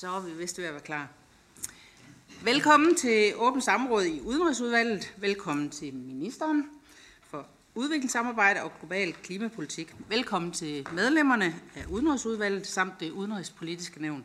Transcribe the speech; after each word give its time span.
Så 0.00 0.08
er 0.08 0.20
vi 0.20 0.32
vist 0.32 0.58
ved 0.58 0.64
at 0.64 0.72
være 0.72 0.82
klar. 0.82 1.08
Velkommen 2.42 2.94
til 2.94 3.32
åbent 3.36 3.64
samråd 3.64 4.04
i 4.04 4.20
Udenrigsudvalget. 4.20 5.14
Velkommen 5.16 5.70
til 5.70 5.94
ministeren 5.94 6.70
for 7.22 7.46
udviklingssamarbejde 7.74 8.62
og 8.62 8.72
global 8.78 9.12
klimapolitik. 9.12 9.94
Velkommen 10.08 10.52
til 10.52 10.86
medlemmerne 10.92 11.54
af 11.76 11.84
Udenrigsudvalget 11.88 12.66
samt 12.66 13.00
det 13.00 13.10
udenrigspolitiske 13.10 14.02
nævn, 14.02 14.24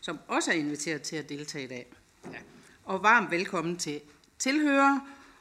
som 0.00 0.18
også 0.28 0.50
er 0.50 0.54
inviteret 0.54 1.02
til 1.02 1.16
at 1.16 1.28
deltage 1.28 1.64
i 1.64 1.68
dag. 1.68 1.92
Ja. 2.24 2.38
Og 2.84 3.02
varmt 3.02 3.30
velkommen 3.30 3.76
til 3.76 4.00
tilhørere 4.38 5.00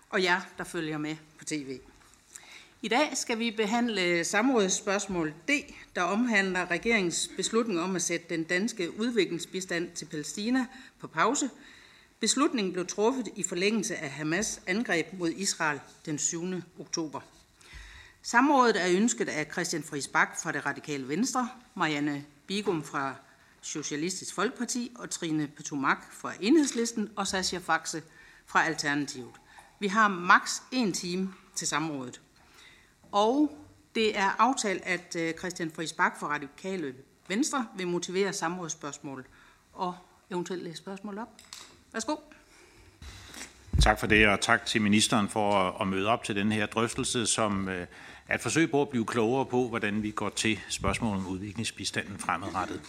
og 0.09 0.23
jer, 0.23 0.41
der 0.57 0.63
følger 0.63 0.97
med 0.97 1.15
på 1.39 1.45
tv. 1.45 1.79
I 2.83 2.87
dag 2.87 3.17
skal 3.17 3.39
vi 3.39 3.51
behandle 3.51 4.23
samrådsspørgsmål 4.23 5.33
D, 5.47 5.51
der 5.95 6.01
omhandler 6.01 6.71
regeringens 6.71 7.29
beslutning 7.35 7.79
om 7.79 7.95
at 7.95 8.01
sætte 8.01 8.25
den 8.29 8.43
danske 8.43 8.99
udviklingsbistand 8.99 9.91
til 9.91 10.05
Palæstina 10.05 10.65
på 10.99 11.07
pause. 11.07 11.49
Beslutningen 12.19 12.73
blev 12.73 12.87
truffet 12.87 13.27
i 13.35 13.43
forlængelse 13.43 13.95
af 13.95 14.09
Hamas 14.09 14.61
angreb 14.67 15.05
mod 15.13 15.29
Israel 15.29 15.79
den 16.05 16.17
7. 16.17 16.43
oktober. 16.79 17.19
Samrådet 18.21 18.81
er 18.81 18.97
ønsket 18.97 19.29
af 19.29 19.47
Christian 19.51 19.83
Friis 19.83 20.07
Bak 20.07 20.41
fra 20.43 20.51
det 20.51 20.65
radikale 20.65 21.07
Venstre, 21.07 21.49
Marianne 21.75 22.25
Bigum 22.47 22.83
fra 22.83 23.15
Socialistisk 23.61 24.35
Folkeparti 24.35 24.91
og 24.95 25.09
Trine 25.09 25.47
Petumak 25.47 26.13
fra 26.13 26.33
Enhedslisten 26.39 27.09
og 27.15 27.27
Sascha 27.27 27.57
Faxe 27.57 28.03
fra 28.45 28.65
Alternativet. 28.65 29.31
Vi 29.79 29.87
har 29.87 30.07
maks 30.07 30.63
en 30.71 30.93
time 30.93 31.33
til 31.55 31.67
samrådet. 31.67 32.21
Og 33.11 33.57
det 33.95 34.17
er 34.17 34.29
aftalt, 34.39 34.81
at 34.85 35.15
øh, 35.15 35.33
Christian 35.33 35.71
Friis 35.71 35.93
Bak 35.93 36.19
fra 36.19 36.27
Radikale 36.27 36.93
Venstre 37.27 37.67
vil 37.77 37.87
motivere 37.87 38.33
samrådsspørgsmål 38.33 39.25
og 39.73 39.95
eventuelt 40.31 40.63
læse 40.63 40.77
spørgsmål 40.77 41.17
op. 41.17 41.27
Værsgo. 41.93 42.15
Tak 43.81 43.99
for 43.99 44.07
det, 44.07 44.27
og 44.27 44.41
tak 44.41 44.65
til 44.65 44.81
ministeren 44.81 45.29
for 45.29 45.81
at 45.81 45.87
møde 45.87 46.07
op 46.07 46.23
til 46.23 46.35
den 46.35 46.51
her 46.51 46.65
drøftelse, 46.65 47.25
som 47.25 47.69
øh, 47.69 47.87
er 48.31 48.35
et 48.35 48.41
forsøg 48.41 48.71
på 48.71 48.81
at 48.81 48.89
blive 48.89 49.05
klogere 49.05 49.45
på, 49.45 49.67
hvordan 49.67 50.03
vi 50.03 50.11
går 50.11 50.29
til 50.29 50.59
spørgsmålet 50.69 51.25
om 51.25 51.27
udviklingsbistanden 51.27 52.17
fremadrettet. 52.19 52.81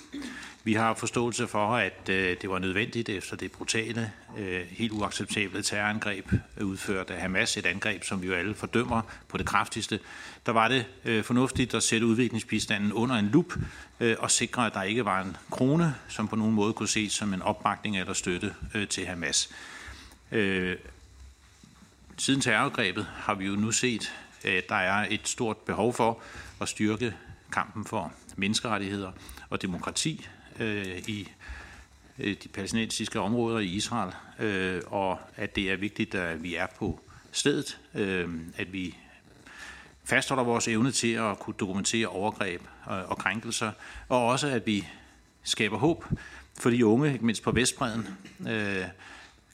Vi 0.65 0.73
har 0.73 0.95
forståelse 0.95 1.48
for, 1.48 1.77
at 1.77 2.09
øh, 2.09 2.37
det 2.43 2.51
var 2.51 2.59
nødvendigt 2.59 3.09
efter 3.09 3.37
det 3.37 3.53
brutale, 3.53 4.13
øh, 4.39 4.61
helt 4.70 4.93
uacceptable 4.93 5.63
terrorangreb 5.63 6.33
øh, 6.57 6.67
udført 6.67 7.11
af 7.11 7.20
Hamas, 7.20 7.57
et 7.57 7.67
angreb, 7.67 8.05
som 8.05 8.23
vi 8.23 8.27
jo 8.27 8.35
alle 8.35 8.55
fordømmer 8.55 9.03
på 9.29 9.39
det 9.39 9.47
kraftigste. 9.47 10.01
Der 10.47 10.53
var 10.53 10.69
det 10.69 10.87
øh, 11.05 11.25
fornuftigt 11.25 11.75
at 11.75 11.83
sætte 11.83 12.07
udviklingsbistanden 12.07 12.93
under 12.93 13.17
en 13.17 13.27
lup 13.27 13.55
øh, 14.01 14.17
og 14.19 14.31
sikre, 14.31 14.67
at 14.67 14.75
der 14.75 14.83
ikke 14.83 15.05
var 15.05 15.23
en 15.23 15.37
krone, 15.51 15.95
som 16.09 16.29
på 16.29 16.37
nogen 16.37 16.55
måde 16.55 16.73
kunne 16.73 16.89
ses 16.89 17.13
som 17.13 17.35
en 17.35 17.43
opbakning 17.43 17.98
eller 17.98 18.13
støtte 18.13 18.55
til 18.91 19.07
Hamas. 19.07 19.51
Siden 22.17 22.41
terrorangrebet 22.41 23.07
har 23.15 23.35
vi 23.35 23.47
jo 23.47 23.57
nu 23.57 23.70
set 23.70 24.13
Øh, 24.45 24.62
der 24.69 24.75
er 24.75 25.07
et 25.11 25.29
stort 25.29 25.57
behov 25.57 25.95
for 25.95 26.23
at 26.61 26.69
styrke 26.69 27.15
kampen 27.53 27.85
for 27.85 28.12
menneskerettigheder 28.37 29.12
og 29.51 29.62
demokrati 29.62 30.27
øh, 30.61 30.98
i 30.98 31.29
øh, 32.19 32.37
de 32.43 32.48
palæstinensiske 32.48 33.20
områder 33.20 33.58
i 33.58 33.67
Israel, 33.67 34.13
og 34.86 35.19
at 35.36 35.57
det 35.57 35.70
er 35.73 35.77
vigtigt, 35.77 36.14
at 36.14 36.42
vi 36.42 36.55
er 36.55 36.67
på 36.79 37.01
stedet, 37.33 37.79
at 38.57 38.73
vi 38.73 38.97
fastholder 40.05 40.45
vores 40.45 40.69
evne 40.69 40.92
til 40.92 41.13
at 41.13 41.39
kunne 41.39 41.57
dokumentere 41.61 42.07
overgreb 42.07 42.63
og 42.86 43.19
krænkelser, 43.19 43.73
og 44.09 44.27
også 44.27 44.47
at 44.48 44.67
vi 44.67 44.86
skaber 45.42 45.79
håb 45.79 46.05
for 46.61 46.70
de 46.70 46.86
unge, 46.86 47.13
ikke 47.13 47.27
mindst 47.27 47.42
på 47.42 47.51
Vestbreden, 47.51 48.09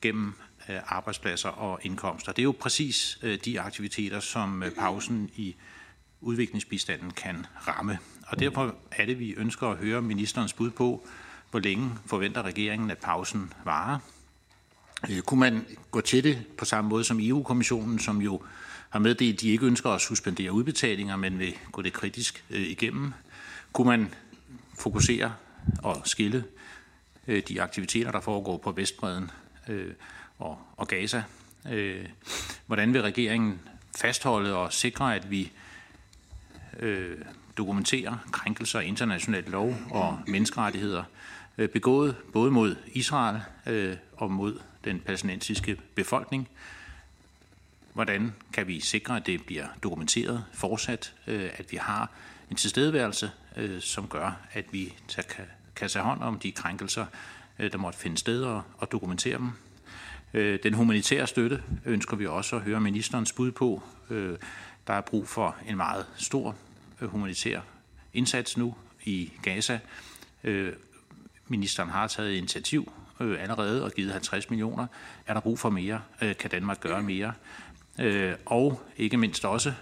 gennem 0.03 0.35
Øh, 0.69 0.77
arbejdspladser 0.87 1.49
og 1.49 1.81
indkomster. 1.83 2.33
Det 2.33 2.43
er 2.43 2.45
jo 2.45 2.55
præcis 2.61 3.19
øh, 3.23 3.39
de 3.45 3.61
aktiviteter, 3.61 4.21
som 4.21 4.63
øh, 4.63 4.71
pausen 4.71 5.31
i 5.37 5.57
udviklingsbistanden 6.21 7.11
kan 7.11 7.47
ramme. 7.69 7.99
Og 8.27 8.39
derfor 8.39 8.75
er 8.91 9.07
det, 9.07 9.19
vi 9.19 9.33
ønsker 9.33 9.67
at 9.67 9.77
høre 9.77 10.03
ministerens 10.03 10.53
bud 10.53 10.71
på, 10.71 11.07
hvor 11.51 11.61
længe 11.61 11.91
forventer 12.07 12.43
regeringen, 12.43 12.91
at 12.91 12.99
pausen 12.99 13.53
varer. 13.65 13.99
Kunne 15.27 15.41
man 15.41 15.67
gå 15.91 16.01
til 16.01 16.25
det 16.25 16.47
på 16.59 16.65
samme 16.65 16.89
måde 16.89 17.05
som 17.05 17.21
EU-kommissionen, 17.21 17.99
som 17.99 18.23
jo 18.23 18.43
har 18.91 18.99
meddelt, 18.99 19.35
at 19.35 19.41
de 19.41 19.49
ikke 19.49 19.67
ønsker 19.67 19.91
at 19.91 20.01
suspendere 20.01 20.53
udbetalinger, 20.53 21.17
men 21.17 21.39
vil 21.39 21.55
gå 21.73 21.83
det 21.83 21.93
kritisk 21.93 22.45
igennem? 22.51 23.13
Kunne 23.73 23.87
man 23.87 24.15
fokusere 24.79 25.35
og 25.83 26.03
skille 26.05 26.45
de 27.27 27.63
aktiviteter, 27.63 28.13
der 28.13 28.21
foregår 28.21 28.57
på 28.57 28.73
Vestbreden 28.73 29.31
og, 30.39 30.59
og 30.77 30.89
Gaza. 30.89 31.23
Øh, 31.71 32.07
hvordan 32.67 32.95
vil 32.95 33.03
regeringen 33.03 33.61
fastholde 33.99 34.57
og 34.57 34.73
sikre, 34.73 35.15
at 35.15 35.31
vi 35.31 35.53
øh, 36.79 37.17
dokumenterer 37.57 38.17
krænkelser 38.33 38.81
af 38.81 38.85
international 38.85 39.45
lov 39.45 39.77
og 39.91 40.21
menneskerettigheder 40.27 41.05
øh, 41.59 41.69
begået 41.69 42.17
både 42.33 42.51
mod 42.51 42.77
Israel 42.93 43.41
øh, 43.67 43.97
og 44.17 44.31
mod 44.31 44.61
den 44.85 45.01
palæstinensiske 45.01 45.77
befolkning? 45.95 46.49
Hvordan 47.93 48.35
kan 48.53 48.67
vi 48.67 48.81
sikre, 48.81 49.17
at 49.17 49.27
det 49.27 49.47
bliver 49.47 49.67
dokumenteret 49.83 50.45
fortsat, 50.53 51.15
øh, 51.27 51.51
at 51.57 51.73
vi 51.73 51.77
har 51.77 52.11
en 52.51 52.57
tilstedeværelse, 52.57 53.31
øh, 53.57 53.81
som 53.81 54.09
gør, 54.09 54.41
at 54.53 54.65
vi 54.73 54.95
kan, 55.29 55.45
kan 55.77 55.89
tage 55.89 56.03
hånd 56.03 56.23
om 56.23 56.39
de 56.39 56.53
krænkelser, 56.53 57.07
øh, 57.59 57.73
der 57.73 57.79
måtte 57.79 57.99
finde 57.99 58.19
sted 58.19 58.43
og, 58.43 58.63
og 58.79 58.93
dokumentere 58.93 59.39
dem? 59.39 59.51
Øh, 60.35 60.59
den 60.63 60.75
humanitære 60.75 61.27
støtte 61.27 61.63
ønsker 61.85 62.17
vi 62.17 62.27
også 62.27 62.57
at 62.57 62.63
høre 62.63 62.81
ministerens 62.81 63.33
bud 63.33 63.53
på. 63.53 63.83
Øh, 64.11 64.37
der 64.87 64.93
er 64.93 65.01
brug 65.01 65.29
for 65.29 65.57
en 65.69 65.77
meget 65.77 66.07
stor 66.17 66.57
øh, 67.01 67.09
humanitær 67.09 67.61
indsats 68.15 68.57
nu 68.57 68.75
i 69.05 69.33
Gaza. 69.43 69.79
Ministeren 71.49 71.91
har 71.91 72.07
taget 72.07 72.33
initiativ 72.33 72.93
allerede 73.21 73.85
og 73.85 73.93
givet 73.93 74.13
50 74.13 74.51
millioner. 74.51 74.87
Er 75.27 75.35
der 75.35 75.41
brug 75.41 75.59
for 75.59 75.71
mere? 75.71 76.01
Kan 76.21 76.51
Danmark 76.51 76.81
gøre 76.81 77.03
mere? 77.03 77.33
Og 78.47 78.81
ikke 78.97 79.17
mindst 79.17 79.45
også 79.45 79.73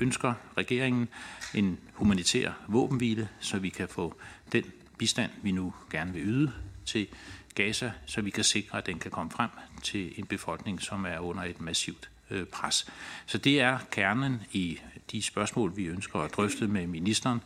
ønsker 0.00 0.34
regeringen 0.56 1.08
en 1.54 1.78
humanitær 1.92 2.50
våbenhvile, 2.68 3.28
så 3.40 3.58
vi 3.58 3.68
kan 3.68 3.88
få 3.88 4.14
den 4.52 4.64
bistand, 4.98 5.30
vi 5.42 5.50
nu 5.50 5.74
gerne 5.90 6.12
vil 6.12 6.22
yde 6.22 6.52
til 6.86 7.06
Gaza, 7.54 7.92
så 8.06 8.20
vi 8.20 8.30
kan 8.30 8.44
sikre, 8.44 8.78
at 8.78 8.86
den 8.86 8.98
kan 8.98 9.10
komme 9.10 9.30
frem 9.30 9.50
til 9.82 10.18
en 10.18 10.26
befolkning, 10.26 10.82
som 10.82 11.04
er 11.04 11.18
under 11.18 11.42
et 11.42 11.60
massivt 11.60 12.10
øh, 12.30 12.46
pres. 12.46 12.92
Så 13.26 13.38
det 13.38 13.60
er 13.60 13.78
kernen 13.90 14.42
i 14.52 14.80
de 15.12 15.22
spørgsmål, 15.22 15.76
vi 15.76 15.86
ønsker 15.86 16.18
at 16.18 16.32
drøfte 16.32 16.68
med 16.68 16.86
ministeren, 16.86 17.40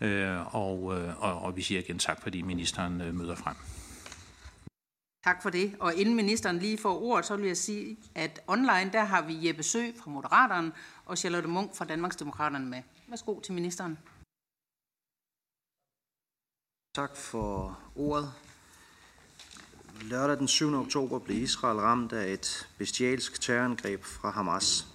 øh, 0.00 0.54
og, 0.56 0.98
øh, 0.98 1.22
og, 1.22 1.38
og 1.42 1.56
vi 1.56 1.62
siger 1.62 1.80
igen 1.80 1.98
tak, 1.98 2.22
fordi 2.22 2.42
ministeren 2.42 3.16
møder 3.16 3.34
frem. 3.34 3.56
Tak 5.24 5.42
for 5.42 5.50
det. 5.50 5.76
Og 5.80 5.94
inden 5.94 6.14
ministeren 6.14 6.58
lige 6.58 6.78
får 6.78 7.02
ordet, 7.02 7.26
så 7.26 7.36
vil 7.36 7.46
jeg 7.46 7.56
sige, 7.56 7.96
at 8.14 8.40
online, 8.46 8.90
der 8.92 9.04
har 9.04 9.22
vi 9.22 9.48
Jeppe 9.48 9.62
Sø 9.62 9.90
fra 10.02 10.10
Moderaterne 10.10 10.72
og 11.04 11.18
Charlotte 11.18 11.48
Munk 11.48 11.74
fra 11.74 11.84
Danmarksdemokraterne 11.84 12.66
med. 12.66 12.82
Værsgo 13.08 13.40
til 13.40 13.54
ministeren. 13.54 13.98
Tak 16.94 17.16
for 17.16 17.78
ordet. 17.94 18.32
Lørdag 20.02 20.38
den 20.38 20.48
7. 20.48 20.74
oktober 20.74 21.18
blev 21.18 21.42
Israel 21.42 21.78
ramt 21.78 22.12
af 22.12 22.32
et 22.32 22.68
bestialsk 22.78 23.40
terrorangreb 23.40 24.04
fra 24.04 24.30
Hamas. 24.30 24.86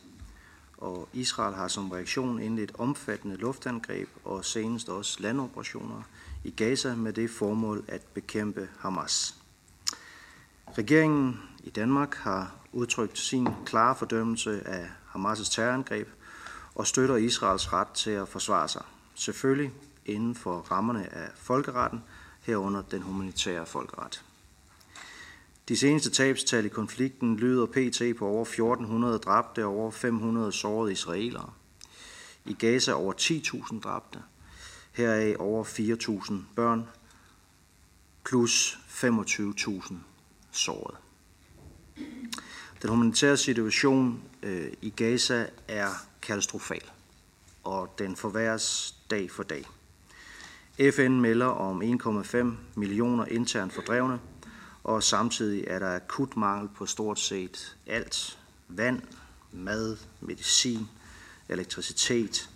Og 0.77 1.09
Israel 1.13 1.55
har 1.55 1.67
som 1.67 1.91
reaktion 1.91 2.39
indledt 2.39 2.71
omfattende 2.77 3.35
luftangreb 3.35 4.09
og 4.23 4.45
senest 4.45 4.89
også 4.89 5.17
landoperationer 5.19 6.01
i 6.43 6.49
Gaza 6.49 6.95
med 6.95 7.13
det 7.13 7.29
formål 7.29 7.85
at 7.87 8.01
bekæmpe 8.13 8.69
Hamas. 8.79 9.35
Regeringen 10.77 11.39
i 11.63 11.69
Danmark 11.69 12.15
har 12.15 12.55
udtrykt 12.71 13.19
sin 13.19 13.47
klare 13.65 13.95
fordømmelse 13.95 14.67
af 14.67 14.89
Hamas' 15.15 15.51
terrorangreb 15.51 16.07
og 16.75 16.87
støtter 16.87 17.15
Israels 17.15 17.73
ret 17.73 17.87
til 17.87 18.11
at 18.11 18.27
forsvare 18.27 18.67
sig. 18.67 18.83
Selvfølgelig 19.15 19.71
inden 20.05 20.35
for 20.35 20.59
rammerne 20.59 21.13
af 21.13 21.29
folkeretten, 21.35 22.03
herunder 22.41 22.81
den 22.81 23.01
humanitære 23.01 23.65
folkeret. 23.65 24.23
De 25.67 25.77
seneste 25.77 26.09
tabstal 26.09 26.65
i 26.65 26.69
konflikten 26.69 27.37
lyder 27.37 27.65
pt. 27.65 28.17
på 28.17 28.27
over 28.27 28.41
1400 28.41 29.17
dræbte 29.17 29.65
og 29.65 29.71
over 29.71 29.91
500 29.91 30.51
sårede 30.51 30.91
israelere. 30.91 31.53
I 32.45 32.53
Gaza 32.53 32.93
over 32.93 33.13
10.000 33.13 33.79
dræbte, 33.79 34.19
heraf 34.91 35.35
over 35.39 35.63
4.000 35.63 36.33
børn, 36.55 36.87
plus 38.25 38.79
25.000 38.89 39.93
sårede. 40.51 40.97
Den 42.81 42.89
humanitære 42.89 43.37
situation 43.37 44.21
øh, 44.43 44.71
i 44.81 44.89
Gaza 44.89 45.47
er 45.67 45.89
katastrofal, 46.21 46.91
og 47.63 47.95
den 47.99 48.15
forværres 48.15 48.95
dag 49.09 49.31
for 49.31 49.43
dag. 49.43 49.65
FN 50.91 51.11
melder 51.11 51.45
om 51.45 51.81
1,5 51.81 52.37
millioner 52.75 53.25
internt 53.25 53.73
fordrevne, 53.73 54.19
og 54.85 55.03
samtidig 55.03 55.63
er 55.67 55.79
der 55.79 55.95
akut 55.95 56.37
mangel 56.37 56.69
på 56.75 56.85
stort 56.85 57.19
set 57.19 57.77
alt. 57.87 58.39
Vand, 58.67 59.01
mad, 59.51 59.97
medicin, 60.21 60.89
elektricitet 61.49 62.49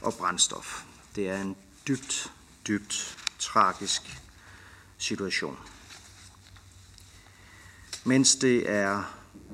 og 0.00 0.14
brændstof. 0.14 0.84
Det 1.16 1.28
er 1.28 1.40
en 1.40 1.56
dybt, 1.88 2.32
dybt 2.66 3.18
tragisk 3.38 4.02
situation. 4.98 5.58
Mens 8.04 8.36
det 8.36 8.70
er 8.70 9.02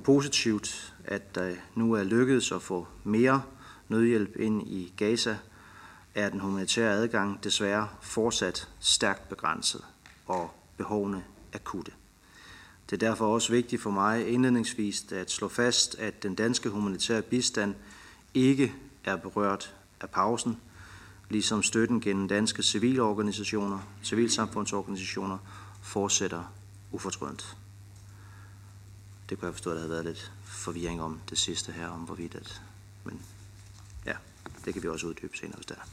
positivt, 0.04 0.94
at 1.04 1.34
der 1.34 1.54
nu 1.74 1.92
er 1.92 2.02
lykkedes 2.02 2.52
at 2.52 2.62
få 2.62 2.88
mere 3.04 3.42
nødhjælp 3.88 4.36
ind 4.36 4.68
i 4.68 4.94
Gaza, 4.96 5.38
er 6.14 6.28
den 6.28 6.40
humanitære 6.40 6.92
adgang 6.92 7.44
desværre 7.44 7.88
fortsat 8.02 8.68
stærkt 8.80 9.28
begrænset 9.28 9.84
og 10.26 10.50
behovene 10.76 11.24
akutte. 11.52 11.92
Det 12.90 13.02
er 13.02 13.08
derfor 13.08 13.34
også 13.34 13.52
vigtigt 13.52 13.82
for 13.82 13.90
mig 13.90 14.28
indledningsvis 14.28 15.12
at 15.12 15.30
slå 15.30 15.48
fast, 15.48 15.94
at 15.98 16.22
den 16.22 16.34
danske 16.34 16.68
humanitære 16.68 17.22
bistand 17.22 17.74
ikke 18.34 18.74
er 19.04 19.16
berørt 19.16 19.74
af 20.00 20.10
pausen, 20.10 20.60
ligesom 21.28 21.62
støtten 21.62 22.00
gennem 22.00 22.28
danske 22.28 22.62
civilorganisationer, 22.62 23.78
civilsamfundsorganisationer 24.02 25.38
fortsætter 25.82 26.52
ufortrødent. 26.92 27.56
Det 29.28 29.38
kunne 29.38 29.46
jeg 29.46 29.54
forstå, 29.54 29.70
at 29.70 29.74
der 29.74 29.80
havde 29.80 29.90
været 29.90 30.04
lidt 30.04 30.32
forvirring 30.44 31.02
om 31.02 31.20
det 31.30 31.38
sidste 31.38 31.72
her, 31.72 31.88
om 31.88 32.00
hvorvidt 32.00 32.34
at, 32.34 32.62
men 33.04 33.20
ja, 34.06 34.14
det 34.64 34.74
kan 34.74 34.82
vi 34.82 34.88
også 34.88 35.06
uddybe 35.06 35.36
senere, 35.36 35.56
hvis 35.56 35.66
der 35.66 35.74
er. 35.74 35.84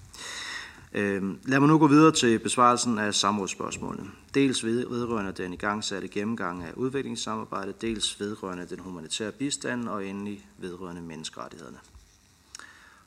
Øhm, 0.94 1.39
lad 1.45 1.60
mig 1.60 1.69
nu 1.69 1.78
gå 1.78 1.88
videre 1.88 2.12
til 2.12 2.39
besvarelsen 2.39 3.00
af 3.00 3.13
samrådsspørgsmålene. 3.13 4.10
Dels 4.34 4.66
vedrørende 4.66 5.31
den 5.31 5.54
igangsatte 5.54 6.07
gennemgang 6.07 6.63
af 6.63 6.74
udviklingssamarbejdet, 6.74 7.81
dels 7.81 8.19
vedrørende 8.19 8.66
den 8.66 8.80
humanitære 8.80 9.31
bistand 9.31 9.88
og 9.88 10.06
endelig 10.06 10.48
vedrørende 10.57 11.01
menneskerettighederne. 11.01 11.78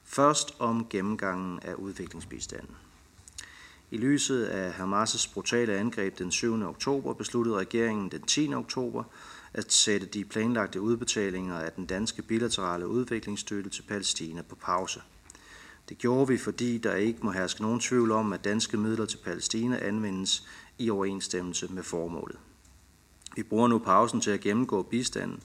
Først 0.04 0.54
om 0.58 0.86
gennemgangen 0.90 1.60
af 1.62 1.74
udviklingsbistanden. 1.74 2.74
I 3.90 3.96
lyset 3.96 4.44
af 4.44 4.70
Hamas' 4.70 5.32
brutale 5.34 5.76
angreb 5.76 6.18
den 6.18 6.32
7. 6.32 6.62
oktober 6.62 7.14
besluttede 7.14 7.56
regeringen 7.56 8.08
den 8.08 8.22
10. 8.22 8.54
oktober 8.54 9.04
at 9.54 9.72
sætte 9.72 10.06
de 10.06 10.24
planlagte 10.24 10.80
udbetalinger 10.80 11.58
af 11.58 11.72
den 11.72 11.86
danske 11.86 12.22
bilaterale 12.22 12.88
udviklingsstøtte 12.88 13.70
til 13.70 13.82
Palæstina 13.82 14.42
på 14.42 14.54
pause. 14.54 15.00
Det 15.88 15.98
gjorde 15.98 16.28
vi, 16.28 16.38
fordi 16.38 16.78
der 16.78 16.94
ikke 16.94 17.20
må 17.22 17.30
herske 17.30 17.62
nogen 17.62 17.80
tvivl 17.80 18.12
om, 18.12 18.32
at 18.32 18.44
danske 18.44 18.76
midler 18.76 19.06
til 19.06 19.16
Palæstina 19.16 19.78
anvendes 19.78 20.46
i 20.78 20.90
overensstemmelse 20.90 21.68
med 21.68 21.82
formålet. 21.82 22.36
Vi 23.36 23.42
bruger 23.42 23.68
nu 23.68 23.78
pausen 23.78 24.20
til 24.20 24.30
at 24.30 24.40
gennemgå 24.40 24.82
bistanden 24.82 25.40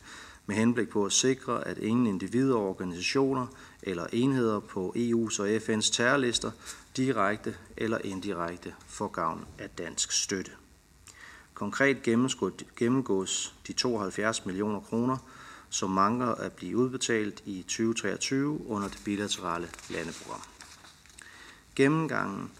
med 0.46 0.56
henblik 0.56 0.90
på 0.90 1.06
at 1.06 1.12
sikre, 1.12 1.68
at 1.68 1.78
ingen 1.78 2.08
individer, 2.08 2.56
organisationer 2.56 3.48
eller 3.84 4.08
enheder 4.14 4.60
på 4.60 4.94
EU's 4.98 5.42
og 5.42 5.56
FN's 5.56 5.94
terrorlister 5.94 6.52
direkte 6.98 7.56
eller 7.78 7.98
indirekte 8.04 8.74
får 8.88 9.08
gavn 9.08 9.46
af 9.60 9.70
dansk 9.70 10.12
støtte. 10.12 10.52
Konkret 11.54 11.98
gennemgås 12.76 13.54
de 13.68 13.74
72 13.74 14.46
millioner 14.46 14.80
kroner, 14.80 15.18
som 15.76 15.90
mangler 15.90 16.28
at 16.28 16.52
blive 16.52 16.78
udbetalt 16.78 17.44
i 17.46 17.62
2023 17.62 18.68
under 18.68 18.88
det 18.88 19.02
bilaterale 19.06 19.70
landeprogram. 19.90 20.42
Gennemgangen 21.76 22.52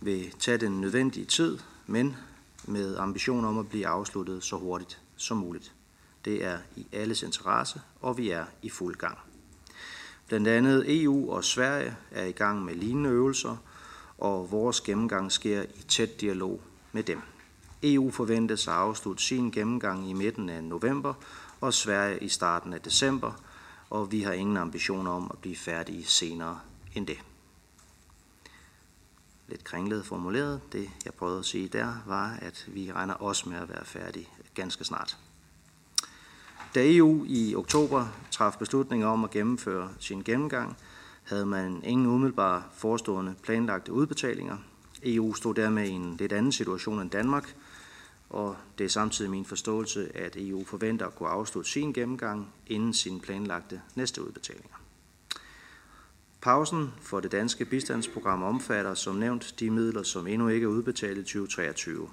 vil 0.00 0.34
tage 0.38 0.58
den 0.58 0.80
nødvendige 0.80 1.26
tid, 1.26 1.58
men 1.86 2.16
med 2.64 2.96
ambition 2.96 3.44
om 3.44 3.58
at 3.58 3.68
blive 3.68 3.86
afsluttet 3.86 4.44
så 4.44 4.56
hurtigt 4.56 5.00
som 5.16 5.36
muligt. 5.36 5.72
Det 6.24 6.44
er 6.44 6.58
i 6.76 6.86
alles 6.92 7.22
interesse, 7.22 7.80
og 8.00 8.18
vi 8.18 8.30
er 8.30 8.44
i 8.62 8.70
fuld 8.70 8.94
gang. 8.94 9.18
Blandt 10.28 10.48
andet 10.48 11.02
EU 11.02 11.32
og 11.32 11.44
Sverige 11.44 11.96
er 12.10 12.24
i 12.24 12.32
gang 12.32 12.64
med 12.64 12.74
lignende 12.74 13.10
øvelser, 13.10 13.56
og 14.18 14.50
vores 14.50 14.80
gennemgang 14.80 15.32
sker 15.32 15.62
i 15.62 15.82
tæt 15.88 16.20
dialog 16.20 16.60
med 16.92 17.02
dem. 17.02 17.20
EU 17.82 18.10
forventes 18.10 18.68
at 18.68 18.74
afslutte 18.74 19.22
sin 19.22 19.50
gennemgang 19.50 20.10
i 20.10 20.12
midten 20.12 20.48
af 20.48 20.64
november, 20.64 21.14
og 21.64 21.74
Sverige 21.74 22.18
i 22.18 22.28
starten 22.28 22.72
af 22.72 22.80
december, 22.80 23.32
og 23.90 24.12
vi 24.12 24.22
har 24.22 24.32
ingen 24.32 24.56
ambitioner 24.56 25.10
om 25.10 25.30
at 25.32 25.38
blive 25.38 25.56
færdige 25.56 26.04
senere 26.04 26.60
end 26.94 27.06
det. 27.06 27.18
Lidt 29.48 29.64
kringlet 29.64 30.06
formuleret. 30.06 30.60
Det, 30.72 30.90
jeg 31.04 31.14
prøvede 31.14 31.38
at 31.38 31.44
sige 31.44 31.68
der, 31.68 31.94
var, 32.06 32.38
at 32.42 32.64
vi 32.68 32.92
regner 32.92 33.14
også 33.14 33.48
med 33.48 33.58
at 33.58 33.68
være 33.68 33.84
færdige 33.84 34.28
ganske 34.54 34.84
snart. 34.84 35.18
Da 36.74 36.80
EU 36.96 37.24
i 37.28 37.54
oktober 37.54 38.06
traf 38.30 38.54
beslutning 38.58 39.04
om 39.04 39.24
at 39.24 39.30
gennemføre 39.30 39.90
sin 40.00 40.22
gennemgang, 40.22 40.76
havde 41.22 41.46
man 41.46 41.82
ingen 41.84 42.06
umiddelbare 42.06 42.62
forestående 42.72 43.34
planlagte 43.42 43.92
udbetalinger. 43.92 44.56
EU 45.02 45.34
stod 45.34 45.54
dermed 45.54 45.88
i 45.88 45.90
en 45.90 46.16
lidt 46.16 46.32
anden 46.32 46.52
situation 46.52 47.00
end 47.00 47.10
Danmark, 47.10 47.54
og 48.34 48.56
det 48.78 48.84
er 48.84 48.88
samtidig 48.88 49.30
min 49.30 49.44
forståelse, 49.44 50.16
at 50.16 50.36
EU 50.38 50.64
forventer 50.64 51.06
at 51.06 51.14
kunne 51.14 51.28
afslutte 51.28 51.70
sin 51.70 51.92
gennemgang 51.92 52.52
inden 52.66 52.94
sine 52.94 53.20
planlagte 53.20 53.80
næste 53.94 54.22
udbetalinger. 54.26 54.76
Pausen 56.40 56.92
for 57.00 57.20
det 57.20 57.32
danske 57.32 57.64
bistandsprogram 57.64 58.42
omfatter 58.42 58.94
som 58.94 59.14
nævnt 59.14 59.54
de 59.60 59.70
midler, 59.70 60.02
som 60.02 60.26
endnu 60.26 60.48
ikke 60.48 60.64
er 60.64 60.68
udbetalt 60.68 61.18
i 61.18 61.22
2023. 61.22 62.08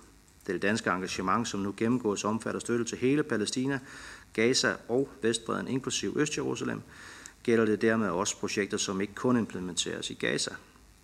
Det, 0.48 0.62
danske 0.62 0.90
engagement, 0.90 1.48
som 1.48 1.60
nu 1.60 1.74
gennemgås, 1.78 2.24
omfatter 2.24 2.60
støtte 2.60 2.86
til 2.86 2.98
hele 2.98 3.24
Palæstina, 3.24 3.80
Gaza 4.34 4.76
og 4.90 5.10
Vestbreden, 5.22 5.68
inklusiv 5.68 6.14
Østjerusalem, 6.16 6.82
gælder 7.44 7.66
det 7.66 7.82
dermed 7.82 8.10
også 8.10 8.38
projekter, 8.38 8.78
som 8.78 9.02
ikke 9.02 9.16
kun 9.16 9.38
implementeres 9.38 10.10
i 10.10 10.14
Gaza. 10.14 10.52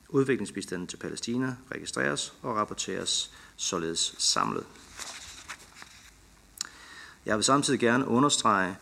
Udviklingsbistanden 0.10 0.88
til 0.88 0.98
Palæstina 0.98 1.56
registreres 1.72 2.34
og 2.41 2.56
rapporteres 2.56 3.32
således 3.56 4.15
samlet. 4.18 4.63
Jeg 7.27 7.36
vil 7.36 7.43
samtidig 7.43 7.79
gerne 7.79 8.07
understrege 8.07 8.75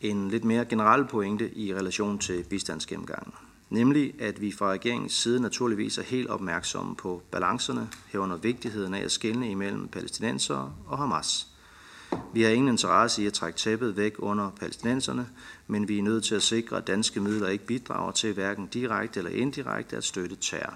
en 0.00 0.28
lidt 0.30 0.44
mere 0.44 0.64
generel 0.64 1.04
pointe 1.04 1.54
i 1.58 1.74
relation 1.74 2.18
til 2.18 2.42
bistandsgennemgangen. 2.42 3.32
Nemlig, 3.70 4.14
at 4.20 4.40
vi 4.40 4.52
fra 4.52 4.70
regeringens 4.70 5.12
side 5.12 5.40
naturligvis 5.40 5.98
er 5.98 6.02
helt 6.02 6.28
opmærksomme 6.28 6.96
på 6.96 7.22
balancerne, 7.30 7.88
herunder 8.06 8.36
vigtigheden 8.36 8.94
af 8.94 9.04
at 9.04 9.12
skelne 9.12 9.50
imellem 9.50 9.88
palæstinensere 9.88 10.72
og 10.86 10.98
Hamas. 10.98 11.46
Vi 12.34 12.42
har 12.42 12.50
ingen 12.50 12.68
interesse 12.68 13.22
i 13.22 13.26
at 13.26 13.32
trække 13.32 13.58
tæppet 13.58 13.96
væk 13.96 14.14
under 14.18 14.50
palæstinenserne, 14.50 15.28
men 15.66 15.88
vi 15.88 15.98
er 15.98 16.02
nødt 16.02 16.24
til 16.24 16.34
at 16.34 16.42
sikre, 16.42 16.76
at 16.76 16.86
danske 16.86 17.20
midler 17.20 17.48
ikke 17.48 17.66
bidrager 17.66 18.12
til 18.12 18.32
hverken 18.32 18.66
direkte 18.66 19.20
eller 19.20 19.32
indirekte 19.32 19.96
at 19.96 20.04
støtte 20.04 20.36
terror. 20.36 20.74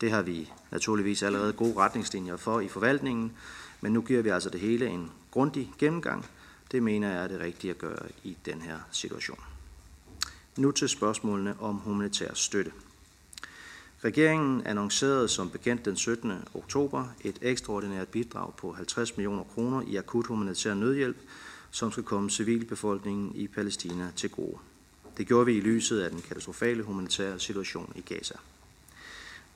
Det 0.00 0.10
har 0.10 0.22
vi 0.22 0.50
naturligvis 0.70 1.22
allerede 1.22 1.52
gode 1.52 1.76
retningslinjer 1.76 2.36
for 2.36 2.60
i 2.60 2.68
forvaltningen, 2.68 3.32
men 3.80 3.92
nu 3.92 4.02
giver 4.02 4.22
vi 4.22 4.28
altså 4.28 4.50
det 4.50 4.60
hele 4.60 4.86
en 4.86 5.10
grundig 5.30 5.72
gennemgang. 5.78 6.26
Det 6.72 6.82
mener 6.82 7.10
jeg 7.10 7.24
er 7.24 7.28
det 7.28 7.40
rigtige 7.40 7.70
at 7.70 7.78
gøre 7.78 8.08
i 8.24 8.36
den 8.46 8.62
her 8.62 8.78
situation. 8.92 9.40
Nu 10.56 10.70
til 10.70 10.88
spørgsmålene 10.88 11.60
om 11.60 11.76
humanitær 11.76 12.34
støtte. 12.34 12.72
Regeringen 14.04 14.66
annoncerede 14.66 15.28
som 15.28 15.50
bekendt 15.50 15.84
den 15.84 15.96
17. 15.96 16.32
oktober 16.54 17.04
et 17.24 17.38
ekstraordinært 17.42 18.08
bidrag 18.08 18.52
på 18.56 18.72
50 18.72 19.16
millioner 19.16 19.44
kroner 19.44 19.82
i 19.86 19.96
akut 19.96 20.26
humanitær 20.26 20.74
nødhjælp, 20.74 21.16
som 21.70 21.92
skal 21.92 22.04
komme 22.04 22.30
civilbefolkningen 22.30 23.32
i 23.34 23.46
Palæstina 23.46 24.10
til 24.16 24.30
gode. 24.30 24.58
Det 25.16 25.26
gjorde 25.26 25.46
vi 25.46 25.56
i 25.56 25.60
lyset 25.60 26.00
af 26.00 26.10
den 26.10 26.22
katastrofale 26.22 26.82
humanitære 26.82 27.40
situation 27.40 27.92
i 27.96 28.00
Gaza. 28.00 28.34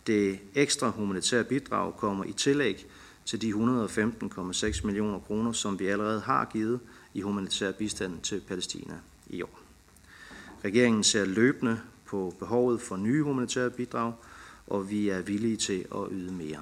Det 0.06 0.38
ekstra 0.54 0.90
humanitære 0.90 1.44
bidrag 1.44 1.96
kommer 1.96 2.24
i 2.24 2.32
tillæg 2.32 2.86
til 3.26 3.42
de 3.42 3.50
115,6 3.50 4.86
millioner 4.86 5.18
kroner, 5.18 5.52
som 5.52 5.78
vi 5.78 5.86
allerede 5.86 6.20
har 6.20 6.44
givet 6.44 6.80
i 7.14 7.20
humanitær 7.20 7.72
bistand 7.72 8.20
til 8.20 8.40
Palæstina 8.40 8.94
i 9.26 9.42
år. 9.42 9.60
Regeringen 10.64 11.04
ser 11.04 11.24
løbende 11.24 11.80
på 12.06 12.34
behovet 12.38 12.80
for 12.80 12.96
nye 12.96 13.22
humanitære 13.22 13.70
bidrag, 13.70 14.12
og 14.66 14.90
vi 14.90 15.08
er 15.08 15.20
villige 15.20 15.56
til 15.56 15.84
at 15.94 16.06
yde 16.10 16.32
mere. 16.32 16.60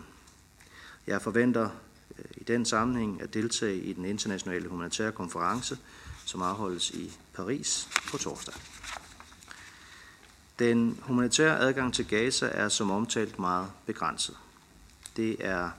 Jeg 1.07 1.23
forventer 1.23 1.71
øh, 2.19 2.25
i 2.37 2.45
den 2.45 2.65
sammenhæng 2.65 3.23
at 3.23 3.35
deltage 3.35 3.77
i 3.77 3.93
den 3.93 4.05
internationale 4.05 4.69
humanitære 4.69 5.13
konference, 5.13 5.79
som 6.25 6.43
afholdes 6.43 6.91
i 6.91 7.13
Paris 7.35 7.89
på 8.11 8.19
torsdag. 8.19 8.55
Den 10.59 10.99
humanitære 11.03 11.59
adgang 11.59 11.95
til 11.95 12.07
Gaza 12.07 12.47
er 12.47 12.69
som 12.69 12.91
omtalt 12.91 13.39
meget 13.39 13.69
begrænset. 13.87 14.37
Det 15.17 15.37
er 15.39 15.71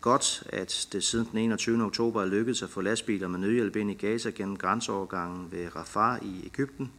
godt, 0.00 0.42
at 0.46 0.88
det 0.92 1.04
siden 1.04 1.28
den 1.32 1.38
21. 1.38 1.84
oktober 1.84 2.22
er 2.22 2.26
lykkedes 2.26 2.62
at 2.62 2.68
få 2.68 2.80
lastbiler 2.80 3.28
med 3.28 3.38
nødhjælp 3.38 3.76
ind 3.76 3.90
i 3.90 3.94
Gaza 3.94 4.30
gennem 4.30 4.56
grænseovergangen 4.56 5.52
ved 5.52 5.76
Rafah 5.76 6.18
i 6.22 6.46
Ægypten, 6.46 6.92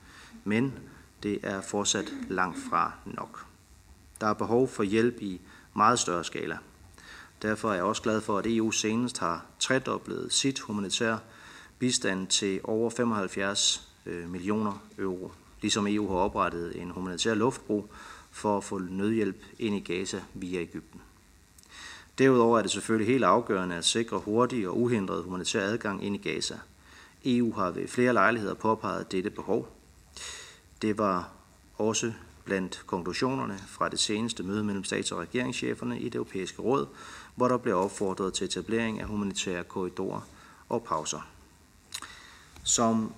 men 0.43 0.74
det 1.24 1.39
er 1.43 1.62
fortsat 1.62 2.13
langt 2.29 2.58
fra 2.70 2.93
nok. 3.05 3.46
Der 4.22 4.27
er 4.27 4.34
behov 4.34 4.67
for 4.67 4.84
hjælp 4.84 5.22
i 5.22 5.41
meget 5.75 6.00
større 6.00 6.24
skala. 6.24 6.58
Derfor 7.41 7.70
er 7.70 7.74
jeg 7.74 7.84
også 7.84 8.01
glad 8.01 8.22
for, 8.22 8.38
at 8.38 8.46
EU 8.48 8.72
senest 8.72 9.20
har 9.20 9.46
tredoblet 9.60 10.34
sit 10.34 10.60
humanitære 10.60 11.20
bistand 11.79 12.27
til 12.27 12.60
over 12.63 12.89
75 12.89 13.89
øh, 14.05 14.29
millioner 14.29 14.84
euro, 14.98 15.31
ligesom 15.62 15.88
EU 15.88 16.08
har 16.08 16.15
oprettet 16.15 16.81
en 16.81 16.89
humanitær 16.89 17.34
luftbro 17.34 17.89
for 18.31 18.58
at 18.58 18.63
få 18.63 18.77
nødhjælp 18.77 19.43
ind 19.60 19.75
i 19.75 19.79
Gaza 19.79 20.22
via 20.34 20.62
Ægypten. 20.62 21.01
Derudover 22.18 22.58
er 22.58 22.62
det 22.62 22.72
selvfølgelig 22.72 23.08
helt 23.08 23.24
afgørende 23.24 23.75
at 23.75 23.86
sikre 23.86 24.20
hurtig 24.20 24.68
og 24.68 24.77
uhindret 24.77 25.24
humanitær 25.24 25.62
adgang 25.62 26.03
ind 26.06 26.15
i 26.15 26.18
Gaza. 26.18 26.56
EU 27.25 27.53
har 27.53 27.72
ved 27.72 27.88
flere 27.88 28.13
lejligheder 28.13 28.53
påpeget 28.53 29.12
dette 29.12 29.30
behov. 29.30 29.68
Det 30.82 30.98
var 30.98 31.30
også 31.77 32.13
blandt 32.46 32.84
konklusionerne 32.88 33.60
fra 33.68 33.89
det 33.89 34.00
seneste 34.00 34.44
møde 34.44 34.63
mellem 34.63 34.84
stats- 34.84 35.12
og 35.12 35.20
regeringscheferne 35.20 36.00
i 36.00 36.06
det 36.06 36.15
europæiske 36.15 36.62
råd, 36.62 36.88
hvor 37.36 37.48
der 37.48 37.58
blev 37.58 37.77
opfordret 37.77 38.34
til 38.34 38.46
etablering 38.46 39.00
af 39.00 39.08
humanitære 39.08 39.63
korridorer 39.63 40.22
og 40.70 40.84
pauser. 40.84 41.27
Som 42.63 43.13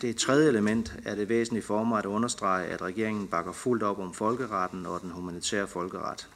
det 0.00 0.16
tredje 0.16 0.48
element 0.48 0.96
er 1.04 1.14
det 1.14 1.28
væsentligt 1.28 1.66
for 1.66 1.84
mig 1.84 1.98
at 1.98 2.06
understrege, 2.06 2.66
at 2.66 2.82
regeringen 2.82 3.28
bakker 3.28 3.52
fuldt 3.52 3.82
op 3.82 3.98
om 3.98 4.14
folkeretten 4.14 4.86
og 4.86 5.00
den 5.00 5.10
humanitære 5.10 5.66
folkeret. 5.66 6.28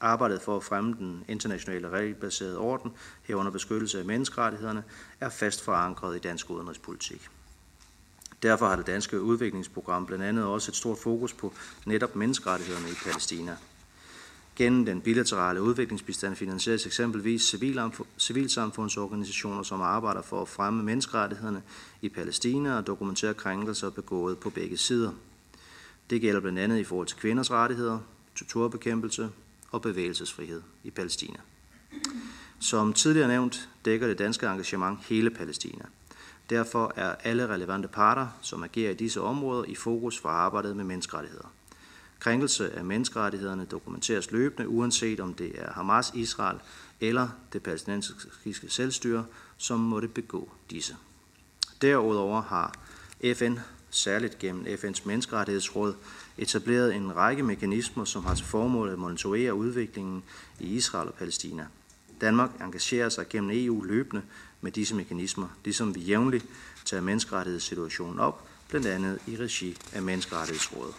Arbejdet 0.00 0.42
for 0.42 0.56
at 0.56 0.62
fremme 0.62 0.94
den 0.98 1.24
internationale 1.28 1.88
regelbaserede 1.88 2.58
orden, 2.58 2.92
herunder 3.22 3.52
beskyttelse 3.52 3.98
af 3.98 4.04
menneskerettighederne, 4.04 4.82
er 5.20 5.28
fast 5.28 5.64
forankret 5.64 6.16
i 6.16 6.18
dansk 6.18 6.50
udenrigspolitik. 6.50 7.28
Derfor 8.42 8.66
har 8.68 8.76
det 8.76 8.86
danske 8.86 9.20
udviklingsprogram 9.20 10.06
blandt 10.06 10.24
andet 10.24 10.44
også 10.44 10.70
et 10.70 10.76
stort 10.76 10.98
fokus 10.98 11.32
på 11.32 11.52
netop 11.86 12.16
menneskerettighederne 12.16 12.88
i 12.88 12.94
Palæstina. 13.04 13.56
Gennem 14.56 14.84
den 14.84 15.00
bilaterale 15.00 15.62
udviklingsbistand 15.62 16.36
finansieres 16.36 16.86
eksempelvis 16.86 17.54
civilsamfundsorganisationer, 18.18 19.62
som 19.62 19.80
arbejder 19.80 20.22
for 20.22 20.42
at 20.42 20.48
fremme 20.48 20.82
menneskerettighederne 20.82 21.62
i 22.02 22.08
Palæstina 22.08 22.76
og 22.76 22.86
dokumentere 22.86 23.34
krænkelser 23.34 23.90
begået 23.90 24.38
på 24.38 24.50
begge 24.50 24.76
sider. 24.76 25.12
Det 26.10 26.20
gælder 26.20 26.40
blandt 26.40 26.58
andet 26.58 26.78
i 26.78 26.84
forhold 26.84 27.06
til 27.06 27.16
kvinders 27.16 27.50
rettigheder, 27.50 27.98
torturbekæmpelse 28.36 29.30
og 29.70 29.82
bevægelsesfrihed 29.82 30.62
i 30.84 30.90
Palæstina. 30.90 31.38
Som 32.58 32.92
tidligere 32.92 33.28
nævnt 33.28 33.68
dækker 33.84 34.06
det 34.06 34.18
danske 34.18 34.46
engagement 34.46 34.98
hele 35.04 35.30
Palæstina– 35.30 35.84
Derfor 36.50 36.92
er 36.96 37.14
alle 37.24 37.48
relevante 37.48 37.88
parter, 37.88 38.26
som 38.40 38.62
agerer 38.62 38.90
i 38.90 38.94
disse 38.94 39.20
områder, 39.20 39.64
i 39.64 39.74
fokus 39.74 40.18
for 40.18 40.28
arbejdet 40.28 40.76
med 40.76 40.84
menneskerettigheder. 40.84 41.52
Krænkelse 42.18 42.72
af 42.72 42.84
menneskerettighederne 42.84 43.64
dokumenteres 43.64 44.30
løbende, 44.30 44.68
uanset 44.68 45.20
om 45.20 45.34
det 45.34 45.52
er 45.54 45.72
Hamas, 45.72 46.12
Israel 46.14 46.58
eller 47.00 47.28
det 47.52 47.62
palæstinensiske 47.62 48.68
selvstyre, 48.68 49.24
som 49.56 49.80
måtte 49.80 50.08
begå 50.08 50.50
disse. 50.70 50.96
Derudover 51.82 52.42
har 52.42 52.74
FN, 53.34 53.56
særligt 53.90 54.38
gennem 54.38 54.66
FN's 54.66 55.02
menneskerettighedsråd, 55.04 55.94
etableret 56.38 56.94
en 56.94 57.16
række 57.16 57.42
mekanismer, 57.42 58.04
som 58.04 58.24
har 58.24 58.34
til 58.34 58.46
formål 58.46 58.90
at 58.90 58.98
monitorere 58.98 59.54
udviklingen 59.54 60.22
i 60.60 60.64
Israel 60.64 61.08
og 61.08 61.14
Palæstina. 61.14 61.66
Danmark 62.20 62.50
engagerer 62.60 63.08
sig 63.08 63.28
gennem 63.28 63.50
EU 63.54 63.82
løbende 63.82 64.22
med 64.60 64.72
disse 64.72 64.94
mekanismer, 64.94 65.48
ligesom 65.64 65.94
vi 65.94 66.00
jævnligt 66.00 66.46
tager 66.84 67.00
menneskerettighedssituationen 67.00 68.18
op, 68.18 68.48
blandt 68.68 68.86
andet 68.86 69.18
i 69.26 69.36
regi 69.36 69.76
af 69.92 70.02
Menneskerettighedsrådet. 70.02 70.94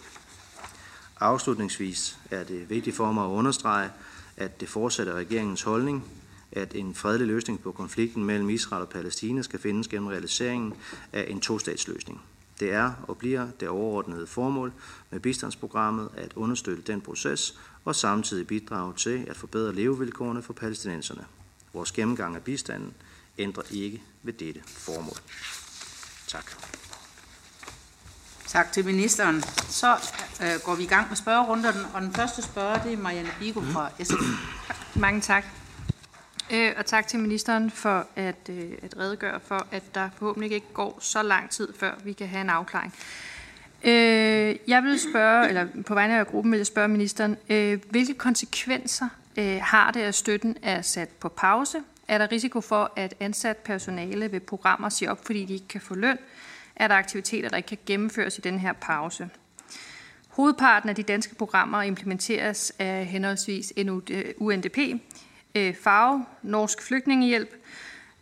Afslutningsvis 1.20 2.18
er 2.30 2.44
det 2.44 2.70
vigtigt 2.70 2.96
for 2.96 3.12
mig 3.12 3.24
at 3.24 3.28
understrege, 3.28 3.90
at 4.36 4.60
det 4.60 4.68
fortsætter 4.68 5.12
regeringens 5.12 5.62
holdning, 5.62 6.04
at 6.52 6.74
en 6.74 6.94
fredelig 6.94 7.26
løsning 7.26 7.60
på 7.60 7.72
konflikten 7.72 8.24
mellem 8.24 8.50
Israel 8.50 8.82
og 8.82 8.88
Palæstina 8.88 9.42
skal 9.42 9.60
findes 9.60 9.88
gennem 9.88 10.08
realiseringen 10.08 10.74
af 11.12 11.26
en 11.28 11.40
tostatsløsning. 11.40 12.22
Det 12.60 12.72
er 12.72 12.92
og 13.08 13.18
bliver 13.18 13.48
det 13.60 13.68
overordnede 13.68 14.26
formål 14.26 14.72
med 15.10 15.20
bistandsprogrammet 15.20 16.08
at 16.16 16.32
understøtte 16.36 16.82
den 16.82 17.00
proces 17.00 17.58
og 17.84 17.96
samtidig 17.96 18.46
bidrage 18.46 18.94
til 18.94 19.26
at 19.30 19.36
forbedre 19.36 19.74
levevilkårene 19.74 20.42
for 20.42 20.52
palæstinenserne. 20.52 21.24
Vores 21.72 21.92
gennemgang 21.92 22.36
af 22.36 22.42
bistanden 22.42 22.94
ændrer 23.38 23.62
ikke 23.70 24.02
ved 24.22 24.32
dette 24.32 24.60
formål. 24.66 25.16
Tak. 26.28 26.52
Tak 28.46 28.72
til 28.72 28.84
ministeren. 28.84 29.42
Så 29.68 29.96
øh, 30.42 30.60
går 30.64 30.74
vi 30.74 30.82
i 30.82 30.86
gang 30.86 31.08
med 31.08 31.16
spørgerunden, 31.16 31.66
og 31.94 32.02
den 32.02 32.12
første 32.12 32.42
spørger, 32.42 32.82
det 32.82 32.92
er 32.92 32.96
Marianne 32.96 33.30
Bigo 33.38 33.60
fra 33.60 33.90
SF. 34.02 34.14
Mange 34.94 35.20
tak. 35.20 35.44
Øh, 36.50 36.72
og 36.76 36.86
tak 36.86 37.06
til 37.06 37.18
ministeren 37.18 37.70
for 37.70 38.06
at, 38.16 38.48
øh, 38.48 38.72
at 38.82 38.98
redegøre 38.98 39.40
for, 39.40 39.66
at 39.70 39.82
der 39.94 40.08
forhåbentlig 40.16 40.52
ikke 40.52 40.66
går 40.74 40.98
så 41.00 41.22
lang 41.22 41.50
tid, 41.50 41.68
før 41.78 41.94
vi 42.04 42.12
kan 42.12 42.28
have 42.28 42.40
en 42.40 42.50
afklaring. 42.50 42.94
Øh, 43.84 44.56
jeg 44.68 44.82
vil 44.82 45.00
spørge, 45.00 45.48
eller 45.48 45.66
på 45.86 45.94
vegne 45.94 46.18
af 46.18 46.26
gruppen 46.26 46.52
vil 46.52 46.58
jeg 46.58 46.66
spørge 46.66 46.88
ministeren, 46.88 47.36
øh, 47.48 47.78
hvilke 47.90 48.14
konsekvenser 48.14 49.08
øh, 49.36 49.58
har 49.62 49.90
det, 49.90 50.00
at 50.00 50.14
støtten 50.14 50.56
er 50.62 50.82
sat 50.82 51.08
på 51.08 51.28
pause, 51.28 51.78
er 52.08 52.18
der 52.18 52.32
risiko 52.32 52.60
for, 52.60 52.92
at 52.96 53.14
ansat 53.20 53.56
personale 53.56 54.32
ved 54.32 54.40
programmer 54.40 54.88
siger 54.88 55.10
op, 55.10 55.26
fordi 55.26 55.44
de 55.44 55.54
ikke 55.54 55.68
kan 55.68 55.80
få 55.80 55.94
løn? 55.94 56.18
Er 56.76 56.88
der 56.88 56.94
aktiviteter, 56.94 57.48
der 57.48 57.56
ikke 57.56 57.66
kan 57.66 57.78
gennemføres 57.86 58.38
i 58.38 58.40
den 58.40 58.58
her 58.58 58.72
pause? 58.72 59.28
Hovedparten 60.28 60.88
af 60.88 60.94
de 60.94 61.02
danske 61.02 61.34
programmer 61.34 61.82
implementeres 61.82 62.72
af 62.78 63.06
henholdsvis 63.06 63.72
UNDP, 64.36 64.78
øh, 64.78 64.98
øh, 65.54 65.74
FAO, 65.74 66.20
Norsk 66.42 66.82
Flygtningehjælp. 66.82 67.50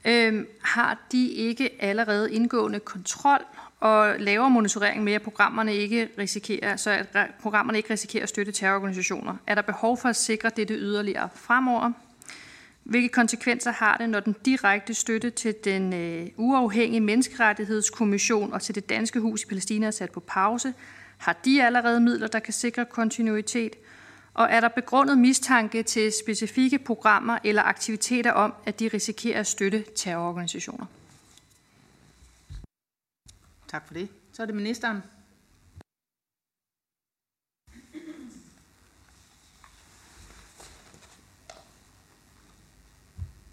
øh, 0.05 0.45
har 0.63 0.99
de 1.13 1.29
ikke 1.29 1.71
allerede 1.83 2.33
indgående 2.33 2.81
kontrol 2.81 3.45
og 3.81 4.15
laver 4.19 4.49
monitorering 4.49 5.05
med, 5.05 5.13
at 5.13 5.23
programmerne 5.23 5.75
ikke 5.75 6.09
risikerer, 6.19 6.77
så 6.77 6.91
at 6.91 7.31
programmerne 7.41 7.79
ikke 7.79 7.93
risikerer 7.93 8.23
at 8.23 8.29
støtte 8.29 8.53
terrororganisationer? 8.53 9.37
Er 9.47 9.55
der 9.55 9.63
behov 9.63 9.97
for 9.97 10.09
at 10.09 10.17
sikre 10.17 10.51
dette 10.57 10.75
yderligere 10.75 11.29
fremover? 11.35 11.93
Hvilke 12.85 13.09
konsekvenser 13.09 13.73
har 13.73 13.97
det, 13.97 14.09
når 14.09 14.21
den 14.21 14.37
direkte 14.45 14.95
støtte 14.95 15.31
til 15.31 15.55
den 15.65 15.93
øh, 15.95 16.29
uafhængige 16.37 17.01
menneskerettighedskommission 17.01 18.53
og 18.53 18.63
til 18.63 18.75
det 18.75 18.89
danske 18.89 19.21
hus 19.21 19.43
i 19.43 19.47
Palæstina 19.47 19.87
er 19.87 19.91
sat 19.91 20.11
på 20.11 20.21
pause? 20.21 20.75
Har 21.19 21.37
de 21.45 21.63
allerede 21.63 22.01
midler, 22.01 22.27
der 22.27 22.39
kan 22.39 22.53
sikre 22.53 22.85
kontinuitet? 22.85 23.77
Og 24.35 24.49
er 24.51 24.61
der 24.61 24.69
begrundet 24.69 25.19
mistanke 25.19 25.83
til 25.83 26.13
specifikke 26.25 26.79
programmer 26.79 27.39
eller 27.45 27.63
aktiviteter 27.63 28.33
om, 28.33 28.55
at 28.67 28.81
de 28.81 28.89
risikerer 28.89 29.41
at 29.41 29.47
støtte 29.47 29.85
terrororganisationer? 29.97 30.87
Tak 33.69 33.87
for 33.87 33.95
det. 33.95 34.09
Så 34.33 34.43
er 34.43 34.47
det 34.47 34.55
ministeren. 34.55 35.03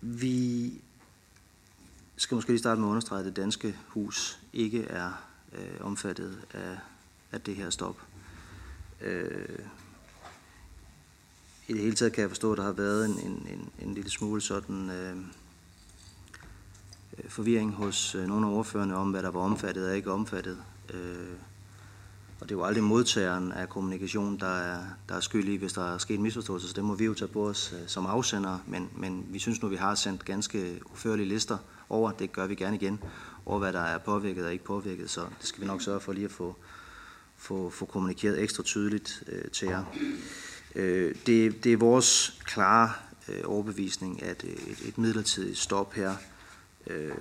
Vi 0.01 0.73
skal 2.17 2.35
måske 2.35 2.51
lige 2.51 2.59
starte 2.59 2.81
med 2.81 2.87
at 2.87 2.91
understrege, 2.91 3.19
at 3.19 3.25
det 3.25 3.35
danske 3.35 3.77
hus 3.87 4.39
ikke 4.53 4.83
er 4.83 5.23
øh, 5.53 5.81
omfattet 5.81 6.45
af, 6.53 6.77
af 7.31 7.41
det 7.41 7.55
her 7.55 7.69
stop. 7.69 8.01
Øh, 9.01 9.59
i 11.69 11.73
det 11.73 11.81
hele 11.81 11.95
taget 11.95 12.13
kan 12.13 12.21
jeg 12.21 12.29
forstå, 12.29 12.51
at 12.51 12.57
der 12.57 12.63
har 12.63 12.71
været 12.71 13.05
en, 13.05 13.11
en, 13.11 13.47
en, 13.53 13.69
en 13.79 13.93
lille 13.93 14.09
smule 14.09 14.41
sådan 14.41 14.89
øh, 14.89 15.17
øh, 17.17 17.29
forvirring 17.29 17.71
hos 17.71 18.15
øh, 18.15 18.27
nogle 18.27 18.47
af 18.47 18.51
ordførerne 18.51 18.95
om, 18.95 19.11
hvad 19.11 19.23
der 19.23 19.31
var 19.31 19.39
omfattet 19.39 19.89
og 19.89 19.95
ikke 19.95 20.11
omfattet. 20.11 20.57
Øh, 20.93 21.35
og 22.39 22.49
det 22.49 22.55
er 22.55 22.59
jo 22.59 22.65
aldrig 22.65 22.83
modtageren 22.83 23.51
af 23.51 23.69
kommunikation, 23.69 24.39
der 24.39 24.47
er, 24.47 24.83
der 25.09 25.15
er 25.15 25.19
skyldig, 25.19 25.59
hvis 25.59 25.73
der 25.73 25.93
er 25.93 25.97
sket 25.97 26.15
en 26.15 26.23
misforståelse, 26.23 26.67
så 26.67 26.73
det 26.73 26.83
må 26.83 26.95
vi 26.95 27.05
jo 27.05 27.13
tage 27.13 27.27
på 27.27 27.47
os 27.49 27.73
øh, 27.73 27.87
som 27.87 28.05
afsender, 28.05 28.59
men, 28.67 28.89
men 28.95 29.25
vi 29.29 29.39
synes 29.39 29.61
nu, 29.61 29.67
vi 29.67 29.75
har 29.75 29.95
sendt 29.95 30.25
ganske 30.25 30.81
uførlige 30.93 31.27
lister 31.27 31.57
over, 31.89 32.11
det 32.11 32.31
gør 32.31 32.47
vi 32.47 32.55
gerne 32.55 32.75
igen, 32.75 32.99
over 33.45 33.59
hvad 33.59 33.73
der 33.73 33.81
er 33.81 33.97
påvirket 33.97 34.45
og 34.45 34.53
ikke 34.53 34.65
påvirket, 34.65 35.09
så 35.09 35.21
det 35.21 35.47
skal 35.47 35.61
vi 35.61 35.67
nok 35.67 35.81
sørge 35.81 35.99
for 35.99 36.13
lige 36.13 36.25
at 36.25 36.31
få, 36.31 36.55
få, 37.37 37.69
få 37.69 37.85
kommunikeret 37.85 38.41
ekstra 38.41 38.63
tydeligt 38.63 39.23
øh, 39.27 39.51
til 39.51 39.67
jer. 39.67 39.83
Øh, 40.77 41.15
det, 41.25 41.63
det 41.63 41.73
er 41.73 41.77
vores 41.77 42.39
klare 42.43 42.93
øh, 43.29 43.41
overbevisning, 43.45 44.23
at 44.23 44.43
øh, 44.43 44.51
et, 44.51 44.81
et 44.87 44.97
midlertidigt 44.97 45.57
stop 45.57 45.93
her 45.93 46.15
øh, 46.87 47.11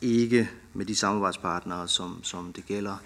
ikke 0.00 0.50
med 0.74 0.86
de 0.86 0.94
samarbejdspartnere, 0.94 1.88
som, 1.88 2.24
som 2.24 2.52
det 2.52 2.66
gælder, 2.66 2.96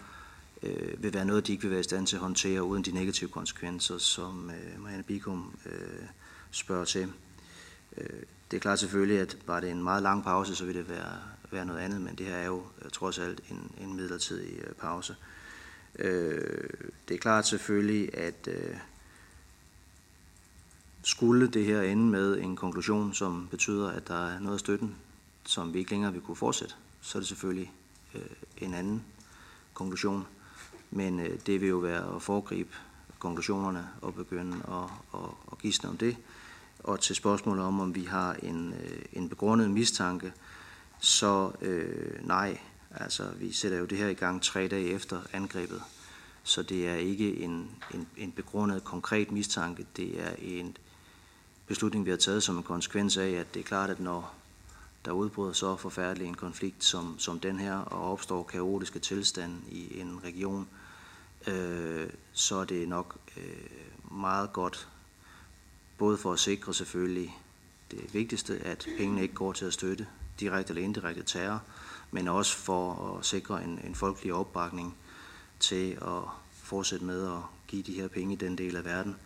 øh, 0.63 1.03
vil 1.03 1.15
være 1.15 1.25
noget, 1.25 1.47
de 1.47 1.53
ikke 1.53 1.63
vil 1.63 1.71
være 1.71 1.81
i 1.81 1.83
stand 1.83 2.07
til 2.07 2.17
at 2.17 2.23
håndtere 2.23 2.63
uden 2.63 2.83
de 2.83 2.93
negative 2.93 3.31
konsekvenser, 3.31 3.99
som 3.99 4.51
øh, 4.51 4.83
Marianne 4.83 5.03
Bikum 5.03 5.59
øh, 5.67 6.07
spørger 6.51 6.85
til. 6.85 7.13
Øh, 7.97 8.23
det 8.51 8.57
er 8.57 8.61
klart 8.61 8.79
selvfølgelig, 8.79 9.21
at 9.21 9.37
var 9.47 9.61
det 9.61 9.71
en 9.71 9.83
meget 9.83 10.03
lang 10.03 10.25
pause, 10.25 10.57
så 10.57 10.65
ville 10.65 10.81
det 10.81 10.89
være, 10.89 11.19
være 11.51 11.67
noget 11.67 11.81
andet, 11.81 12.01
men 12.01 12.15
det 12.15 12.27
her 12.27 12.37
er 12.37 12.47
jo 12.47 12.63
øh, 12.85 12.91
trods 12.91 13.19
alt 13.19 13.41
en, 13.51 13.71
en 13.81 13.97
midlertidig 13.97 14.61
pause. 14.81 15.17
Øh, 15.99 16.69
det 17.09 17.15
er 17.15 17.19
klart 17.19 17.47
selvfølgelig, 17.47 18.19
at 18.19 18.49
øh, 18.49 18.77
skulle 21.05 21.49
det 21.49 21.65
her 21.65 21.83
ende 21.83 22.03
med 22.03 22.39
en 22.39 22.57
konklusion, 22.57 23.15
som 23.15 23.49
betyder, 23.51 23.91
at 23.91 24.09
der 24.09 24.27
er 24.27 24.41
noget 24.41 24.55
af 24.55 24.61
støtten, 24.61 24.97
som 25.45 25.75
vi 25.75 25.79
ikke 25.79 25.91
længere 25.91 26.13
vil 26.13 26.23
kunne 26.23 26.37
fortsætte, 26.37 26.75
så 27.01 27.19
er 27.19 27.21
det 27.21 27.29
selvfølgelig 27.29 27.73
øh, 28.15 28.21
en 28.59 28.75
anden 28.75 29.05
konklusion. 29.75 30.27
Men 30.91 31.21
øh, 31.21 31.39
det 31.47 31.61
vil 31.61 31.69
jo 31.69 31.77
være 31.77 32.17
at 32.17 32.23
foregribe 32.23 32.75
konklusionerne 33.19 33.89
og 34.03 34.15
begynde 34.15 34.57
at, 34.57 35.21
at, 35.21 35.31
at 35.53 35.59
gisne 35.59 35.89
om 35.89 35.97
det. 35.97 36.17
Og 36.79 37.01
til 37.01 37.17
spørgsmålet 37.17 37.65
om, 37.65 37.81
om 37.81 37.95
vi 37.95 38.05
har 38.05 38.35
en, 38.35 38.73
øh, 38.73 39.03
en 39.13 39.29
begrundet 39.29 39.71
mistanke, 39.71 40.33
så 41.01 41.53
øh, 41.61 42.27
nej, 42.27 42.59
altså 42.91 43.31
vi 43.39 43.53
sætter 43.53 43.79
jo 43.79 43.85
det 43.85 43.99
her 43.99 44.09
i 44.09 44.15
gang 44.15 44.43
tre 44.43 44.69
dage 44.69 44.89
efter 44.89 45.21
angrebet. 45.33 45.83
Så 46.43 46.63
det 46.63 46.89
er 46.89 46.95
ikke 46.95 47.37
en, 47.37 47.71
en, 47.95 48.07
en 48.17 48.33
begrundet 48.33 48.85
konkret 48.85 49.33
mistanke, 49.33 49.87
det 49.97 50.21
er 50.21 50.35
en 50.39 50.77
beslutning, 51.67 52.05
vi 52.05 52.11
har 52.11 52.17
taget 52.17 52.43
som 52.43 52.57
en 52.57 52.63
konsekvens 52.63 53.17
af, 53.17 53.31
at 53.31 53.55
det 53.55 53.61
er 53.61 53.65
klart, 53.65 53.91
at 53.91 54.01
når 54.01 54.35
der 55.05 55.13
udbryder 55.13 55.53
så 55.53 55.77
forfærdelig 55.77 56.29
en 56.29 56.35
konflikt 56.35 56.85
som, 56.85 57.19
som 57.19 57.41
den 57.41 57.59
her, 57.59 57.77
og 57.77 58.13
opstår 58.13 58.43
kaotiske 58.43 58.99
tilstande 58.99 59.57
i 59.71 60.01
en 60.01 60.21
region, 60.25 60.69
øh, 61.47 62.11
så 62.33 62.57
er 62.57 62.65
det 62.65 62.89
nok 62.89 63.17
øh, 63.37 64.17
meget 64.19 64.53
godt, 64.53 64.89
både 65.99 66.19
for 66.19 66.33
at 66.33 66.39
sikre 66.39 66.75
selvfølgelig 66.75 67.39
det 67.91 68.15
vigtigste, 68.15 68.59
at 68.59 68.87
pengene 68.99 69.23
ikke 69.23 69.35
går 69.35 69.53
til 69.53 69.65
at 69.65 69.73
støtte 69.73 70.07
direkte 70.41 70.71
eller 70.71 70.85
indirekte 70.85 71.23
terror, 71.23 71.63
men 72.11 72.29
også 72.29 72.57
for 72.57 73.17
at 73.19 73.25
sikre 73.25 73.65
en, 73.65 73.81
en 73.85 73.95
folkelig 73.95 74.35
opbakning 74.35 74.97
til 75.61 75.93
at 75.93 76.23
fortsætte 76.53 77.05
med 77.05 77.27
at 77.27 77.39
give 77.69 77.83
de 77.83 77.93
her 77.93 78.09
penge 78.09 78.33
i 78.33 78.37
den 78.37 78.59
del 78.59 78.77
af 78.77 78.85
verden, 78.85 79.17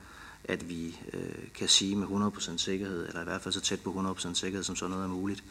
at 0.45 0.68
vi 0.68 1.00
øh, 1.12 1.52
kan 1.54 1.68
sige 1.68 1.97
med 1.97 2.33
100% 2.37 2.57
sikkerhed, 2.57 3.09
eller 3.09 3.21
i 3.21 3.25
hvert 3.25 3.40
fald 3.40 3.52
så 3.52 3.61
tæt 3.61 3.80
på 3.80 4.14
100% 4.18 4.35
sikkerhed, 4.35 4.64
som 4.64 4.76
sådan 4.76 4.90
noget 4.90 5.04
er 5.04 5.09
muligt, 5.09 5.45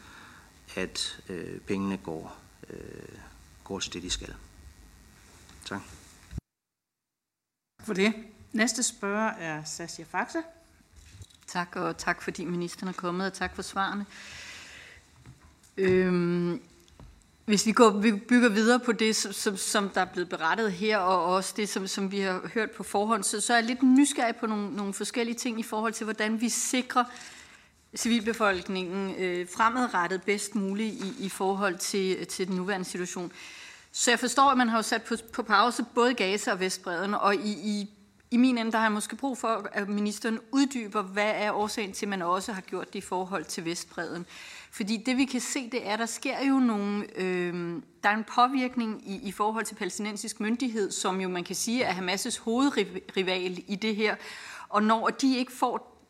at 0.76 1.20
øh, 1.28 1.60
pengene 1.60 1.96
går, 1.96 2.36
øh, 2.70 3.18
går 3.64 3.78
til 3.78 3.92
det, 3.92 4.02
de 4.02 4.10
skal. 4.10 4.34
Tak. 5.64 5.80
For 7.80 7.94
det. 7.94 8.14
Næste 8.52 8.82
spørger 8.82 9.30
er 9.30 9.64
Sascha 9.64 10.02
Faxe. 10.02 10.42
Tak, 11.46 11.76
og 11.76 11.98
tak 11.98 12.22
fordi 12.22 12.44
ministeren 12.44 12.88
er 12.88 12.92
kommet, 12.92 13.26
og 13.26 13.32
tak 13.32 13.54
for 13.54 13.62
svarene. 13.62 14.06
Øhm, 15.76 16.62
hvis 17.48 17.66
vi 17.66 17.72
går, 17.72 17.90
vi 17.90 18.12
bygger 18.12 18.48
videre 18.48 18.80
på 18.80 18.92
det, 18.92 19.16
som, 19.16 19.56
som 19.56 19.88
der 19.88 20.00
er 20.00 20.04
blevet 20.04 20.28
berettet 20.28 20.72
her, 20.72 20.98
og 20.98 21.24
også 21.24 21.54
det, 21.56 21.68
som, 21.68 21.86
som 21.86 22.12
vi 22.12 22.20
har 22.20 22.50
hørt 22.54 22.70
på 22.70 22.82
forhånd, 22.82 23.22
så, 23.22 23.40
så 23.40 23.52
er 23.52 23.56
jeg 23.56 23.66
lidt 23.66 23.82
nysgerrig 23.82 24.36
på 24.36 24.46
nogle, 24.46 24.76
nogle 24.76 24.94
forskellige 24.94 25.36
ting 25.36 25.60
i 25.60 25.62
forhold 25.62 25.92
til, 25.92 26.04
hvordan 26.04 26.40
vi 26.40 26.48
sikrer 26.48 27.04
civilbefolkningen 27.96 29.14
øh, 29.18 29.46
fremadrettet 29.56 30.22
bedst 30.22 30.54
muligt 30.54 30.94
i, 30.94 31.14
i 31.18 31.28
forhold 31.28 31.78
til, 31.78 32.26
til 32.26 32.48
den 32.48 32.56
nuværende 32.56 32.86
situation. 32.86 33.32
Så 33.92 34.10
jeg 34.10 34.18
forstår, 34.18 34.50
at 34.50 34.58
man 34.58 34.68
har 34.68 34.78
jo 34.78 34.82
sat 34.82 35.02
på, 35.02 35.14
på 35.32 35.42
pause 35.42 35.84
både 35.94 36.14
Gaza 36.14 36.52
og 36.52 36.60
Vestbreden, 36.60 37.14
og 37.14 37.34
i, 37.34 37.50
i, 37.50 37.90
i 38.30 38.36
min 38.36 38.58
ende, 38.58 38.72
der 38.72 38.78
har 38.78 38.84
jeg 38.84 38.92
måske 38.92 39.16
brug 39.16 39.38
for, 39.38 39.68
at 39.72 39.88
ministeren 39.88 40.40
uddyber, 40.52 41.02
hvad 41.02 41.32
er 41.34 41.52
årsagen 41.52 41.92
til, 41.92 42.06
at 42.06 42.10
man 42.10 42.22
også 42.22 42.52
har 42.52 42.60
gjort 42.60 42.92
det 42.92 42.98
i 42.98 43.00
forhold 43.00 43.44
til 43.44 43.64
Vestbreden. 43.64 44.26
Fordi 44.70 44.96
det 44.96 45.16
vi 45.16 45.24
kan 45.24 45.40
se, 45.40 45.70
det 45.70 45.86
er, 45.88 45.92
at 45.92 45.98
der 45.98 46.06
sker 46.06 46.46
jo 46.48 46.58
nogle, 46.58 47.20
øh, 47.20 47.82
der 48.02 48.08
er 48.08 48.16
en 48.16 48.24
påvirkning 48.34 49.10
i, 49.10 49.28
i 49.28 49.32
forhold 49.32 49.64
til 49.64 49.74
palæstinensisk 49.74 50.40
myndighed, 50.40 50.90
som 50.90 51.20
jo 51.20 51.28
man 51.28 51.44
kan 51.44 51.56
sige 51.56 51.82
er 51.82 51.92
Hamas' 51.92 52.42
hovedrival 52.42 53.64
i 53.66 53.76
det 53.76 53.96
her. 53.96 54.16
Og 54.68 54.82
når 54.82 55.08
de 55.08 55.36
ikke 55.36 55.52
får 55.52 56.04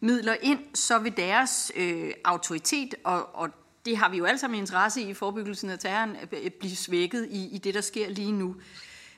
midler 0.00 0.36
ind, 0.42 0.60
så 0.74 0.98
vil 0.98 1.16
deres 1.16 1.72
øh, 1.76 2.12
autoritet, 2.24 2.94
og, 3.04 3.34
og 3.34 3.50
det 3.84 3.96
har 3.96 4.08
vi 4.08 4.16
jo 4.16 4.24
alle 4.24 4.38
sammen 4.38 4.60
interesse 4.60 5.00
i, 5.00 5.14
forebyggelsen 5.14 5.70
af 5.70 5.78
terroren, 5.78 6.16
øh, 6.32 6.50
blive 6.50 6.76
svækket 6.76 7.28
i, 7.30 7.48
i 7.54 7.58
det, 7.58 7.74
der 7.74 7.80
sker 7.80 8.08
lige 8.08 8.32
nu. 8.32 8.56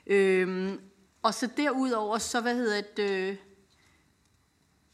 Øh, 0.06 0.72
og 1.26 1.34
så 1.34 1.48
derudover, 1.56 2.18
så 2.18 2.40
hvad 2.40 2.54
hedder 2.54 2.82
det... 2.96 3.10
Øh, 3.10 3.36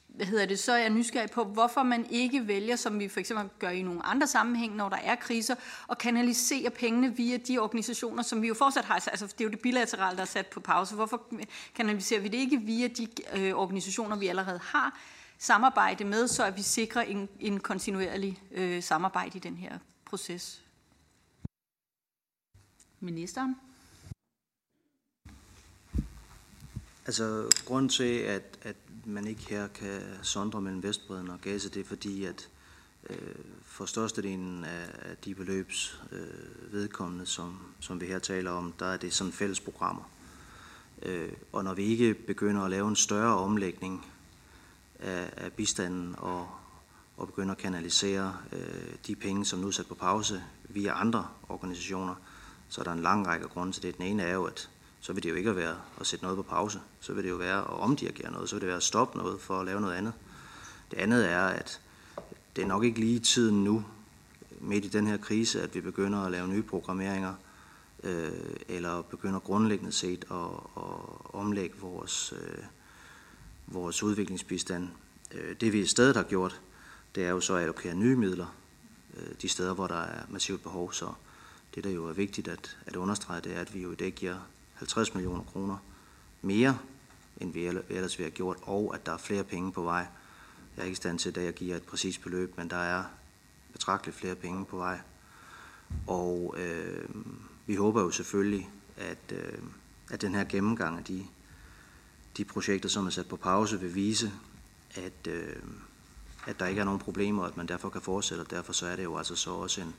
hvad 0.09 0.27
hedder 0.27 0.47
det, 0.47 0.59
så 0.59 0.73
er 0.73 0.77
jeg 0.77 0.91
nysgerrig 0.91 1.31
på, 1.31 1.45
hvorfor 1.45 1.83
man 1.83 2.07
ikke 2.11 2.47
vælger, 2.47 2.77
som 2.77 2.99
vi 2.99 3.09
for 3.09 3.21
eksempel 3.21 3.49
gør 3.59 3.69
i 3.69 3.83
nogle 3.83 4.07
andre 4.07 4.27
sammenhæng, 4.27 4.77
når 4.77 4.89
der 4.89 4.97
er 4.97 5.15
kriser, 5.15 5.55
at 5.91 5.99
kanalisere 5.99 6.71
pengene 6.71 7.17
via 7.17 7.37
de 7.37 7.59
organisationer, 7.59 8.23
som 8.23 8.43
vi 8.43 8.49
jo 8.49 8.55
fortsat 8.55 8.85
har. 8.85 8.95
Altså, 8.95 9.27
det 9.27 9.41
er 9.41 9.45
jo 9.45 9.51
det 9.51 9.61
bilaterale, 9.61 10.17
der 10.17 10.23
er 10.23 10.27
sat 10.27 10.47
på 10.47 10.61
pause. 10.61 10.95
Hvorfor 10.95 11.23
kanaliserer 11.75 12.21
vi 12.21 12.29
det 12.29 12.39
ikke 12.39 12.61
via 12.61 12.89
de 12.89 13.09
øh, 13.33 13.55
organisationer, 13.55 14.17
vi 14.17 14.27
allerede 14.29 14.59
har 14.59 15.01
samarbejde 15.39 16.05
med, 16.05 16.29
så 16.29 16.45
at 16.45 16.57
vi 16.57 16.63
sikrer 16.63 17.03
en, 17.03 17.29
en 17.41 17.61
kontinuerlig 17.61 18.43
øh, 18.51 18.83
samarbejde 18.83 19.37
i 19.37 19.41
den 19.41 19.57
her 19.57 19.79
proces? 20.05 20.63
Ministeren? 23.01 23.57
Altså, 27.07 27.51
grund 27.67 27.91
til, 27.91 28.19
at, 28.19 28.59
at 28.63 28.77
man 29.05 29.27
ikke 29.27 29.47
her 29.49 29.67
kan 29.67 30.01
sondre 30.23 30.61
mellem 30.61 30.83
Vestbreden 30.83 31.31
og 31.31 31.41
Gaza, 31.41 31.69
det 31.69 31.81
er 31.81 31.85
fordi, 31.85 32.25
at 32.25 32.49
øh, 33.11 33.17
for 33.65 33.87
størstedelen 33.87 34.65
af, 34.65 34.89
af 35.03 35.17
de 35.25 35.35
beløbs 35.35 36.01
øh, 36.13 36.73
vedkommende, 36.73 37.27
som, 37.27 37.59
som 37.81 38.01
vi 38.01 38.07
her 38.07 38.19
taler 38.19 38.51
om, 38.51 38.73
der 38.79 38.87
er 38.87 38.97
det 38.97 39.13
sådan 39.13 39.33
fælles 39.33 39.61
programmer. 39.61 40.11
Øh, 41.03 41.33
og 41.53 41.65
når 41.65 41.75
vi 41.75 41.85
ikke 41.85 42.15
begynder 42.15 42.63
at 42.63 42.71
lave 42.71 42.89
en 42.89 42.97
større 42.97 43.37
omlægning 43.37 44.07
af, 44.99 45.33
af 45.37 45.53
bistanden 45.53 46.15
og, 46.19 46.49
og 47.17 47.27
begynder 47.27 47.53
at 47.53 47.59
kanalisere 47.61 48.37
øh, 48.53 48.95
de 49.07 49.17
penge, 49.17 49.45
som 49.45 49.59
nu 49.59 49.67
er 49.67 49.71
sat 49.71 49.87
på 49.87 49.95
pause 49.95 50.43
via 50.69 51.01
andre 51.01 51.29
organisationer, 51.49 52.15
så 52.69 52.81
er 52.81 52.85
der 52.85 52.93
en 52.93 53.03
lang 53.03 53.27
række 53.27 53.49
grunde 53.49 53.73
til 53.73 53.83
det. 53.83 53.97
Den 53.97 54.05
ene 54.05 54.23
er 54.23 54.35
jo, 54.35 54.45
at 54.45 54.71
så 55.03 55.13
vil 55.13 55.23
det 55.23 55.31
jo 55.31 55.35
ikke 55.35 55.57
være 55.57 55.77
at 56.01 56.07
sætte 56.07 56.25
noget 56.25 56.37
på 56.37 56.43
pause. 56.43 56.81
Så 57.01 57.13
vil 57.13 57.25
det 57.25 57.31
jo 57.31 57.37
være 57.37 57.59
at 57.59 57.71
omdirigere 57.71 58.33
noget. 58.33 58.49
Så 58.49 58.55
vil 58.55 58.61
det 58.61 58.67
være 58.67 58.77
at 58.77 58.83
stoppe 58.83 59.19
noget 59.19 59.41
for 59.41 59.61
at 59.61 59.67
lave 59.67 59.81
noget 59.81 59.95
andet. 59.95 60.13
Det 60.91 60.99
andet 60.99 61.31
er, 61.31 61.45
at 61.45 61.81
det 62.57 62.63
er 62.63 62.67
nok 62.67 62.85
ikke 62.85 63.01
lige 63.01 63.19
tiden 63.19 63.65
nu, 63.65 63.85
midt 64.61 64.85
i 64.85 64.89
den 64.89 65.07
her 65.07 65.17
krise, 65.17 65.63
at 65.63 65.75
vi 65.75 65.81
begynder 65.81 66.19
at 66.19 66.33
lave 66.33 66.49
nye 66.49 66.63
programmeringer, 66.63 67.35
øh, 68.03 68.31
eller 68.69 69.03
begynder 69.03 69.41
grundlæggende 69.41 69.93
set 69.93 70.25
at, 70.31 70.37
at 70.77 71.35
omlægge 71.35 71.79
vores, 71.81 72.35
øh, 72.43 72.65
vores 73.67 74.03
udviklingsbistand. 74.03 74.89
Øh, 75.33 75.57
det 75.61 75.73
vi 75.73 75.81
i 75.81 75.87
stedet 75.87 76.17
har 76.17 76.23
gjort, 76.23 76.61
det 77.15 77.25
er 77.25 77.31
jo 77.31 77.41
så 77.41 77.55
at 77.55 77.61
allokere 77.61 77.95
nye 77.95 78.17
midler 78.17 78.57
øh, 79.17 79.35
de 79.43 79.49
steder, 79.49 79.75
hvor 79.75 79.87
der 79.87 80.03
er 80.03 80.23
massivt 80.29 80.63
behov. 80.63 80.93
Så 80.93 81.13
det, 81.75 81.85
der 81.85 81.91
jo 81.91 82.09
er 82.09 82.13
vigtigt 82.13 82.49
at, 82.49 82.79
at 82.87 82.97
understrege, 82.97 83.41
det 83.41 83.57
er, 83.57 83.61
at 83.61 83.75
vi 83.75 83.83
jo 83.83 83.93
i 83.93 83.97
dag 83.97 84.13
giver 84.13 84.37
50 84.75 85.15
millioner 85.15 85.43
kroner 85.43 85.77
mere, 86.43 86.79
end 87.41 87.53
vi 87.53 87.67
ellers 87.67 88.19
ville 88.19 88.31
have 88.31 88.31
gjort, 88.31 88.57
og 88.63 88.95
at 88.95 89.07
der 89.07 89.13
er 89.13 89.19
flere 89.19 89.45
penge 89.45 89.73
på 89.73 89.83
vej. 89.83 90.07
Jeg 90.77 90.83
er 90.83 90.87
ikke 90.87 90.93
i 90.93 90.97
stand 90.97 91.19
til 91.19 91.39
at 91.39 91.45
jeg 91.45 91.55
giver 91.55 91.77
et 91.77 91.83
præcist 91.83 92.23
beløb, 92.23 92.57
men 92.57 92.71
der 92.71 92.77
er 92.77 93.05
betragteligt 93.73 94.17
flere 94.17 94.35
penge 94.35 94.65
på 94.65 94.77
vej. 94.77 95.01
Og 96.07 96.55
øh, 96.59 97.09
vi 97.67 97.75
håber 97.75 98.03
jo 98.03 98.11
selvfølgelig, 98.11 98.71
at, 98.97 99.33
øh, 99.33 99.59
at 100.11 100.23
den 100.23 100.35
her 100.35 100.45
gennemgang 100.45 100.99
af 100.99 101.05
de, 101.05 101.27
de 102.37 102.45
projekter, 102.45 102.89
som 102.89 103.07
er 103.07 103.11
sat 103.11 103.29
på 103.29 103.37
pause, 103.37 103.81
vil 103.81 103.95
vise, 103.95 104.33
at, 104.95 105.27
øh, 105.29 105.57
at 106.47 106.61
der 106.61 106.67
ikke 106.67 106.81
er 106.81 106.85
nogen 106.85 107.01
problemer, 107.01 107.43
og 107.43 107.49
at 107.49 107.57
man 107.57 107.69
derfor 107.69 107.89
kan 107.89 108.01
fortsætte, 108.01 108.43
og 108.43 108.51
derfor 108.51 108.73
så 108.73 108.87
er 108.87 108.97
det 108.97 109.05
jo 109.05 109.17
altså 109.17 109.37
så 109.37 109.51
også 109.51 109.81
en, 109.81 109.95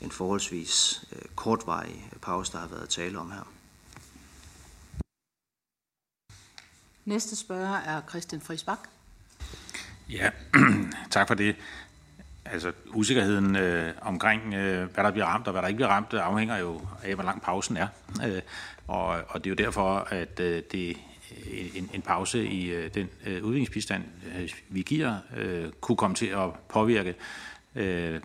en 0.00 0.10
forholdsvis 0.10 1.04
øh, 1.12 1.22
kortvarig 1.34 2.10
pause, 2.22 2.52
der 2.52 2.58
har 2.58 2.68
været 2.68 2.88
tale 2.88 3.18
om 3.18 3.30
her. 3.30 3.51
Næste 7.04 7.36
spørger 7.36 7.76
er 7.76 8.02
Christian 8.08 8.40
Frisbak. 8.40 8.78
Ja, 10.10 10.30
tak 11.10 11.28
for 11.28 11.34
det. 11.34 11.56
Altså 12.44 12.72
usikkerheden 12.94 13.56
øh, 13.56 13.94
omkring, 14.00 14.54
øh, 14.54 14.88
hvad 14.94 15.04
der 15.04 15.10
bliver 15.10 15.26
ramt 15.26 15.46
og 15.46 15.52
hvad 15.52 15.62
der 15.62 15.68
ikke 15.68 15.76
bliver 15.76 15.88
ramt, 15.88 16.12
øh, 16.12 16.26
afhænger 16.26 16.56
jo 16.56 16.80
af, 17.02 17.14
hvor 17.14 17.24
lang 17.24 17.42
pausen 17.42 17.76
er. 17.76 17.88
Øh, 18.26 18.42
og, 18.88 19.06
og 19.06 19.44
det 19.44 19.46
er 19.46 19.50
jo 19.50 19.64
derfor, 19.64 19.98
at 19.98 20.40
øh, 20.40 20.62
det 20.72 20.96
øh, 21.52 21.76
en, 21.76 21.90
en 21.94 22.02
pause 22.02 22.46
i 22.46 22.70
øh, 22.70 22.94
den 22.94 23.08
øh, 23.26 23.44
udviklingsbistand, 23.44 24.04
øh, 24.38 24.50
vi 24.68 24.82
giver, 24.82 25.16
øh, 25.36 25.72
kunne 25.80 25.96
komme 25.96 26.16
til 26.16 26.26
at 26.26 26.50
påvirke 26.68 27.14
øh, 27.74 28.20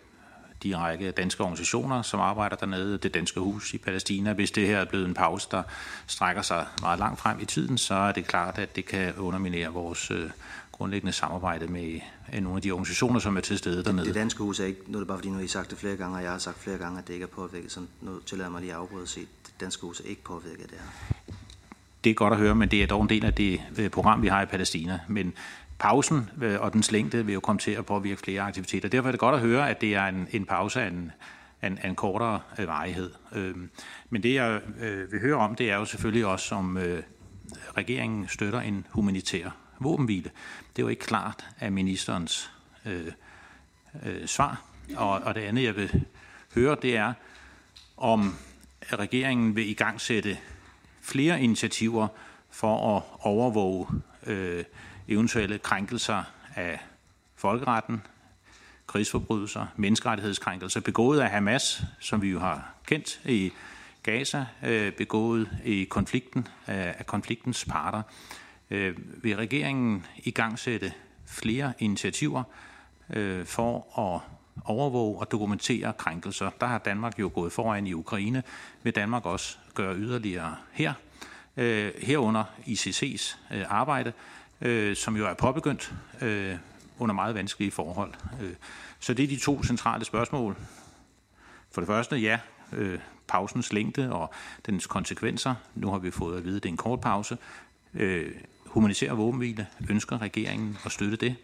de 0.64 0.78
række 0.78 1.12
danske 1.12 1.44
organisationer, 1.44 2.02
som 2.02 2.20
arbejder 2.20 2.56
dernede, 2.56 2.98
det 2.98 3.14
danske 3.14 3.40
hus 3.40 3.74
i 3.74 3.78
Palæstina. 3.78 4.34
Hvis 4.34 4.52
det 4.52 4.68
her 4.68 4.78
er 4.78 4.86
blevet 4.86 5.08
en 5.08 5.14
pause, 5.14 5.48
der 5.52 5.64
strækker 6.08 6.42
sig 6.42 6.66
meget 6.82 7.00
langt 7.00 7.20
frem 7.20 7.40
i 7.42 7.46
tiden, 7.46 7.78
så 7.78 7.94
er 7.94 8.12
det 8.12 8.28
klart, 8.28 8.58
at 8.58 8.76
det 8.76 8.86
kan 8.86 9.16
underminere 9.16 9.68
vores 9.68 10.12
øh, 10.12 10.30
grundlæggende 10.72 11.14
samarbejde 11.14 11.68
med 11.68 12.00
øh, 12.34 12.42
nogle 12.42 12.56
af 12.56 12.62
de 12.62 12.72
organisationer, 12.72 13.20
som 13.20 13.38
er 13.38 13.42
til 13.42 13.58
stede 13.58 13.84
dernede. 13.84 14.06
Det, 14.06 14.14
det 14.14 14.22
danske 14.22 14.44
hus 14.44 14.60
er 14.60 14.66
ikke, 14.66 14.82
nu 14.88 14.98
er 14.98 15.02
det 15.02 15.08
bare 15.08 15.18
fordi, 15.18 15.30
nu 15.30 15.36
har 15.36 15.42
I 15.42 15.48
sagt 15.48 15.70
det 15.70 15.78
flere 15.78 15.96
gange, 15.96 16.18
og 16.18 16.24
jeg 16.24 16.32
har 16.32 16.38
sagt 16.38 16.60
flere 16.60 16.78
gange, 16.78 17.00
at 17.00 17.08
det 17.08 17.14
ikke 17.14 17.24
er 17.24 17.28
påvirket, 17.28 17.72
så 17.72 17.80
nu 18.02 18.20
tillader 18.20 18.50
mig 18.50 18.62
lige 18.62 18.74
at 18.74 18.80
afbryde 18.80 19.02
og 19.02 19.08
sige, 19.08 19.24
at 19.24 19.48
det 19.48 19.62
danske 19.62 19.82
hus 19.82 20.00
er 20.00 20.04
ikke 20.06 20.24
påvirket 20.24 20.62
af 20.62 20.70
det 20.70 20.78
her. 20.78 21.34
Det 22.04 22.10
er 22.10 22.14
godt 22.14 22.34
at 22.34 22.40
høre, 22.40 22.56
men 22.56 22.72
det 22.72 22.84
er 22.84 22.88
dog 22.88 23.02
en 23.02 23.10
del 23.10 23.26
af 23.26 23.34
det 23.34 23.62
øh, 23.78 23.90
program, 23.90 24.22
vi 24.22 24.28
har 24.28 24.42
i 24.42 24.46
Palæstina. 24.46 25.00
Men 25.08 25.34
pausen 25.80 26.30
øh, 26.42 26.62
og 26.62 26.74
dens 26.74 26.92
længde 26.92 27.26
vil 27.26 27.34
jo 27.34 27.40
komme 27.40 27.60
til 27.60 27.72
at 27.72 27.86
påvirke 27.86 28.22
flere 28.22 28.42
aktiviteter. 28.42 28.90
Derfor 28.90 29.10
er 29.10 29.12
det 29.12 29.20
godt 29.20 29.36
at 29.36 29.42
høre, 29.42 29.70
at 29.70 29.82
det 29.82 29.96
er 29.96 30.06
en, 30.06 30.28
en 30.32 30.46
pause 30.46 30.82
af 30.82 30.88
en, 30.88 31.12
en, 31.64 31.80
en 31.86 31.96
kortere 31.96 32.40
øh, 32.60 32.68
varighed. 32.68 33.12
Øhm, 33.36 33.70
men 34.10 34.24
det, 34.24 34.34
jeg 34.34 34.62
øh, 34.80 35.12
vil 35.12 35.22
høre 35.22 35.36
om, 35.36 35.56
det 35.56 35.72
er 35.72 35.76
jo 35.76 35.86
selvfølgelig 35.86 36.26
også, 36.26 36.56
om 36.56 36.80
regeringen 37.78 38.28
støtter 38.28 38.62
en 38.62 38.86
humanitær 38.90 39.50
våbenhvile. 39.80 40.32
Det 40.76 40.84
var 40.84 40.90
ikke 40.90 41.06
klart 41.06 41.46
af 41.60 41.72
ministerens 41.72 42.52
øh, 42.86 43.12
øh, 44.06 44.28
svar. 44.28 44.62
Og, 44.96 45.10
og 45.10 45.36
det 45.36 45.42
andet, 45.42 45.64
jeg 45.64 45.76
vil 45.76 46.06
høre, 46.56 46.78
det 46.82 46.98
er, 46.98 47.14
om 47.98 48.36
regeringen 48.94 49.56
vil 49.56 49.70
i 49.70 49.74
gang 49.74 50.02
sætte 50.02 50.38
flere 51.02 51.42
initiativer 51.42 52.08
for 52.50 52.98
at 52.98 53.04
overvåge 53.20 53.88
øh, 54.26 54.64
eventuelle 55.08 55.58
krænkelser 55.58 56.24
af 56.56 56.80
folkeretten, 57.36 58.02
krigsforbrydelser, 58.88 59.66
menneskerettighedskrænkelser 59.76 60.82
begået 60.82 61.20
af 61.20 61.30
Hamas, 61.30 61.84
som 62.00 62.22
vi 62.22 62.30
jo 62.30 62.40
har 62.40 62.74
kendt 62.88 63.22
i 63.26 63.52
Gaza, 64.04 64.46
øh, 64.64 64.92
begået 64.92 65.50
i 65.66 65.84
konflikten 65.84 66.48
øh, 66.68 66.76
af 66.76 67.06
konfliktens 67.06 67.66
parter. 67.66 68.02
Øh, 68.70 68.96
vil 69.24 69.36
regeringen 69.36 70.06
i 70.18 70.32
gang 70.32 70.60
sætte 70.60 70.94
flere 71.26 71.74
initiativer 71.80 72.44
øh, 73.14 73.46
for 73.46 74.00
at 74.00 74.22
overvåge 74.66 75.20
og 75.20 75.32
dokumentere 75.32 75.94
krænkelser? 75.94 76.50
Der 76.62 76.68
har 76.68 76.78
Danmark 76.78 77.20
jo 77.20 77.32
gået 77.34 77.52
foran 77.52 77.88
i 77.88 77.94
Ukraine. 77.94 78.44
Vil 78.84 78.96
Danmark 78.96 79.26
også 79.26 79.58
gøre 79.74 79.96
yderligere 79.96 80.56
her? 80.72 80.94
Øh, 81.58 81.92
herunder 82.02 82.44
ICC's 82.68 83.38
øh, 83.56 83.66
arbejde, 83.70 84.14
Øh, 84.62 84.96
som 84.96 85.18
jo 85.18 85.28
er 85.28 85.34
påbegyndt 85.34 85.94
øh, 86.22 86.56
under 87.00 87.16
meget 87.16 87.36
vanskelige 87.36 87.72
forhold. 87.72 88.14
Øh, 88.42 88.54
så 89.00 89.14
det 89.14 89.24
er 89.24 89.28
de 89.28 89.38
to 89.38 89.64
centrale 89.64 90.06
spørgsmål. 90.06 90.58
For 91.72 91.82
det 91.82 91.88
første, 91.88 92.18
ja, 92.18 92.40
pausens 93.28 93.74
længde 93.74 94.14
og 94.14 94.34
dens 94.66 94.88
konsekvenser. 94.88 95.56
Nu 95.76 95.90
har 95.92 95.98
vi 95.98 96.12
fået 96.12 96.38
at 96.38 96.44
vide, 96.46 96.58
at 96.58 96.64
det 96.64 96.70
er 96.70 96.74
en 96.74 96.78
kort 96.78 97.02
pause. 97.02 97.38
Øh, 97.94 98.32
humanitær 98.66 99.14
våbenhvile, 99.14 99.68
ønsker 99.90 100.22
regeringen 100.22 100.78
at 100.86 100.92
støtte 100.92 101.18
det? 101.18 101.36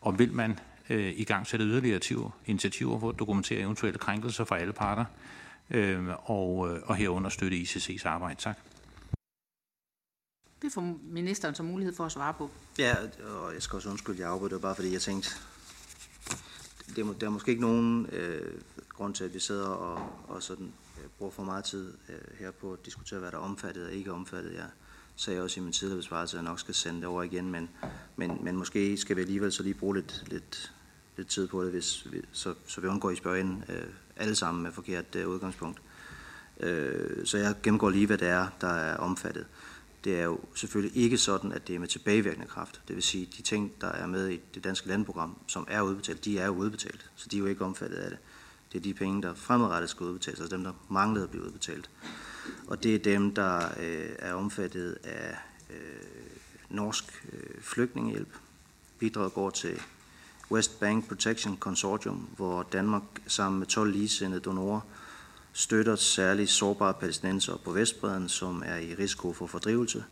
Og 0.00 0.18
vil 0.18 0.32
man 0.32 0.58
øh, 0.90 1.12
i 1.16 1.24
gang 1.24 1.46
sætte 1.46 1.64
yderligere 1.64 2.30
initiativer 2.46 3.00
for 3.00 3.08
at 3.08 3.18
dokumentere 3.18 3.60
eventuelle 3.60 3.98
krænkelser 3.98 4.44
fra 4.44 4.58
alle 4.58 4.72
parter? 4.72 5.04
Øh, 5.70 6.08
og, 6.24 6.70
øh, 6.70 6.80
og 6.84 6.96
herunder 6.96 7.30
støtte 7.30 7.56
ICC's 7.56 8.08
arbejde. 8.08 8.40
Tak. 8.40 8.58
Det 10.62 10.72
får 10.72 10.98
ministeren 11.02 11.54
så 11.54 11.62
mulighed 11.62 11.94
for 11.94 12.06
at 12.06 12.12
svare 12.12 12.34
på. 12.34 12.50
Ja, 12.78 12.96
og 13.24 13.54
jeg 13.54 13.62
skal 13.62 13.76
også 13.76 13.90
undskylde, 13.90 14.16
at 14.16 14.20
jeg 14.20 14.30
afbryder 14.30 14.58
bare, 14.58 14.74
fordi 14.74 14.92
jeg 14.92 15.00
tænkte, 15.00 15.30
det 16.96 16.98
er, 16.98 17.12
der 17.12 17.26
er 17.26 17.30
måske 17.30 17.50
ikke 17.50 17.62
nogen 17.62 18.06
øh, 18.06 18.60
grund 18.88 19.14
til, 19.14 19.24
at 19.24 19.34
vi 19.34 19.38
sidder 19.38 19.66
og, 19.66 20.12
og 20.28 20.42
sådan 20.42 20.72
øh, 20.98 21.08
bruger 21.18 21.32
for 21.32 21.42
meget 21.42 21.64
tid 21.64 21.92
øh, 22.08 22.38
her 22.38 22.50
på 22.50 22.72
at 22.72 22.86
diskutere, 22.86 23.20
hvad 23.20 23.30
der 23.30 23.36
er 23.36 23.42
omfattet 23.42 23.86
og 23.86 23.92
ikke 23.92 24.12
omfattet. 24.12 24.54
Jeg 24.54 24.66
sagde 25.16 25.42
også 25.42 25.60
i 25.60 25.62
min 25.62 25.72
tidligere 25.72 25.98
besvarelse, 25.98 26.36
at 26.36 26.42
jeg 26.42 26.50
nok 26.50 26.60
skal 26.60 26.74
sende 26.74 27.00
det 27.00 27.08
over 27.08 27.22
igen, 27.22 27.50
men, 27.50 27.68
men, 28.16 28.38
men 28.44 28.56
måske 28.56 28.96
skal 28.96 29.16
vi 29.16 29.20
alligevel 29.20 29.52
så 29.52 29.62
lige 29.62 29.74
bruge 29.74 29.96
lidt, 29.96 30.24
lidt, 30.26 30.72
lidt 31.16 31.28
tid 31.28 31.48
på 31.48 31.64
det, 31.64 31.70
hvis 31.70 32.06
vi, 32.12 32.22
så, 32.32 32.54
så 32.66 32.80
vi 32.80 32.86
undgår, 32.86 33.08
at 33.08 33.14
I 33.14 33.18
spørger 33.18 33.38
ind 33.38 33.62
øh, 33.68 33.84
alle 34.16 34.34
sammen 34.34 34.62
med 34.62 34.72
forkert 34.72 35.16
øh, 35.16 35.28
udgangspunkt. 35.28 35.82
Øh, 36.60 37.26
så 37.26 37.38
jeg 37.38 37.54
gennemgår 37.62 37.90
lige, 37.90 38.06
hvad 38.06 38.18
det 38.18 38.28
er, 38.28 38.46
der 38.60 38.68
er 38.68 38.96
omfattet. 38.96 39.46
Det 40.04 40.20
er 40.20 40.24
jo 40.24 40.40
selvfølgelig 40.54 41.02
ikke 41.02 41.18
sådan, 41.18 41.52
at 41.52 41.68
det 41.68 41.74
er 41.74 41.78
med 41.78 41.88
tilbagevirkende 41.88 42.46
kraft. 42.46 42.80
Det 42.88 42.96
vil 42.96 43.02
sige, 43.02 43.26
at 43.26 43.36
de 43.36 43.42
ting, 43.42 43.72
der 43.80 43.88
er 43.88 44.06
med 44.06 44.28
i 44.28 44.40
det 44.54 44.64
danske 44.64 44.88
landprogram, 44.88 45.36
som 45.46 45.66
er 45.70 45.80
udbetalt, 45.80 46.24
de 46.24 46.38
er 46.38 46.46
jo 46.46 46.52
udbetalt, 46.52 47.10
så 47.16 47.28
de 47.28 47.36
er 47.36 47.40
jo 47.40 47.46
ikke 47.46 47.64
omfattet 47.64 47.96
af 47.96 48.10
det. 48.10 48.18
Det 48.72 48.78
er 48.78 48.82
de 48.82 48.94
penge, 48.94 49.22
der 49.22 49.34
fremadrettet 49.34 49.90
skal 49.90 50.06
udbetales, 50.06 50.40
altså 50.40 50.56
dem, 50.56 50.64
der 50.64 50.72
manglede 50.88 51.24
at 51.24 51.30
blive 51.30 51.44
udbetalt. 51.44 51.90
Og 52.66 52.82
det 52.82 52.94
er 52.94 52.98
dem, 52.98 53.34
der 53.34 53.68
øh, 53.80 54.08
er 54.18 54.34
omfattet 54.34 54.98
af 55.04 55.36
øh, 55.70 55.76
norsk 56.70 57.24
øh, 57.32 57.60
flygtningehjælp. 57.60 58.36
Bidraget 58.98 59.34
går 59.34 59.50
til 59.50 59.80
West 60.50 60.80
Bank 60.80 61.08
Protection 61.08 61.56
Consortium, 61.58 62.28
hvor 62.36 62.62
Danmark 62.62 63.02
sammen 63.26 63.58
med 63.58 63.66
12 63.66 63.92
ligesindede 63.92 64.40
donorer 64.40 64.80
støtter 65.52 65.96
særligt 65.96 66.50
sårbare 66.50 66.94
palæstinenser 66.94 67.56
på 67.64 67.72
Vestbreden, 67.72 68.28
som 68.28 68.62
er 68.66 68.76
i 68.76 68.94
risiko 68.94 69.32
for 69.32 69.46
fordrivelse. 69.46 70.04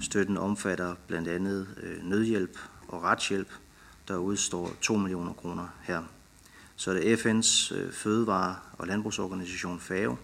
Støtten 0.00 0.36
omfatter 0.36 0.94
blandt 1.06 1.28
andet 1.28 1.68
øh, 1.82 2.04
nødhjælp 2.04 2.58
og 2.88 3.02
retshjælp, 3.02 3.48
der 4.08 4.16
udstår 4.16 4.70
2 4.80 4.96
millioner 4.96 5.32
kroner 5.32 5.68
her 5.82 6.02
så 6.76 6.90
er 6.90 6.94
det 6.94 7.16
FN's 7.16 7.74
øh, 7.74 7.92
fødevare- 7.92 8.56
og 8.78 8.86
landbrugsorganisation 8.86 9.80
FAO. 9.80 10.16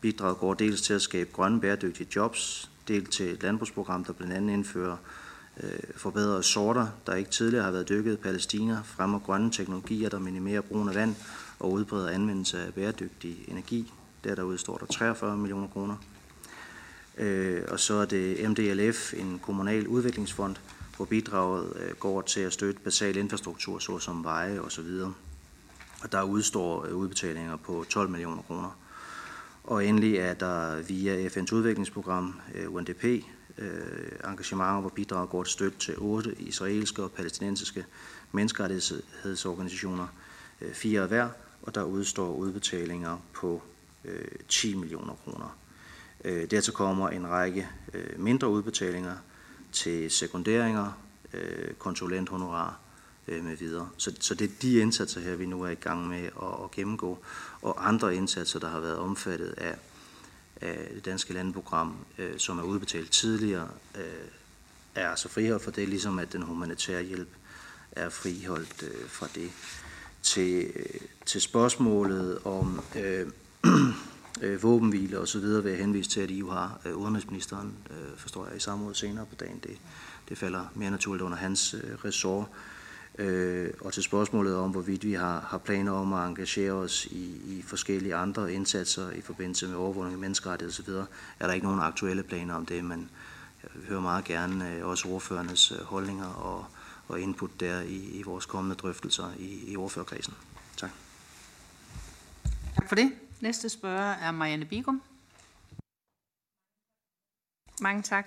Bidraget 0.00 0.38
går 0.38 0.54
dels 0.54 0.82
til 0.82 0.94
at 0.94 1.02
skabe 1.02 1.30
grønne 1.32 1.60
bæredygtige 1.60 2.08
jobs, 2.16 2.70
dels 2.88 3.16
til 3.16 3.32
et 3.32 3.42
landbrugsprogram, 3.42 4.04
der 4.04 4.12
blandt 4.12 4.34
andet 4.34 4.52
indfører 4.52 4.96
øh, 5.62 5.70
forbedrede 5.96 6.42
sorter, 6.42 6.86
der 7.06 7.14
ikke 7.14 7.30
tidligere 7.30 7.64
har 7.64 7.70
været 7.70 7.88
dykket 7.88 8.12
i 8.12 8.16
Palæstina, 8.16 8.82
fremmer 8.84 9.18
grønne 9.18 9.50
teknologier, 9.50 10.08
der 10.08 10.18
minimerer 10.18 10.60
brugen 10.60 10.88
af 10.88 10.94
vand 10.94 11.14
og 11.58 11.72
udbreder 11.72 12.08
anvendelse 12.08 12.58
af 12.58 12.74
bæredygtig 12.74 13.44
energi. 13.48 13.92
Der 14.24 14.34
derude 14.34 14.58
står 14.58 14.78
der 14.78 14.86
43 14.86 15.36
millioner 15.36 15.68
kroner. 15.68 15.96
Øh, 17.18 17.62
og 17.68 17.80
så 17.80 17.94
er 17.94 18.04
det 18.04 18.50
MDLF, 18.50 19.14
en 19.14 19.38
kommunal 19.42 19.88
udviklingsfond, 19.88 20.56
hvor 20.96 21.04
bidraget 21.04 21.72
øh, 21.76 21.96
går 21.96 22.20
til 22.20 22.40
at 22.40 22.52
støtte 22.52 22.80
basal 22.80 23.16
infrastruktur, 23.16 23.78
såsom 23.78 24.24
veje 24.24 24.60
osv 24.60 25.00
og 26.04 26.12
der 26.12 26.22
udstår 26.22 26.86
øh, 26.86 26.96
udbetalinger 26.96 27.56
på 27.56 27.84
12 27.88 28.10
millioner 28.10 28.42
kroner. 28.42 28.78
Og 29.64 29.86
endelig 29.86 30.16
er 30.16 30.34
der 30.34 30.82
via 30.82 31.28
FN's 31.28 31.54
udviklingsprogram, 31.54 32.40
øh, 32.54 32.74
UNDP, 32.74 33.04
øh, 33.58 33.72
engagementer, 34.24 34.80
hvor 34.80 34.90
bidrag 34.90 35.28
går 35.28 35.42
til 35.42 35.52
støtte 35.52 35.78
til 35.78 35.94
otte 35.98 36.34
israelske 36.38 37.02
og 37.02 37.12
palæstinensiske 37.12 37.84
menneskerettighedsorganisationer, 38.32 40.06
øh, 40.60 40.72
fire 40.72 41.06
hver, 41.06 41.28
og 41.64 41.74
der 41.74 41.82
udstår 41.82 42.34
udbetalinger 42.34 43.18
på 43.32 43.62
øh, 44.04 44.28
10 44.48 44.74
millioner 44.74 45.14
kroner. 45.24 45.56
Øh, 46.24 46.50
dertil 46.50 46.72
kommer 46.72 47.08
en 47.08 47.28
række 47.28 47.68
øh, 47.94 48.20
mindre 48.20 48.48
udbetalinger 48.48 49.16
til 49.72 50.10
sekunderinger, 50.10 50.92
konsulenthonorar 51.78 52.78
øh, 53.28 53.44
med 53.44 53.56
videre. 53.56 53.88
Så, 53.96 54.16
så 54.20 54.34
det 54.34 54.50
er 54.50 54.54
de 54.62 54.78
indsatser 54.78 55.20
her, 55.20 55.36
vi 55.36 55.46
nu 55.46 55.62
er 55.62 55.70
i 55.70 55.74
gang 55.74 56.08
med 56.08 56.24
at, 56.24 56.64
at 56.64 56.70
gennemgå, 56.70 57.18
og 57.62 57.88
andre 57.88 58.16
indsatser, 58.16 58.58
der 58.58 58.68
har 58.68 58.80
været 58.80 58.98
omfattet 58.98 59.54
af, 59.56 59.76
af 60.60 60.90
det 60.94 61.04
danske 61.04 61.32
landprogram, 61.32 61.96
øh, 62.18 62.38
som 62.38 62.58
er 62.58 62.62
udbetalt 62.62 63.10
tidligere, 63.10 63.68
øh, 63.94 64.28
er 64.94 65.10
altså 65.10 65.28
friholdt 65.28 65.64
for 65.64 65.70
det, 65.70 65.88
ligesom 65.88 66.18
at 66.18 66.32
den 66.32 66.42
humanitære 66.42 67.02
hjælp 67.02 67.28
er 67.92 68.08
friholdt 68.08 68.82
øh, 68.82 69.08
fra 69.08 69.28
det. 69.34 69.50
Til, 70.24 70.72
øh, 70.76 71.00
til 71.26 71.40
spørgsmålet 71.40 72.38
om 72.44 72.80
øh, 72.96 73.26
øh, 74.42 74.62
våbenhvile 74.62 75.20
og 75.20 75.28
så 75.28 75.38
videre 75.38 75.62
vil 75.62 75.70
jeg 75.70 75.80
henvise 75.80 76.10
til, 76.10 76.20
at 76.20 76.30
I 76.30 76.38
jo 76.38 76.50
har 76.50 76.80
øh, 76.84 76.96
udenrigsministeren, 76.96 77.74
øh, 77.90 78.16
forstår 78.16 78.46
jeg, 78.46 78.56
i 78.56 78.60
samråd 78.60 78.94
senere 78.94 79.26
på 79.26 79.34
dagen. 79.34 79.60
Det, 79.62 79.78
det 80.28 80.38
falder 80.38 80.64
mere 80.74 80.90
naturligt 80.90 81.22
under 81.22 81.38
hans 81.38 81.74
øh, 81.74 81.94
ressort. 82.04 82.46
Øh, 83.18 83.70
og 83.80 83.92
til 83.92 84.02
spørgsmålet 84.02 84.56
om, 84.56 84.70
hvorvidt 84.70 85.04
vi 85.04 85.12
har, 85.12 85.40
har 85.40 85.58
planer 85.58 85.92
om 85.92 86.12
at 86.12 86.28
engagere 86.28 86.72
os 86.72 87.06
i, 87.06 87.40
i 87.46 87.62
forskellige 87.62 88.14
andre 88.14 88.52
indsatser 88.52 89.10
i 89.10 89.20
forbindelse 89.20 89.68
med 89.68 89.76
overvågning 89.76 90.14
af 90.14 90.18
menneskerettigheder 90.18 91.02
osv., 91.02 91.08
er 91.40 91.46
der 91.46 91.54
ikke 91.54 91.66
nogen 91.66 91.80
aktuelle 91.80 92.22
planer 92.22 92.54
om 92.54 92.66
det, 92.66 92.84
men 92.84 93.10
jeg 93.62 93.70
hører 93.88 94.00
meget 94.00 94.24
gerne 94.24 94.72
øh, 94.72 94.86
også 94.86 95.08
ordførernes 95.08 95.72
øh, 95.72 95.78
holdninger 95.78 96.26
og, 96.26 96.66
og 97.08 97.20
input 97.20 97.60
der 97.60 97.80
i, 97.80 98.18
i 98.18 98.22
vores 98.22 98.46
kommende 98.46 98.76
drøftelser 98.76 99.32
i, 99.38 99.72
i 99.72 99.76
ordførerkredsen. 99.76 100.34
Tak. 100.76 100.90
Tak 102.76 102.88
for 102.88 102.94
det. 102.94 103.12
Næste 103.40 103.68
spørger 103.68 104.12
er 104.12 104.30
Marianne 104.30 104.64
Bigum. 104.64 105.02
Mange 107.80 108.02
tak. 108.02 108.26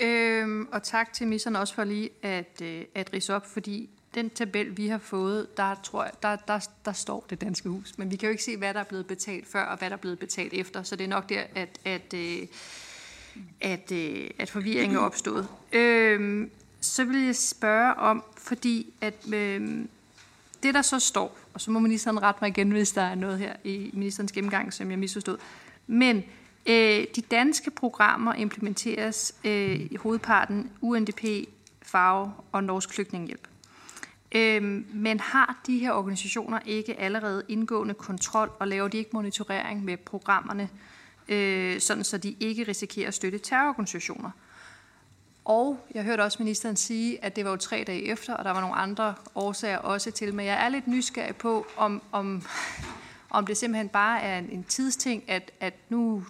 Øhm, 0.00 0.68
og 0.72 0.82
tak 0.82 1.12
til 1.12 1.26
ministeren 1.26 1.56
også 1.56 1.74
for 1.74 1.84
lige 1.84 2.10
at, 2.22 2.62
øh, 2.62 2.84
at 2.94 3.12
rise 3.12 3.34
op, 3.34 3.46
fordi 3.46 3.90
den 4.14 4.30
tabel, 4.30 4.76
vi 4.76 4.88
har 4.88 4.98
fået, 4.98 5.56
der, 5.56 5.74
tror 5.74 6.04
jeg, 6.04 6.12
der, 6.22 6.36
der, 6.36 6.68
der 6.84 6.92
står 6.92 7.26
det 7.30 7.40
danske 7.40 7.68
hus. 7.68 7.98
Men 7.98 8.10
vi 8.10 8.16
kan 8.16 8.26
jo 8.26 8.30
ikke 8.30 8.42
se, 8.42 8.56
hvad 8.56 8.74
der 8.74 8.80
er 8.80 8.84
blevet 8.84 9.06
betalt 9.06 9.46
før, 9.46 9.62
og 9.62 9.78
hvad 9.78 9.90
der 9.90 9.96
er 9.96 10.00
blevet 10.00 10.18
betalt 10.18 10.52
efter. 10.52 10.82
Så 10.82 10.96
det 10.96 11.04
er 11.04 11.08
nok 11.08 11.28
der, 11.28 11.44
at, 11.54 11.78
at, 11.84 12.14
øh, 12.14 12.46
at, 13.60 13.92
øh, 13.92 14.30
at 14.38 14.50
forvirringen 14.50 14.98
er 14.98 15.00
opstået. 15.00 15.48
Øhm, 15.72 16.50
så 16.80 17.04
vil 17.04 17.24
jeg 17.24 17.36
spørge 17.36 17.94
om, 17.94 18.24
fordi 18.36 18.92
at 19.00 19.14
øh, 19.32 19.84
det, 20.62 20.74
der 20.74 20.82
så 20.82 20.98
står, 20.98 21.38
og 21.54 21.60
så 21.60 21.70
må 21.70 21.78
ministeren 21.78 22.22
rette 22.22 22.38
mig 22.42 22.48
igen, 22.48 22.70
hvis 22.70 22.90
der 22.92 23.02
er 23.02 23.14
noget 23.14 23.38
her 23.38 23.56
i 23.64 23.90
ministerens 23.92 24.32
gennemgang, 24.32 24.72
som 24.72 24.90
jeg 24.90 24.98
misforstod. 24.98 25.38
Men 25.86 26.24
Øh, 26.66 27.06
de 27.16 27.20
danske 27.20 27.70
programmer 27.70 28.34
implementeres 28.34 29.34
øh, 29.44 29.80
i 29.80 29.96
hovedparten 29.96 30.70
UNDP 30.80 31.48
FAO 31.82 32.30
og 32.52 32.64
Norsk 32.64 32.94
Flygtningehjælp. 32.94 33.48
Øhm, 34.32 34.86
men 34.94 35.20
har 35.20 35.60
de 35.66 35.78
her 35.78 35.92
organisationer 35.92 36.58
ikke 36.66 37.00
allerede 37.00 37.42
indgående 37.48 37.94
kontrol, 37.94 38.50
og 38.58 38.68
laver 38.68 38.88
de 38.88 38.98
ikke 38.98 39.10
monitorering 39.12 39.84
med 39.84 39.96
programmerne, 39.96 40.68
øh, 41.28 41.80
sådan 41.80 42.04
så 42.04 42.18
de 42.18 42.36
ikke 42.40 42.64
risikerer 42.64 43.08
at 43.08 43.14
støtte 43.14 43.38
terrororganisationer? 43.38 44.30
Og 45.44 45.86
jeg 45.94 46.04
hørte 46.04 46.22
også 46.22 46.36
ministeren 46.40 46.76
sige, 46.76 47.24
at 47.24 47.36
det 47.36 47.44
var 47.44 47.50
jo 47.50 47.56
tre 47.56 47.84
dage 47.86 48.02
efter, 48.02 48.34
og 48.34 48.44
der 48.44 48.50
var 48.50 48.60
nogle 48.60 48.76
andre 48.76 49.14
årsager 49.34 49.78
også 49.78 50.10
til, 50.10 50.34
men 50.34 50.46
jeg 50.46 50.64
er 50.64 50.68
lidt 50.68 50.86
nysgerrig 50.86 51.36
på, 51.36 51.66
om, 51.76 52.02
om, 52.12 52.42
om 53.30 53.46
det 53.46 53.56
simpelthen 53.56 53.88
bare 53.88 54.20
er 54.20 54.38
en, 54.38 54.50
en 54.50 54.64
tidsting, 54.64 55.30
at, 55.30 55.50
at 55.60 55.74
nu 55.88 56.24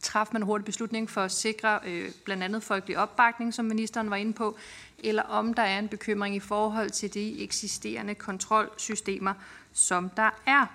træffer 0.00 0.32
man 0.32 0.42
hurtig 0.42 0.64
beslutning 0.64 1.10
for 1.10 1.20
at 1.20 1.32
sikre 1.32 1.78
øh, 1.86 2.10
blandt 2.24 2.42
andet 2.42 2.62
folkelig 2.62 2.98
opbakning, 2.98 3.54
som 3.54 3.64
ministeren 3.64 4.10
var 4.10 4.16
inde 4.16 4.32
på, 4.32 4.56
eller 4.98 5.22
om 5.22 5.54
der 5.54 5.62
er 5.62 5.78
en 5.78 5.88
bekymring 5.88 6.36
i 6.36 6.40
forhold 6.40 6.90
til 6.90 7.14
de 7.14 7.42
eksisterende 7.42 8.14
kontrolsystemer, 8.14 9.34
som 9.72 10.10
der 10.10 10.30
er. 10.46 10.66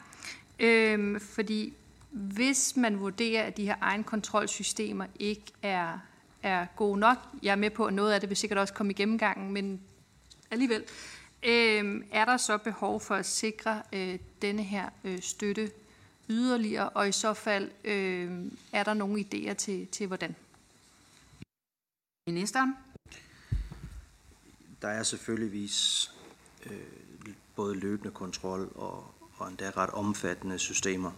Øh, 0.60 1.22
fordi 1.22 1.74
hvis 2.10 2.76
man 2.76 3.00
vurderer, 3.00 3.44
at 3.44 3.58
de 3.58 3.66
her 3.66 3.76
egen 3.82 4.04
kontrolsystemer 4.04 5.06
ikke 5.20 5.46
er, 5.64 6.00
er 6.46 6.66
gode 6.76 7.00
nok, 7.00 7.18
jeg 7.44 7.52
er 7.52 7.56
med 7.56 7.70
på, 7.70 7.86
at 7.86 7.94
noget 7.94 8.14
af 8.14 8.20
det 8.20 8.30
vil 8.30 8.38
sikkert 8.38 8.60
også 8.60 8.74
komme 8.74 8.92
i 8.92 8.96
gennemgangen, 8.96 9.52
men 9.52 9.82
alligevel, 10.52 10.84
øhm, 11.44 12.04
er 12.12 12.26
der 12.26 12.38
så 12.38 12.58
behov 12.58 13.02
for 13.02 13.16
at 13.16 13.26
sikre 13.26 13.82
øh, 13.94 14.20
denne 14.42 14.64
her 14.64 14.90
øh, 15.04 15.22
støtte 15.22 15.72
yderligere, 16.30 16.90
og 16.90 17.10
i 17.10 17.12
så 17.12 17.34
fald 17.34 17.72
øh, 17.84 18.46
er 18.72 18.84
der 18.84 18.94
nogle 18.94 19.26
idéer 19.26 19.54
til, 19.54 19.88
til 19.88 20.08
hvordan? 20.08 20.36
Ministeren? 22.28 22.76
Der 24.82 24.88
er 24.88 25.04
selvfølgeligvis 25.04 26.12
øh, 26.66 26.80
både 27.56 27.76
løbende 27.76 28.12
kontrol 28.12 28.72
og, 28.76 29.14
og 29.38 29.48
endda 29.48 29.70
ret 29.78 29.90
omfattende 29.90 30.60
systemer, 30.60 31.12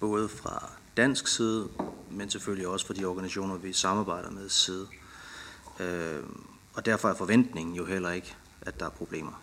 både 0.00 0.28
fra 0.28 0.70
dansk 0.96 1.28
side, 1.28 1.68
men 2.10 2.30
selvfølgelig 2.30 2.68
også 2.68 2.86
for 2.86 2.94
de 2.94 3.04
organisationer, 3.04 3.56
vi 3.56 3.72
samarbejder 3.72 4.30
med 4.30 4.48
side. 4.48 4.86
Øh, 5.80 6.22
og 6.74 6.86
derfor 6.86 7.08
er 7.08 7.14
forventningen 7.14 7.74
jo 7.74 7.84
heller 7.84 8.10
ikke, 8.10 8.36
at 8.60 8.80
der 8.80 8.86
er 8.86 8.90
problemer. 8.90 9.42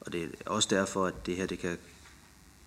Og 0.00 0.12
det 0.12 0.22
er 0.22 0.50
også 0.50 0.68
derfor, 0.70 1.06
at 1.06 1.26
det 1.26 1.36
her 1.36 1.46
det 1.46 1.58
kan 1.58 1.78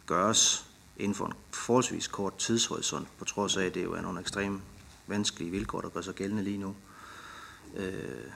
gøres 0.06 0.66
inden 0.98 1.16
for 1.16 1.26
en 1.26 1.34
forholdsvis 1.52 2.08
kort 2.08 2.38
tidshorisont, 2.38 3.08
på 3.18 3.26
trods 3.26 3.58
af, 3.58 3.66
at 3.66 3.74
det 3.74 3.84
jo 3.84 3.94
er 3.94 4.02
nogle 4.02 4.20
ekstremt 4.20 4.62
vanskelige 5.08 5.52
vilkår, 5.52 5.82
der 5.82 5.90
gør 5.90 6.02
sig 6.02 6.16
gældende 6.16 6.44
lige 6.44 6.58
nu. 6.58 6.76
Øh, 7.76 8.28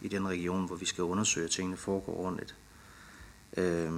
i 0.00 0.08
den 0.08 0.28
region, 0.28 0.66
hvor 0.66 0.76
vi 0.76 0.86
skal 0.86 1.04
undersøge, 1.04 1.44
at 1.44 1.50
tingene 1.50 1.76
foregår 1.76 2.16
ordentligt. 2.16 2.54
Øh, 3.56 3.92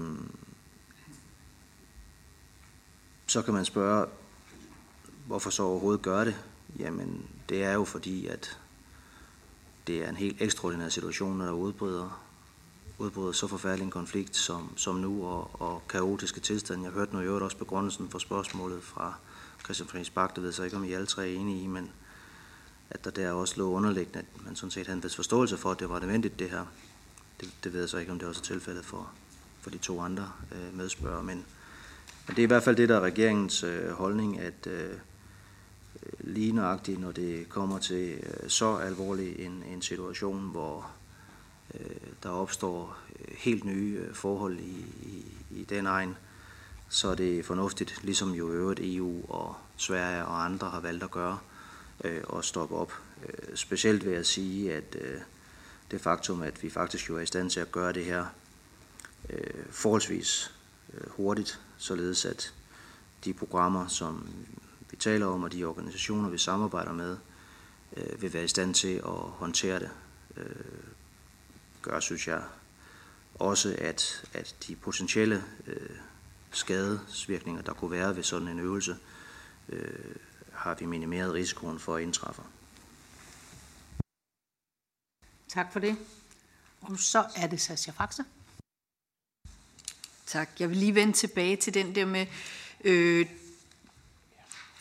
så 3.29 3.43
kan 3.43 3.55
man 3.55 3.65
spørge, 3.65 4.07
hvorfor 5.27 5.51
så 5.51 5.63
overhovedet 5.63 6.03
gøre 6.03 6.25
det? 6.25 6.37
Jamen, 6.79 7.27
det 7.49 7.65
er 7.65 7.73
jo 7.73 7.85
fordi, 7.85 8.27
at 8.27 8.59
det 9.87 10.05
er 10.05 10.09
en 10.09 10.17
helt 10.17 10.43
ekstraordinær 10.43 10.89
situation, 10.89 11.39
når 11.39 11.45
der 11.45 11.53
udbryder, 11.53 12.23
udbryder 12.99 13.33
så 13.33 13.47
forfærdelig 13.47 13.85
en 13.85 13.91
konflikt 13.91 14.37
som, 14.37 14.73
som 14.77 14.95
nu, 14.95 15.27
og, 15.27 15.51
og 15.61 15.83
kaotiske 15.89 16.41
tilstande. 16.41 16.85
Jeg 16.85 16.93
hørte 16.93 17.15
nu 17.15 17.21
i 17.21 17.25
øvrigt 17.25 17.45
også 17.45 17.57
begrundelsen 17.57 18.09
for 18.09 18.19
spørgsmålet 18.19 18.83
fra 18.83 19.15
Christian 19.65 19.89
Friis 19.89 20.11
Bak, 20.11 20.37
det 20.37 20.43
ved 20.43 20.55
jeg 20.59 20.65
ikke, 20.65 20.77
om 20.77 20.85
I 20.85 20.93
alle 20.93 21.07
tre 21.07 21.31
er 21.31 21.37
enige 21.37 21.63
i, 21.63 21.67
men 21.67 21.91
at 22.91 23.05
der 23.05 23.11
der 23.11 23.33
også 23.33 23.55
lå 23.57 23.71
underliggende, 23.71 24.19
at 24.19 24.45
man 24.45 24.57
sådan 24.57 24.71
set 24.71 24.87
havde 24.87 24.97
en 24.97 25.05
vis 25.05 25.17
forståelse 25.17 25.57
for, 25.57 25.71
at 25.71 25.81
det 25.81 25.89
var 25.89 26.01
nødvendigt 26.01 26.39
det 26.39 26.51
her. 26.51 26.65
Det, 27.41 27.51
det 27.65 27.73
ved 27.73 27.81
jeg 27.81 27.89
så 27.89 27.99
ikke, 27.99 28.13
om 28.13 28.19
det 28.19 28.29
også 28.29 28.41
er 28.41 28.45
tilfældet 28.45 28.85
for, 28.85 29.11
for 29.61 29.71
de 29.71 29.79
to 29.79 30.01
andre 30.01 30.33
øh, 30.53 30.77
medspørgere, 30.77 31.23
men, 31.23 31.45
men 32.29 32.37
det 32.37 32.43
er 32.43 32.47
i 32.47 32.47
hvert 32.47 32.63
fald 32.63 32.77
det, 32.77 32.89
der 32.89 32.97
er 32.97 33.01
regeringens 33.01 33.63
øh, 33.63 33.91
holdning, 33.91 34.41
at 34.41 34.67
øh, 34.67 34.99
lige 36.21 36.53
nøjagtigt, 36.53 37.01
når 37.01 37.13
det 37.13 37.49
kommer 37.49 37.79
til 37.79 38.13
øh, 38.13 38.49
så 38.49 38.77
alvorlig 38.77 39.39
en, 39.39 39.65
en 39.73 39.83
situation, 39.83 40.51
hvor 40.51 40.91
øh, 41.75 41.97
der 42.23 42.31
opstår 42.31 42.99
øh, 43.21 43.35
helt 43.37 43.65
nye 43.65 43.99
øh, 44.09 44.15
forhold 44.15 44.59
i, 44.59 44.85
i, 45.03 45.25
i 45.51 45.65
den 45.65 45.87
egen, 45.87 46.17
så 46.89 47.09
er 47.09 47.15
det 47.15 47.45
fornuftigt, 47.45 48.01
ligesom 48.03 48.31
jo 48.31 48.53
øvrigt 48.53 48.81
EU 48.83 49.23
og 49.29 49.57
Sverige 49.77 50.25
og 50.25 50.45
andre 50.45 50.71
har 50.71 50.81
valgt 50.81 51.05
at 51.05 51.11
gøre, 51.11 51.39
øh, 52.05 52.21
og 52.25 52.45
stoppe 52.45 52.77
op. 52.77 52.93
Øh, 53.29 53.57
specielt 53.57 54.05
vil 54.05 54.13
jeg 54.13 54.27
sige, 54.27 54.75
at 54.75 54.97
øh, 55.01 55.21
det 55.91 56.01
faktum, 56.01 56.43
at 56.43 56.63
vi 56.63 56.71
faktisk 56.71 57.09
jo 57.09 57.17
er 57.17 57.21
i 57.21 57.27
stand 57.27 57.51
til 57.51 57.61
at 57.61 57.73
gøre 57.73 57.93
det 57.93 58.05
her 58.05 58.27
øh, 59.31 59.65
forholdsvis 59.71 60.55
øh, 60.95 61.11
hurtigt, 61.11 61.61
således 61.79 62.25
at 62.25 62.55
de 63.25 63.33
programmer, 63.33 63.87
som 63.87 64.29
vi 64.91 64.97
taler 64.97 65.27
om, 65.27 65.43
og 65.43 65.53
de 65.53 65.65
organisationer, 65.65 66.29
vi 66.29 66.39
samarbejder 66.39 66.93
med, 66.93 67.17
øh, 67.97 68.23
vil 68.23 68.33
være 68.33 68.45
i 68.45 68.49
stand 68.49 68.75
til 68.75 68.95
at 68.97 69.13
håndtere 69.13 69.81
det. 69.81 69.91
Øh, 70.37 70.83
gør, 71.83 72.01
synes 72.01 72.29
jeg, 72.29 72.43
også, 73.35 73.77
at, 73.79 74.29
at 74.33 74.57
de 74.67 74.77
potentielle 74.77 75.45
øh, 75.67 75.97
skadesvirkninger, 76.51 77.63
der 77.63 77.73
kunne 77.73 77.91
være 77.91 78.17
ved 78.17 78.23
sådan 78.23 78.49
en 78.49 78.59
øvelse, 78.59 78.97
øh, 79.69 80.17
har 80.53 80.75
vi 80.75 80.87
minimeret 80.87 81.35
risikoen 81.35 81.79
for 81.79 81.97
at 81.97 82.03
indtræffe. 82.03 82.43
Tak 85.49 85.73
for 85.73 85.81
det. 85.81 85.97
Og 86.81 86.99
så 86.99 87.27
er 87.37 87.47
det 87.47 87.61
Sascha 87.61 87.93
Faxe. 87.93 88.25
Tak. 90.29 90.51
Jeg 90.61 90.69
vil 90.69 90.77
lige 90.77 90.95
vende 90.95 91.13
tilbage 91.13 91.57
til 91.57 91.75
den 91.75 91.95
der 91.95 92.07
med, 92.07 92.27
øh, 92.85 93.27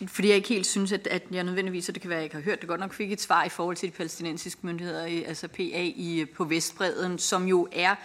fordi 0.07 0.27
jeg 0.27 0.35
ikke 0.35 0.49
helt 0.49 0.67
synes, 0.67 0.91
at, 0.91 1.07
at 1.07 1.23
jeg 1.31 1.43
nødvendigvis, 1.43 1.89
og 1.89 1.95
det 1.95 2.01
kan 2.01 2.09
være, 2.09 2.17
at 2.17 2.21
jeg 2.21 2.25
ikke 2.25 2.35
har 2.35 2.43
hørt 2.43 2.61
det 2.61 2.69
godt 2.69 2.79
nok, 2.79 2.93
fik 2.93 3.11
et 3.11 3.21
svar 3.21 3.43
i 3.43 3.49
forhold 3.49 3.75
til 3.75 3.89
de 3.89 3.93
palæstinensiske 3.93 4.59
myndigheder, 4.63 5.03
altså 5.27 5.47
PA 5.47 5.81
i, 5.95 6.19
øh, 6.19 6.29
på 6.29 6.43
Vestbreden, 6.43 7.19
som 7.19 7.47
jo 7.47 7.67
er 7.71 7.95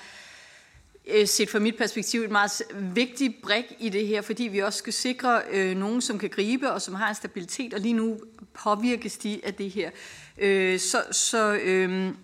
øh, 1.06 1.26
set 1.26 1.50
fra 1.50 1.58
mit 1.58 1.76
perspektiv 1.76 2.22
et 2.22 2.30
meget 2.30 2.62
vigtigt 2.74 3.42
brik 3.42 3.64
i 3.78 3.88
det 3.88 4.06
her, 4.06 4.22
fordi 4.22 4.42
vi 4.42 4.58
også 4.58 4.78
skal 4.78 4.92
sikre 4.92 5.42
øh, 5.50 5.76
nogen, 5.76 6.00
som 6.00 6.18
kan 6.18 6.30
gribe 6.30 6.72
og 6.72 6.82
som 6.82 6.94
har 6.94 7.08
en 7.08 7.14
stabilitet, 7.14 7.74
og 7.74 7.80
lige 7.80 7.94
nu 7.94 8.20
påvirkes 8.54 9.18
de 9.18 9.40
af 9.44 9.54
det 9.54 9.70
her. 9.70 9.90
Øh, 10.38 10.78
så 10.78 11.04
så 11.10 11.54
øh, 11.54 12.14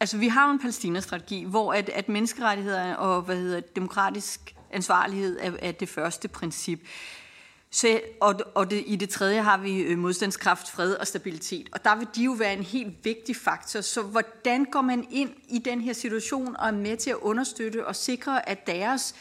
altså, 0.00 0.16
vi 0.18 0.28
har 0.28 0.46
jo 0.46 0.52
en 0.52 0.58
palæstinastrategi, 0.58 1.44
hvor 1.44 1.72
at, 1.72 1.88
at 1.88 2.08
menneskerettigheder 2.08 2.94
og 2.94 3.22
hvad 3.22 3.36
hedder, 3.36 3.60
demokratisk 3.60 4.54
ansvarlighed 4.70 5.38
er, 5.40 5.52
er 5.58 5.72
det 5.72 5.88
første 5.88 6.28
princip. 6.28 6.80
Så, 7.70 8.00
og 8.20 8.34
og 8.54 8.70
det, 8.70 8.84
i 8.86 8.96
det 8.96 9.08
tredje 9.08 9.42
har 9.42 9.56
vi 9.56 9.80
øh, 9.80 9.98
modstandskraft, 9.98 10.70
fred 10.70 10.94
og 10.94 11.06
stabilitet. 11.06 11.68
Og 11.72 11.84
der 11.84 11.96
vil 11.96 12.08
de 12.16 12.24
jo 12.24 12.32
være 12.32 12.52
en 12.52 12.62
helt 12.62 13.04
vigtig 13.04 13.36
faktor. 13.36 13.80
Så 13.80 14.02
hvordan 14.02 14.64
går 14.64 14.80
man 14.80 15.06
ind 15.10 15.30
i 15.48 15.58
den 15.58 15.80
her 15.80 15.92
situation 15.92 16.56
og 16.56 16.68
er 16.68 16.72
med 16.72 16.96
til 16.96 17.10
at 17.10 17.16
understøtte 17.16 17.86
og 17.86 17.96
sikre, 17.96 18.48
at 18.48 18.66
deres 18.66 19.14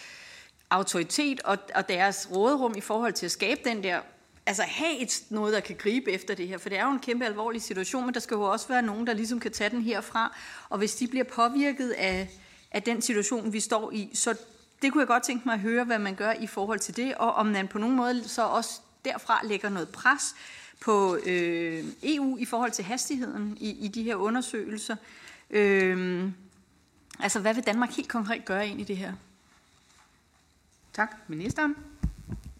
autoritet 0.69 1.41
og, 1.41 1.57
og 1.75 1.89
deres 1.89 2.29
råderum 2.31 2.73
i 2.77 2.81
forhold 2.81 3.13
til 3.13 3.25
at 3.25 3.31
skabe 3.31 3.61
den 3.65 3.83
der 3.83 3.99
altså 4.45 4.63
have 4.63 4.97
et, 4.99 5.23
noget, 5.29 5.53
der 5.53 5.59
kan 5.59 5.75
gribe 5.75 6.11
efter 6.11 6.35
det 6.35 6.47
her, 6.47 6.57
for 6.57 6.69
det 6.69 6.77
er 6.77 6.85
jo 6.85 6.91
en 6.91 6.99
kæmpe 6.99 7.25
alvorlig 7.25 7.61
situation, 7.61 8.05
men 8.05 8.13
der 8.13 8.19
skal 8.19 8.35
jo 8.35 8.41
også 8.41 8.67
være 8.67 8.81
nogen, 8.81 9.07
der 9.07 9.13
ligesom 9.13 9.39
kan 9.39 9.51
tage 9.51 9.69
den 9.69 9.81
herfra, 9.81 10.37
og 10.69 10.77
hvis 10.77 10.95
de 10.95 11.07
bliver 11.07 11.23
påvirket 11.23 11.89
af, 11.89 12.29
af 12.71 12.83
den 12.83 13.01
situation, 13.01 13.53
vi 13.53 13.59
står 13.59 13.91
i, 13.91 14.09
så 14.13 14.37
det 14.81 14.91
kunne 14.91 15.01
jeg 15.01 15.07
godt 15.07 15.23
tænke 15.23 15.41
mig 15.45 15.53
at 15.53 15.59
høre, 15.59 15.83
hvad 15.83 15.99
man 15.99 16.15
gør 16.15 16.31
i 16.31 16.47
forhold 16.47 16.79
til 16.79 16.97
det, 16.97 17.15
og 17.15 17.33
om 17.33 17.45
man 17.45 17.67
på 17.67 17.77
nogen 17.77 17.95
måde 17.95 18.29
så 18.29 18.43
også 18.43 18.81
derfra 19.05 19.39
lægger 19.43 19.69
noget 19.69 19.89
pres 19.89 20.35
på 20.81 21.17
øh, 21.25 21.83
EU 22.03 22.37
i 22.37 22.45
forhold 22.45 22.71
til 22.71 22.85
hastigheden 22.85 23.57
i, 23.59 23.69
i 23.69 23.87
de 23.87 24.03
her 24.03 24.15
undersøgelser. 24.15 24.95
Øh, 25.49 26.29
altså, 27.19 27.39
hvad 27.39 27.53
vil 27.53 27.63
Danmark 27.63 27.91
helt 27.91 28.09
konkret 28.09 28.45
gøre 28.45 28.67
ind 28.67 28.81
i 28.81 28.83
det 28.83 28.97
her? 28.97 29.13
Tak. 30.93 31.15
Ministeren? 31.27 31.75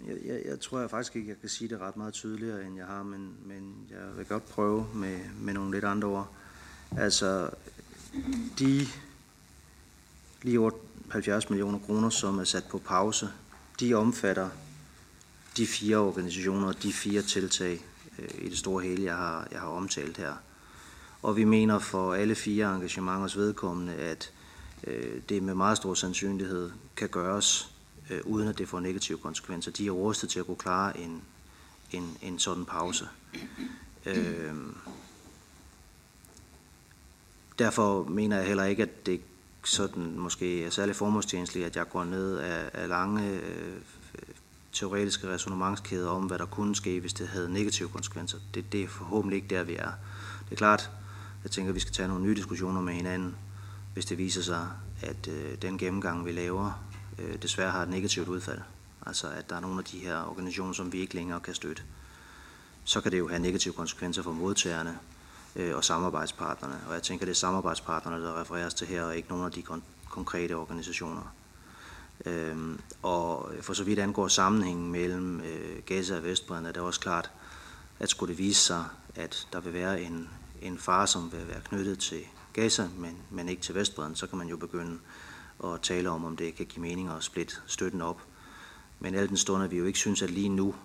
Jeg, 0.07 0.17
jeg, 0.25 0.41
jeg 0.45 0.59
tror 0.59 0.79
jeg 0.79 0.89
faktisk 0.89 1.15
ikke, 1.15 1.29
jeg 1.29 1.39
kan 1.39 1.49
sige 1.49 1.69
det 1.69 1.79
ret 1.79 1.97
meget 1.97 2.13
tydeligere, 2.13 2.65
end 2.65 2.77
jeg 2.77 2.85
har, 2.85 3.03
men, 3.03 3.33
men 3.45 3.75
jeg 3.89 4.17
vil 4.17 4.25
godt 4.25 4.49
prøve 4.49 4.87
med, 4.93 5.19
med 5.39 5.53
nogle 5.53 5.71
lidt 5.71 5.85
andre 5.85 6.07
ord. 6.07 6.31
Altså, 6.97 7.49
de 8.59 8.87
lige 10.41 10.59
over 10.59 10.71
70 11.09 11.49
millioner 11.49 11.79
kroner, 11.79 12.09
som 12.09 12.39
er 12.39 12.43
sat 12.43 12.63
på 12.69 12.77
pause, 12.77 13.29
de 13.79 13.93
omfatter 13.93 14.49
de 15.57 15.67
fire 15.67 15.97
organisationer 15.97 16.67
og 16.67 16.83
de 16.83 16.93
fire 16.93 17.21
tiltag 17.21 17.85
øh, 18.19 18.45
i 18.45 18.49
det 18.49 18.57
store 18.57 18.83
hele, 18.83 19.03
jeg 19.03 19.15
har, 19.15 19.47
jeg 19.51 19.59
har 19.59 19.67
omtalt 19.67 20.17
her. 20.17 20.33
Og 21.21 21.37
vi 21.37 21.43
mener 21.43 21.79
for 21.79 22.13
alle 22.13 22.35
fire 22.35 22.75
engagementers 22.75 23.37
vedkommende, 23.37 23.93
at 23.93 24.31
øh, 24.87 25.21
det 25.29 25.43
med 25.43 25.53
meget 25.55 25.77
stor 25.77 25.93
sandsynlighed 25.93 26.71
kan 26.95 27.09
gøres, 27.09 27.74
øh, 28.09 28.21
uden 28.25 28.47
at 28.47 28.57
det 28.57 28.69
får 28.69 28.79
negative 28.79 29.17
konsekvenser. 29.17 29.71
De 29.71 29.87
er 29.87 29.91
rustet 29.91 30.29
til 30.29 30.39
at 30.39 30.45
kunne 30.45 30.57
klare 30.57 30.99
en, 30.99 31.21
en, 31.91 32.17
en 32.21 32.39
sådan 32.39 32.65
pause. 32.65 33.07
Øh, 34.05 34.53
derfor 37.59 38.03
mener 38.03 38.37
jeg 38.37 38.47
heller 38.47 38.63
ikke, 38.63 38.83
at 38.83 39.05
det 39.05 39.21
sådan 39.63 40.19
måske 40.19 40.63
er 40.63 40.69
særlig 40.69 40.95
formålstjenestligt, 40.95 41.65
at 41.65 41.75
jeg 41.75 41.89
går 41.89 42.03
ned 42.03 42.37
af, 42.37 42.69
af 42.73 42.87
lange 42.87 43.29
øh, 43.29 43.81
teoretiske 44.71 45.27
resonemangskæder 45.27 46.09
om, 46.09 46.23
hvad 46.23 46.39
der 46.39 46.45
kunne 46.45 46.75
ske, 46.75 46.99
hvis 46.99 47.13
det 47.13 47.27
havde 47.27 47.53
negative 47.53 47.89
konsekvenser. 47.89 48.37
Det, 48.53 48.71
det 48.71 48.83
er 48.83 48.87
forhåbentlig 48.87 49.35
ikke 49.35 49.47
der, 49.47 49.63
vi 49.63 49.75
er. 49.75 49.91
Det 50.45 50.51
er 50.51 50.55
klart, 50.55 50.91
jeg 51.43 51.51
tænker, 51.51 51.69
at 51.69 51.75
vi 51.75 51.79
skal 51.79 51.93
tage 51.93 52.07
nogle 52.07 52.23
nye 52.23 52.35
diskussioner 52.35 52.81
med 52.81 52.93
hinanden, 52.93 53.35
hvis 53.93 54.05
det 54.05 54.17
viser 54.17 54.41
sig, 54.41 54.67
at 55.01 55.27
øh, 55.27 55.61
den 55.61 55.77
gennemgang, 55.77 56.25
vi 56.25 56.31
laver, 56.31 56.85
øh, 57.19 57.41
desværre 57.41 57.71
har 57.71 57.81
et 57.81 57.89
negativt 57.89 58.27
udfald. 58.27 58.59
Altså 59.05 59.27
at 59.27 59.49
der 59.49 59.55
er 59.55 59.59
nogle 59.59 59.79
af 59.79 59.85
de 59.85 59.99
her 59.99 60.23
organisationer, 60.29 60.73
som 60.73 60.91
vi 60.93 60.99
ikke 60.99 61.15
længere 61.15 61.39
kan 61.39 61.53
støtte. 61.53 61.83
Så 62.83 63.01
kan 63.01 63.11
det 63.11 63.19
jo 63.19 63.27
have 63.27 63.39
negative 63.39 63.73
konsekvenser 63.73 64.21
for 64.23 64.31
modtagerne 64.31 64.99
øh, 65.55 65.75
og 65.75 65.83
samarbejdspartnerne. 65.83 66.79
Og 66.87 66.93
jeg 66.93 67.03
tænker, 67.03 67.25
det 67.25 67.31
er 67.31 67.35
samarbejdspartnerne, 67.35 68.23
der 68.23 68.41
refereres 68.41 68.73
til 68.73 68.87
her, 68.87 69.03
og 69.03 69.17
ikke 69.17 69.29
nogen 69.29 69.45
af 69.45 69.51
de 69.51 69.63
kon- 69.69 70.09
konkrete 70.09 70.53
organisationer. 70.53 71.33
Øhm, 72.25 72.79
og 73.01 73.51
for 73.61 73.73
så 73.73 73.83
vidt 73.83 73.99
angår 73.99 74.27
sammenhængen 74.27 74.91
mellem 74.91 75.41
øh, 75.41 75.81
Gaza 75.85 76.17
og 76.17 76.23
Vestbredden, 76.23 76.65
er 76.65 76.71
det 76.71 76.81
også 76.81 76.99
klart, 76.99 77.31
at 77.99 78.09
skulle 78.09 78.29
det 78.29 78.37
vise 78.37 78.61
sig, 78.61 78.85
at 79.15 79.47
der 79.53 79.59
vil 79.59 79.73
være 79.73 80.01
en, 80.01 80.29
en 80.61 80.77
fare, 80.77 81.07
som 81.07 81.31
vil 81.31 81.47
være 81.47 81.61
knyttet 81.69 81.99
til 81.99 82.21
Gaza, 82.53 82.87
men, 82.97 83.17
men 83.29 83.49
ikke 83.49 83.61
til 83.61 83.75
Vestbredden, 83.75 84.15
så 84.15 84.27
kan 84.27 84.37
man 84.37 84.47
jo 84.47 84.57
begynde 84.57 84.99
at 85.63 85.81
tale 85.81 86.09
om, 86.09 86.25
om 86.25 86.37
det 86.37 86.55
kan 86.55 86.65
give 86.65 86.81
mening 86.81 87.09
at 87.09 87.23
splitte 87.23 87.55
støtten 87.67 88.01
op. 88.01 88.21
Men 88.99 89.15
alt 89.15 89.29
den 89.29 89.37
stund, 89.37 89.63
at 89.63 89.71
vi 89.71 89.77
jo 89.77 89.85
ikke 89.85 89.99
synes, 89.99 90.21
at 90.21 90.29
lige 90.29 90.49
nu, 90.49 90.75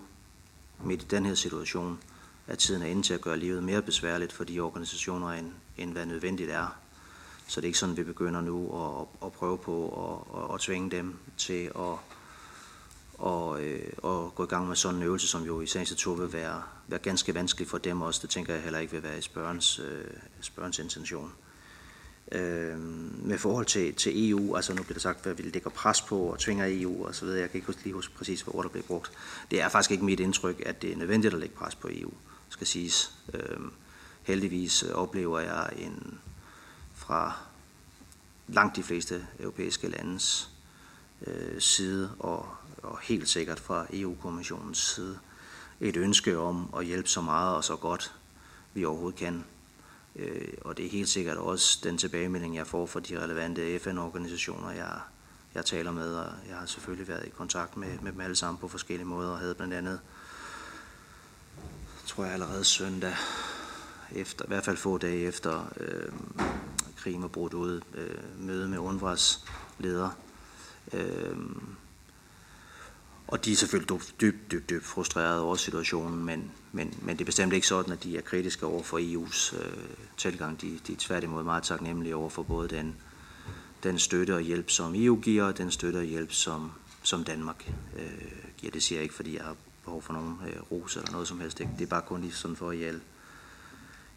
midt 0.83 1.01
i 1.01 1.05
den 1.05 1.25
her 1.25 1.35
situation, 1.35 1.99
at 2.47 2.57
tiden 2.57 2.81
er 2.81 2.85
inde 2.85 3.01
til 3.01 3.13
at 3.13 3.21
gøre 3.21 3.37
livet 3.37 3.63
mere 3.63 3.81
besværligt 3.81 4.33
for 4.33 4.43
de 4.43 4.59
organisationer, 4.59 5.29
end, 5.31 5.51
end 5.77 5.91
hvad 5.91 6.05
nødvendigt 6.05 6.49
er. 6.49 6.75
Så 7.47 7.61
det 7.61 7.65
er 7.65 7.69
ikke 7.69 7.79
sådan, 7.79 7.93
at 7.93 7.97
vi 7.97 8.03
begynder 8.03 8.41
nu 8.41 8.85
at, 8.85 9.07
at 9.27 9.31
prøve 9.31 9.57
på 9.57 9.87
at, 9.89 10.43
at, 10.43 10.53
at 10.53 10.59
tvinge 10.59 10.91
dem 10.91 11.17
til 11.37 11.71
at, 11.75 11.97
og, 13.21 13.63
øh, 13.63 13.93
og 13.97 14.35
gå 14.35 14.43
i 14.43 14.47
gang 14.47 14.67
med 14.67 14.75
sådan 14.75 14.97
en 14.97 15.03
øvelse, 15.03 15.27
som 15.27 15.43
jo 15.43 15.61
i 15.61 15.67
sagens 15.67 15.91
natur 15.91 16.15
vil 16.15 16.33
være, 16.33 16.63
være 16.87 16.99
ganske 16.99 17.35
vanskelig 17.35 17.67
for 17.67 17.77
dem 17.77 18.01
også. 18.01 18.19
Det 18.21 18.29
tænker 18.29 18.53
jeg 18.53 18.63
heller 18.63 18.79
ikke 18.79 18.93
vil 18.93 19.03
være 19.03 19.17
i 19.17 19.21
spørgens, 19.21 19.79
øh, 19.79 20.05
spørgens 20.41 20.79
intention. 20.79 21.33
Øh, 22.31 22.79
med 23.25 23.37
forhold 23.37 23.65
til, 23.65 23.93
til 23.95 24.29
EU, 24.29 24.55
altså 24.55 24.73
nu 24.73 24.83
bliver 24.83 24.93
der 24.93 24.99
sagt, 24.99 25.23
hvad 25.23 25.33
vi 25.33 25.43
lægger 25.43 25.69
pres 25.69 26.01
på 26.01 26.19
og 26.19 26.39
tvinger 26.39 26.65
EU 26.69 27.05
og 27.05 27.15
så 27.15 27.25
videre. 27.25 27.39
Jeg 27.41 27.51
kan 27.51 27.57
ikke 27.57 27.83
lige 27.83 27.93
huske 27.93 28.15
præcis, 28.15 28.41
hvad 28.41 28.55
ord 28.55 28.63
der 28.63 28.69
bliver 28.69 28.87
brugt. 28.87 29.11
Det 29.51 29.61
er 29.61 29.69
faktisk 29.69 29.91
ikke 29.91 30.05
mit 30.05 30.19
indtryk, 30.19 30.63
at 30.65 30.81
det 30.81 30.91
er 30.91 30.95
nødvendigt 30.95 31.33
at 31.33 31.39
lægge 31.39 31.55
pres 31.55 31.75
på 31.75 31.89
EU, 31.91 32.11
skal 32.49 32.67
siges. 32.67 33.13
Øh, 33.33 33.59
heldigvis 34.23 34.83
oplever 34.83 35.39
jeg 35.39 35.69
en 35.77 36.19
fra 36.95 37.37
langt 38.47 38.75
de 38.75 38.83
fleste 38.83 39.27
europæiske 39.39 39.87
landes 39.87 40.49
øh, 41.27 41.61
side 41.61 42.11
og, 42.19 42.49
og 42.83 42.99
helt 43.03 43.29
sikkert 43.29 43.59
fra 43.59 43.85
EU-kommissionens 43.93 44.93
side 44.95 45.19
et 45.79 45.97
ønske 45.97 46.37
om 46.37 46.73
at 46.77 46.85
hjælpe 46.85 47.09
så 47.09 47.21
meget 47.21 47.55
og 47.55 47.63
så 47.63 47.75
godt 47.75 48.13
vi 48.73 48.85
overhovedet 48.85 49.19
kan 49.19 49.43
Øh, 50.15 50.53
og 50.61 50.77
det 50.77 50.85
er 50.85 50.89
helt 50.89 51.09
sikkert 51.09 51.37
også 51.37 51.79
den 51.83 51.97
tilbagemelding, 51.97 52.55
jeg 52.55 52.67
får 52.67 52.85
fra 52.85 52.99
de 52.99 53.23
relevante 53.23 53.79
FN-organisationer, 53.79 54.71
jeg, 54.71 54.99
jeg 55.55 55.65
taler 55.65 55.91
med, 55.91 56.15
og 56.15 56.33
jeg 56.49 56.57
har 56.57 56.65
selvfølgelig 56.65 57.07
været 57.07 57.25
i 57.25 57.29
kontakt 57.29 57.77
med, 57.77 57.99
med 58.01 58.11
dem 58.11 58.21
alle 58.21 58.35
sammen 58.35 58.59
på 58.59 58.67
forskellige 58.67 59.07
måder, 59.07 59.31
og 59.31 59.39
havde 59.39 59.55
blandt 59.55 59.73
andet, 59.73 59.99
tror 62.05 62.23
jeg 62.23 62.33
allerede 62.33 62.63
søndag, 62.63 63.15
efter, 64.11 64.45
i 64.45 64.47
hvert 64.47 64.65
fald 64.65 64.77
få 64.77 64.97
dage 64.97 65.27
efter 65.27 65.65
øh, 65.77 66.11
krigen 66.95 67.21
var 67.21 67.27
brudt 67.27 67.53
ud, 67.53 67.81
øh, 67.93 68.39
møde 68.39 68.67
med 68.67 68.77
UNRWA's 68.77 69.49
leder. 69.79 70.09
Øh, 70.93 71.37
og 73.31 73.45
de 73.45 73.51
er 73.51 73.55
selvfølgelig 73.55 73.99
dybt, 74.21 74.51
dybt, 74.51 74.69
dybt 74.69 74.85
frustrerede 74.85 75.41
over 75.41 75.55
situationen, 75.55 76.25
men, 76.25 76.51
men, 76.71 76.93
men 77.01 77.17
det 77.17 77.21
er 77.21 77.25
bestemt 77.25 77.53
ikke 77.53 77.67
sådan, 77.67 77.93
at 77.93 78.03
de 78.03 78.17
er 78.17 78.21
kritiske 78.21 78.65
over 78.65 78.83
for 78.83 78.99
EU's 78.99 79.57
øh, 79.57 79.73
tilgang. 80.17 80.61
De, 80.61 80.79
de 80.87 80.93
er 80.93 80.97
tværtimod 80.99 81.43
meget 81.43 81.63
taknemmelige 81.63 82.15
over 82.15 82.29
for 82.29 82.43
både 82.43 82.67
den, 82.67 82.95
den 83.83 83.99
støtte 83.99 84.35
og 84.35 84.41
hjælp, 84.41 84.69
som 84.69 84.93
EU 84.95 85.19
giver, 85.21 85.43
og 85.43 85.57
den 85.57 85.71
støtte 85.71 85.97
og 85.97 86.03
hjælp, 86.03 86.31
som, 86.31 86.71
som 87.03 87.23
Danmark 87.23 87.71
øh, 87.97 88.31
giver. 88.57 88.71
Det 88.71 88.83
siger 88.83 88.99
jeg 88.99 89.03
ikke, 89.03 89.15
fordi 89.15 89.35
jeg 89.35 89.43
har 89.43 89.55
behov 89.83 90.01
for 90.01 90.13
nogen 90.13 90.37
øh, 90.47 90.61
ros 90.71 90.95
eller 90.95 91.11
noget 91.11 91.27
som 91.27 91.39
helst. 91.39 91.57
Det, 91.57 91.69
det 91.77 91.83
er 91.83 91.89
bare 91.89 92.01
kun 92.01 92.21
lige 92.21 92.33
sådan 92.33 92.55
for 92.55 92.69
at 92.69 92.77
hjælpe 92.77 93.03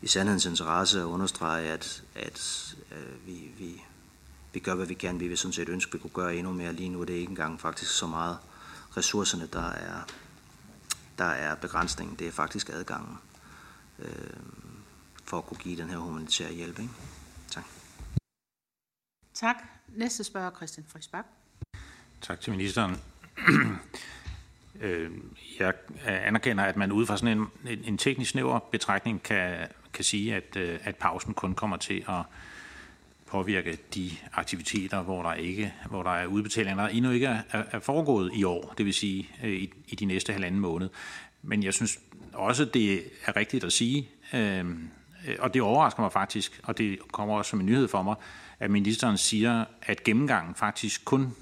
i 0.02 0.06
sandhedens 0.06 0.46
interesse 0.46 1.00
at 1.00 1.04
understrege, 1.04 1.68
at, 1.68 2.02
at 2.14 2.74
øh, 2.92 3.26
vi, 3.26 3.50
vi, 3.58 3.82
vi 4.52 4.60
gør, 4.60 4.74
hvad 4.74 4.86
vi 4.86 4.94
kan. 4.94 5.20
Vi 5.20 5.28
vil 5.28 5.38
sådan 5.38 5.52
set 5.52 5.68
ønske, 5.68 5.90
at 5.90 5.94
vi 5.94 5.98
kunne 5.98 6.24
gøre 6.24 6.36
endnu 6.36 6.52
mere. 6.52 6.72
Lige 6.72 6.88
nu 6.88 7.00
er 7.00 7.04
det 7.04 7.14
ikke 7.14 7.30
engang 7.30 7.60
faktisk 7.60 7.90
så 7.90 8.06
meget 8.06 8.38
ressourcerne, 8.96 9.46
der 9.52 9.70
er, 9.70 10.06
der 11.18 11.24
er 11.24 11.54
begrænsningen. 11.54 12.16
Det 12.18 12.26
er 12.26 12.32
faktisk 12.32 12.68
adgangen 12.68 13.18
øh, 13.98 14.36
for 15.24 15.38
at 15.38 15.46
kunne 15.46 15.58
give 15.58 15.76
den 15.76 15.90
her 15.90 15.96
humanitære 15.96 16.52
hjælp. 16.52 16.78
Ikke? 16.78 16.92
Tak. 17.50 17.64
Tak. 19.34 19.56
Næste 19.88 20.24
spørger 20.24 20.50
Christian 20.56 20.86
Friisbak. 20.88 21.24
Tak 22.20 22.40
til 22.40 22.52
ministeren. 22.52 22.96
Øh, 24.80 25.10
jeg 25.58 25.74
anerkender, 26.04 26.64
at 26.64 26.76
man 26.76 26.92
ud 26.92 27.06
fra 27.06 27.16
sådan 27.16 27.38
en, 27.38 27.48
en 27.84 27.98
teknisk 27.98 28.30
snæver 28.30 28.58
betragtning 28.58 29.22
kan, 29.22 29.68
kan 29.92 30.04
sige, 30.04 30.34
at, 30.34 30.56
øh, 30.56 30.80
at 30.84 30.96
pausen 30.96 31.34
kun 31.34 31.54
kommer 31.54 31.76
til 31.76 32.04
at 32.08 32.22
påvirke 33.34 33.78
de 33.94 34.10
aktiviteter, 34.32 35.02
hvor 35.02 35.22
der 35.22 35.34
ikke, 35.34 35.74
hvor 35.88 36.02
der 36.02 36.10
er 36.10 36.26
udbetalinger, 36.26 36.82
der 36.82 36.88
endnu 36.88 37.10
ikke 37.10 37.26
er, 37.26 37.42
er 37.50 37.80
foregået 37.80 38.30
i 38.34 38.44
år, 38.44 38.74
det 38.78 38.86
vil 38.86 38.94
sige 38.94 39.28
øh, 39.44 39.52
i, 39.52 39.72
i 39.88 39.94
de 39.94 40.04
næste 40.04 40.32
halvanden 40.32 40.60
måned. 40.60 40.88
Men 41.42 41.62
jeg 41.62 41.74
synes 41.74 41.98
også, 42.32 42.64
det 42.64 43.02
er 43.24 43.36
rigtigt 43.36 43.64
at 43.64 43.72
sige, 43.72 44.08
øh, 44.34 44.64
og 45.38 45.54
det 45.54 45.62
overrasker 45.62 46.02
mig 46.02 46.12
faktisk, 46.12 46.60
og 46.64 46.78
det 46.78 46.98
kommer 47.12 47.34
også 47.34 47.50
som 47.50 47.60
en 47.60 47.66
nyhed 47.66 47.88
for 47.88 48.02
mig, 48.02 48.14
at 48.60 48.70
ministeren 48.70 49.18
siger, 49.18 49.64
at 49.82 50.04
gennemgangen 50.04 50.54
faktisk 50.54 51.04
kun 51.04 51.34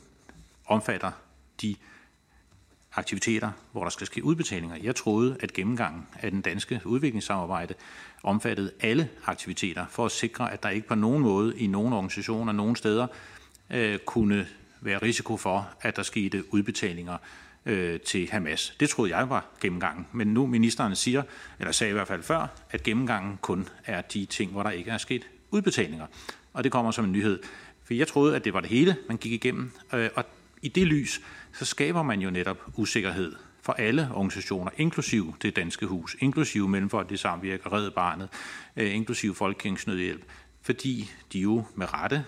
omfatter 0.67 1.11
de 1.63 1.75
aktiviteter, 2.95 3.51
hvor 3.73 3.83
der 3.83 3.91
skal 3.91 4.07
ske 4.07 4.25
udbetalinger. 4.25 4.77
Jeg 4.83 4.97
troede, 4.97 5.37
at 5.41 5.53
gennemgangen 5.53 6.07
af 6.21 6.31
den 6.31 6.41
danske 6.41 6.81
udviklingssamarbejde 6.85 7.75
omfattede 8.23 8.73
alle 8.81 9.09
aktiviteter, 9.27 9.87
for 9.91 10.05
at 10.07 10.13
sikre, 10.13 10.53
at 10.53 10.63
der 10.63 10.69
ikke 10.69 10.89
på 10.89 10.95
nogen 10.95 11.23
måde 11.23 11.59
i 11.59 11.67
nogen 11.67 11.93
organisationer, 11.93 12.53
nogen 12.53 12.77
steder, 12.77 13.07
øh, 13.71 13.99
kunne 13.99 14.47
være 14.81 14.99
risiko 14.99 15.37
for, 15.37 15.69
at 15.81 15.97
der 15.97 16.03
skete 16.03 16.55
udbetalinger 16.55 17.17
øh, 17.67 18.01
til 18.01 18.31
Hamas. 18.31 18.77
Det 18.81 18.89
troede 18.91 19.17
jeg 19.17 19.31
var 19.31 19.47
gennemgangen, 19.61 20.07
men 20.13 20.27
nu 20.27 20.47
ministeren 20.47 20.97
siger, 20.97 21.23
eller 21.59 21.73
sagde 21.73 21.91
i 21.91 21.93
hvert 21.93 22.09
fald 22.09 22.23
før, 22.23 22.47
at 22.71 22.83
gennemgangen 22.83 23.39
kun 23.43 23.69
er 23.85 24.01
de 24.01 24.25
ting, 24.25 24.53
hvor 24.53 24.63
der 24.63 24.71
ikke 24.71 24.91
er 24.91 24.99
sket 24.99 25.27
udbetalinger. 25.51 26.07
Og 26.53 26.65
det 26.65 26.73
kommer 26.73 26.91
som 26.91 27.05
en 27.05 27.13
nyhed. 27.13 27.43
For 27.85 27.95
jeg 27.95 28.09
troede, 28.09 28.37
at 28.37 28.45
det 28.45 28.55
var 28.55 28.61
det 28.61 28.71
hele, 28.71 28.97
man 29.09 29.17
gik 29.17 29.33
igennem, 29.33 29.71
øh, 29.93 30.11
og 30.15 30.25
i 30.63 30.69
det 30.69 30.87
lys, 30.87 31.21
så 31.53 31.65
skaber 31.65 32.03
man 32.03 32.21
jo 32.21 32.31
netop 32.31 32.59
usikkerhed 32.77 33.33
for 33.63 33.73
alle 33.73 34.09
organisationer, 34.13 34.71
inklusiv 34.77 35.35
det 35.43 35.57
danske 35.57 35.87
hus, 35.87 36.17
inklusiv 36.21 36.69
Mellemfolkelig 36.69 37.19
Samvirke, 37.19 37.69
Red 37.69 37.91
Barnet, 37.91 38.29
øh, 38.77 38.95
inklusiv 38.95 39.35
Folkekirkens 39.35 39.87
fordi 40.63 41.11
de 41.33 41.39
jo 41.39 41.65
med 41.75 41.93
rette 41.95 42.25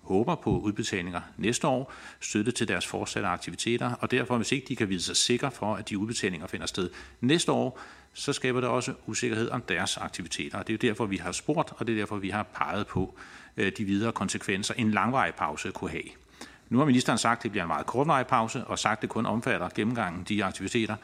håber 0.00 0.34
på 0.34 0.50
udbetalinger 0.50 1.20
næste 1.36 1.66
år, 1.66 1.92
støtte 2.20 2.52
til 2.52 2.68
deres 2.68 2.86
fortsatte 2.86 3.28
aktiviteter, 3.28 3.92
og 3.92 4.10
derfor, 4.10 4.36
hvis 4.36 4.52
ikke 4.52 4.66
de 4.68 4.76
kan 4.76 4.88
vide 4.88 5.02
sig 5.02 5.16
sikre 5.16 5.50
for, 5.50 5.74
at 5.74 5.88
de 5.88 5.98
udbetalinger 5.98 6.46
finder 6.46 6.66
sted 6.66 6.90
næste 7.20 7.52
år, 7.52 7.80
så 8.12 8.32
skaber 8.32 8.60
det 8.60 8.70
også 8.70 8.94
usikkerhed 9.06 9.50
om 9.50 9.62
deres 9.62 9.96
aktiviteter. 9.96 10.58
Og 10.58 10.66
det 10.66 10.72
er 10.72 10.78
jo 10.84 10.88
derfor, 10.90 11.06
vi 11.06 11.16
har 11.16 11.32
spurgt, 11.32 11.72
og 11.76 11.86
det 11.86 11.92
er 11.92 11.96
derfor, 11.96 12.16
vi 12.16 12.30
har 12.30 12.42
peget 12.42 12.86
på 12.86 13.18
øh, 13.56 13.72
de 13.78 13.84
videre 13.84 14.12
konsekvenser, 14.12 14.74
en 14.74 14.90
langvarig 14.90 15.34
pause 15.34 15.70
kunne 15.70 15.90
have. 15.90 16.25
Nu 16.68 16.78
har 16.78 16.84
ministeren 16.84 17.18
sagt, 17.18 17.38
at 17.38 17.42
det 17.42 17.50
bliver 17.50 17.64
en 17.64 17.68
meget 17.68 17.86
kortvarig 17.86 18.26
pause, 18.26 18.64
og 18.64 18.78
sagt, 18.78 18.98
at 18.98 19.02
det 19.02 19.10
kun 19.10 19.26
omfatter 19.26 19.68
gennemgangen 19.74 20.24
de 20.24 20.44
aktiviteter, 20.44 20.96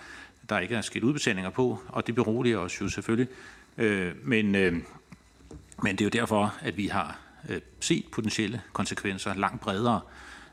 der 0.49 0.59
ikke 0.59 0.75
er 0.75 0.81
sket 0.81 1.03
udbetalinger 1.03 1.51
på, 1.51 1.83
og 1.89 2.07
det 2.07 2.15
beroliger 2.15 2.59
os 2.59 2.81
jo 2.81 2.89
selvfølgelig. 2.89 3.29
Øh, 3.79 4.13
men, 4.23 4.55
øh, 4.55 4.73
men 5.83 5.97
det 5.97 6.01
er 6.01 6.05
jo 6.05 6.21
derfor, 6.21 6.55
at 6.61 6.77
vi 6.77 6.87
har 6.87 7.19
øh, 7.49 7.61
set 7.81 8.05
potentielle 8.13 8.63
konsekvenser 8.73 9.35
langt 9.35 9.61
bredere 9.61 10.01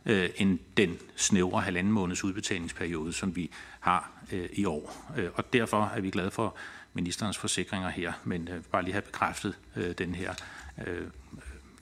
øh, 0.06 0.30
end 0.36 0.60
den 0.78 0.98
snævre 1.16 1.62
halvanden 1.62 1.94
måneds 1.94 2.24
udbetalingsperiode, 2.24 3.14
som 3.14 3.36
vi 3.36 3.52
har 3.80 4.12
øh, 4.32 4.50
i 4.54 4.66
år. 4.66 5.14
Øh, 5.18 5.30
og 5.36 5.54
derfor 5.54 5.92
er 5.96 6.02
vi 6.02 6.10
glade 6.10 6.32
for 6.32 6.56
ministerens 6.94 7.38
forsikringer 7.38 7.90
her, 7.90 8.14
men 8.24 8.48
øh, 8.48 8.64
bare 8.72 8.84
lige 8.84 8.94
have 8.94 9.02
bekræftet 9.02 9.58
øh, 9.76 9.92
den 9.98 10.16
her 10.16 10.34
øh, 10.88 11.08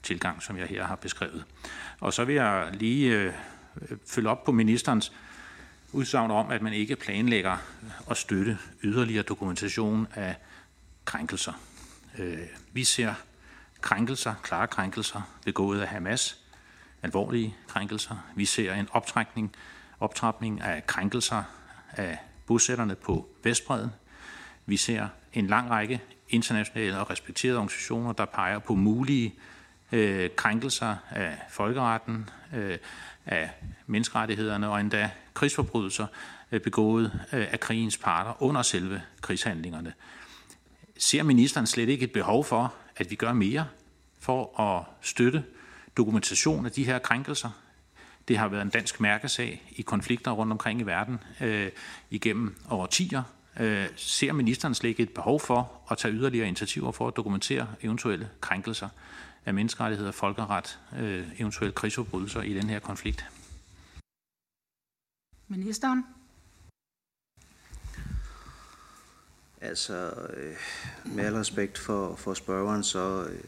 tilgang, 0.02 0.42
som 0.42 0.56
jeg 0.56 0.66
her 0.66 0.84
har 0.84 0.96
beskrevet. 0.96 1.44
Og 2.00 2.12
så 2.12 2.24
vil 2.24 2.34
jeg 2.34 2.68
lige 2.72 3.16
øh, 3.16 3.32
følge 4.06 4.28
op 4.28 4.44
på 4.44 4.52
ministerens 4.52 5.12
udsagn 5.92 6.30
om, 6.30 6.50
at 6.50 6.62
man 6.62 6.72
ikke 6.72 6.96
planlægger 6.96 7.56
at 8.10 8.16
støtte 8.16 8.58
yderligere 8.82 9.22
dokumentation 9.22 10.06
af 10.14 10.36
krænkelser. 11.04 11.52
Øh, 12.18 12.38
vi 12.72 12.84
ser 12.84 13.14
krænkelser, 13.80 14.34
klare 14.42 14.66
krænkelser, 14.66 15.22
begået 15.44 15.80
af 15.80 15.88
Hamas, 15.88 16.38
alvorlige 17.02 17.56
krænkelser. 17.68 18.16
Vi 18.34 18.44
ser 18.44 18.74
en 18.74 18.88
optrækning, 18.92 19.52
optrapning 20.00 20.60
af 20.60 20.86
krænkelser 20.86 21.42
af 21.92 22.18
bosætterne 22.46 22.94
på 22.94 23.28
Vestbreden. 23.42 23.90
Vi 24.66 24.76
ser 24.76 25.08
en 25.32 25.46
lang 25.46 25.70
række 25.70 26.02
internationale 26.28 26.98
og 26.98 27.10
respekterede 27.10 27.58
organisationer, 27.58 28.12
der 28.12 28.24
peger 28.24 28.58
på 28.58 28.74
mulige 28.74 29.34
øh, 29.92 30.30
krænkelser 30.36 30.96
af 31.10 31.38
folkeretten, 31.50 32.30
øh, 32.54 32.78
af 33.26 33.50
menneskerettighederne 33.86 34.68
og 34.68 34.80
endda 34.80 35.10
krigsforbrydelser 35.34 36.06
øh, 36.52 36.60
begået 36.60 37.20
øh, 37.32 37.46
af 37.50 37.60
krigens 37.60 37.98
parter 37.98 38.42
under 38.42 38.62
selve 38.62 39.02
krigshandlingerne. 39.20 39.92
Ser 40.98 41.22
ministeren 41.22 41.66
slet 41.66 41.88
ikke 41.88 42.04
et 42.04 42.12
behov 42.12 42.44
for, 42.44 42.74
at 42.96 43.10
vi 43.10 43.14
gør 43.14 43.32
mere 43.32 43.66
for 44.18 44.60
at 44.60 44.84
støtte 45.00 45.44
dokumentation 45.96 46.66
af 46.66 46.72
de 46.72 46.84
her 46.84 46.98
krænkelser? 46.98 47.50
Det 48.28 48.38
har 48.38 48.48
været 48.48 48.62
en 48.62 48.68
dansk 48.68 49.00
mærkesag 49.00 49.72
i 49.76 49.82
konflikter 49.82 50.30
rundt 50.30 50.52
omkring 50.52 50.80
i 50.80 50.82
verden 50.82 51.18
øh, 51.40 51.70
igennem 52.10 52.56
årtier. 52.70 53.22
Øh, 53.60 53.86
ser 53.96 54.32
ministeren 54.32 54.74
slet 54.74 54.88
ikke 54.90 55.02
et 55.02 55.10
behov 55.10 55.40
for 55.40 55.72
at 55.90 55.98
tage 55.98 56.14
yderligere 56.14 56.46
initiativer 56.46 56.92
for 56.92 57.08
at 57.08 57.16
dokumentere 57.16 57.66
eventuelle 57.82 58.28
krænkelser 58.40 58.88
af 59.48 59.54
menneskerettigheder, 59.54 60.12
folkeret, 60.12 60.78
øh, 60.98 61.28
eventuelle 61.38 61.72
krigsforbrydelser 61.72 62.42
i 62.42 62.54
den 62.54 62.70
her 62.70 62.78
konflikt? 62.78 63.24
Ministeren? 65.48 66.06
Altså, 69.60 70.12
øh, 70.36 70.56
med 71.04 71.24
al 71.24 71.34
respekt 71.34 71.78
for, 71.78 72.16
for 72.16 72.34
spørgeren, 72.34 72.84
så 72.84 73.24
øh, 73.24 73.44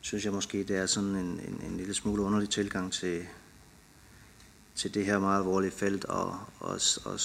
synes 0.00 0.24
jeg 0.24 0.32
måske, 0.32 0.64
det 0.64 0.76
er 0.76 0.86
sådan 0.86 1.16
en, 1.16 1.40
en, 1.40 1.60
en 1.66 1.76
lille 1.76 1.94
smule 1.94 2.22
underlig 2.22 2.50
tilgang 2.50 2.92
til, 2.92 3.26
til 4.74 4.94
det 4.94 5.06
her 5.06 5.18
meget 5.18 5.38
alvorlige 5.38 5.70
felt, 5.70 6.04
og, 6.04 6.40
og, 6.60 6.80
og, 7.04 7.20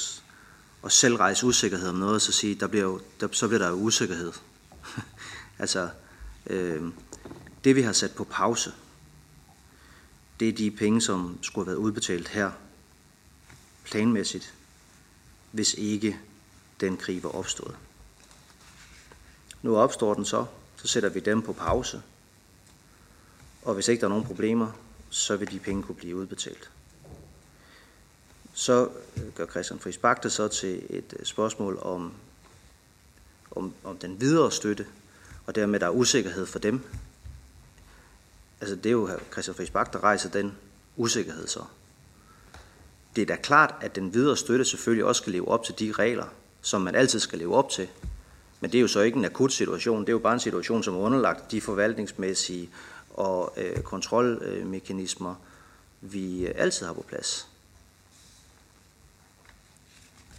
og 0.81 0.91
selv 0.91 1.15
rejse 1.15 1.45
usikkerhed 1.45 1.89
om 1.89 1.95
noget, 1.95 2.21
så 2.21 2.31
sige, 2.31 2.55
der 2.55 2.67
bliver 2.67 2.85
jo, 2.85 3.01
der, 3.19 3.27
så 3.31 3.47
bliver 3.47 3.59
der 3.59 3.69
jo 3.69 3.75
usikkerhed 3.75 4.31
altså, 5.59 5.89
øh, 6.47 6.91
det 7.63 7.75
vi 7.75 7.81
har 7.81 7.93
sat 7.93 8.11
på 8.11 8.23
pause, 8.23 8.73
det 10.39 10.49
er 10.49 10.53
de 10.53 10.71
penge, 10.71 11.01
som 11.01 11.39
skulle 11.41 11.65
have 11.65 11.71
været 11.71 11.85
udbetalt 11.85 12.27
her, 12.27 12.51
planmæssigt, 13.85 14.53
hvis 15.51 15.73
ikke 15.73 16.19
den 16.79 16.97
krig 16.97 17.23
var 17.23 17.29
opstået. 17.29 17.75
Nu 19.61 19.77
opstår 19.77 20.13
den 20.13 20.25
så, 20.25 20.45
så 20.75 20.87
sætter 20.87 21.09
vi 21.09 21.19
dem 21.19 21.41
på 21.41 21.53
pause, 21.53 22.01
og 23.61 23.73
hvis 23.73 23.87
ikke 23.87 24.01
der 24.01 24.07
er 24.07 24.09
nogen 24.09 24.25
problemer, 24.25 24.71
så 25.09 25.37
vil 25.37 25.51
de 25.51 25.59
penge 25.59 25.83
kunne 25.83 25.95
blive 25.95 26.15
udbetalt. 26.15 26.69
Så 28.53 28.89
gør 29.35 29.45
Christian 29.45 29.79
Friis 29.79 29.97
Bak 29.97 30.23
det 30.23 30.31
så 30.31 30.47
til 30.47 30.85
et 30.89 31.13
øh, 31.19 31.25
spørgsmål 31.25 31.79
om, 31.81 32.13
om, 33.51 33.73
om 33.83 33.97
den 33.97 34.21
videre 34.21 34.51
støtte, 34.51 34.87
og 35.47 35.55
dermed 35.55 35.79
der 35.79 35.85
er 35.85 35.91
usikkerhed 35.91 36.45
for 36.45 36.59
dem. 36.59 36.81
Altså 38.61 38.75
det 38.75 38.85
er 38.85 38.91
jo 38.91 39.09
Christian 39.31 39.55
Friis 39.55 39.69
Bak, 39.69 39.93
der 39.93 40.03
rejser 40.03 40.29
den 40.29 40.57
usikkerhed 40.95 41.47
så. 41.47 41.63
Det 43.15 43.21
er 43.21 43.25
da 43.25 43.35
klart, 43.35 43.75
at 43.81 43.95
den 43.95 44.13
videre 44.13 44.37
støtte 44.37 44.65
selvfølgelig 44.65 45.05
også 45.05 45.21
skal 45.21 45.33
leve 45.33 45.47
op 45.47 45.63
til 45.63 45.79
de 45.79 45.91
regler, 45.91 46.25
som 46.61 46.81
man 46.81 46.95
altid 46.95 47.19
skal 47.19 47.39
leve 47.39 47.55
op 47.55 47.69
til. 47.69 47.87
Men 48.59 48.71
det 48.71 48.77
er 48.77 48.81
jo 48.81 48.87
så 48.87 48.99
ikke 48.99 49.17
en 49.17 49.25
akut 49.25 49.53
situation, 49.53 50.01
det 50.01 50.09
er 50.09 50.13
jo 50.13 50.19
bare 50.19 50.33
en 50.33 50.39
situation, 50.39 50.83
som 50.83 50.95
er 50.95 50.99
underlagt 50.99 51.51
de 51.51 51.61
forvaltningsmæssige 51.61 52.69
og 53.09 53.53
øh, 53.57 53.81
kontrolmekanismer, 53.81 55.35
vi 56.01 56.47
øh, 56.47 56.53
altid 56.55 56.85
har 56.85 56.93
på 56.93 57.05
plads. 57.07 57.47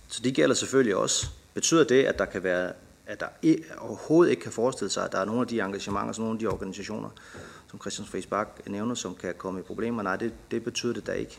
Så 0.08 0.20
det 0.22 0.34
gælder 0.34 0.54
selvfølgelig 0.54 0.96
også. 0.96 1.26
Betyder 1.54 1.84
det, 1.84 2.04
at 2.04 2.18
der 2.18 2.24
kan 2.24 2.42
være, 2.42 2.72
at 3.08 3.20
der 3.20 3.26
overhovedet 3.78 4.30
ikke 4.30 4.42
kan 4.42 4.52
forestille 4.52 4.90
sig, 4.90 5.04
at 5.04 5.12
der 5.12 5.18
er 5.18 5.24
nogle 5.24 5.40
af 5.40 5.46
de 5.46 5.60
engagementer, 5.60 6.18
nogle 6.18 6.32
af 6.32 6.38
de 6.38 6.46
organisationer, 6.46 7.10
som 7.70 7.80
Christian 7.80 8.06
Friis 8.06 8.26
Bak 8.26 8.48
nævner, 8.66 8.94
som 8.94 9.14
kan 9.14 9.34
komme 9.38 9.60
i 9.60 9.62
problemer? 9.62 10.02
Nej, 10.02 10.16
det, 10.16 10.32
det 10.50 10.64
betyder 10.64 10.92
det 10.92 11.06
da 11.06 11.12
ikke. 11.12 11.38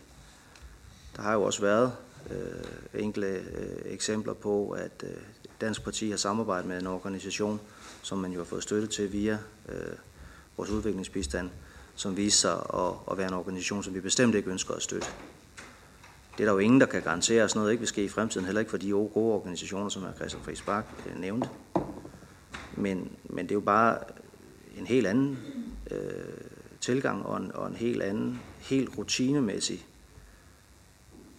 Der 1.16 1.22
har 1.22 1.34
jo 1.34 1.44
også 1.44 1.62
været 1.62 1.94
øh, 2.32 3.02
enkle 3.02 3.28
øh, 3.28 3.82
eksempler 3.86 4.34
på, 4.34 4.70
at 4.70 5.04
øh, 5.04 5.10
Dansk 5.62 5.84
Parti 5.84 6.10
har 6.10 6.18
samarbejdet 6.18 6.68
med 6.68 6.82
en 6.82 6.88
organisation, 6.88 7.60
som 8.02 8.18
man 8.18 8.32
jo 8.32 8.38
har 8.38 8.46
fået 8.46 8.64
støtte 8.64 8.88
til 8.88 9.14
via 9.14 9.38
øh, 9.70 9.94
vores 10.58 10.70
udviklingsbistand, 10.70 11.50
som 11.96 12.18
viser 12.18 12.38
sig 12.38 12.82
at, 12.82 12.94
at 13.12 13.18
være 13.18 13.28
en 13.28 13.34
organisation, 13.34 13.84
som 13.84 13.94
vi 13.94 14.00
bestemt 14.00 14.36
ikke 14.36 14.50
ønsker 14.50 14.74
at 14.74 14.82
støtte. 14.82 15.08
Det 16.40 16.46
er 16.46 16.50
der 16.50 16.54
jo 16.54 16.60
ingen, 16.60 16.82
der 16.82 16.86
kan 16.86 17.02
garantere, 17.02 17.44
at 17.44 17.50
sådan 17.50 17.60
noget 17.60 17.72
ikke 17.72 17.82
vil 17.82 17.88
ske 17.88 18.04
i 18.04 18.10
fremtiden, 18.10 18.46
heller 18.46 18.60
ikke 18.60 18.70
for 18.70 18.78
de 18.78 18.90
gode 18.90 19.36
organisationer, 19.36 19.90
som 19.90 20.04
er 20.04 20.14
Christian 20.14 20.44
Friis 20.44 20.62
Bak 20.62 20.86
øh, 21.08 21.22
nævnte. 21.22 21.50
Men, 22.78 23.12
men 23.24 23.46
det 23.46 23.52
er 23.52 23.56
jo 23.56 23.62
bare 23.62 23.98
en 24.78 24.88
helt 24.88 25.08
anden 25.08 25.40
øh, 25.92 26.00
tilgang 26.82 27.26
og 27.26 27.38
en, 27.38 27.52
og 27.56 27.68
en 27.68 27.76
helt 27.76 28.02
anden, 28.02 28.42
helt 28.60 28.98
rutinemæssig 28.98 29.86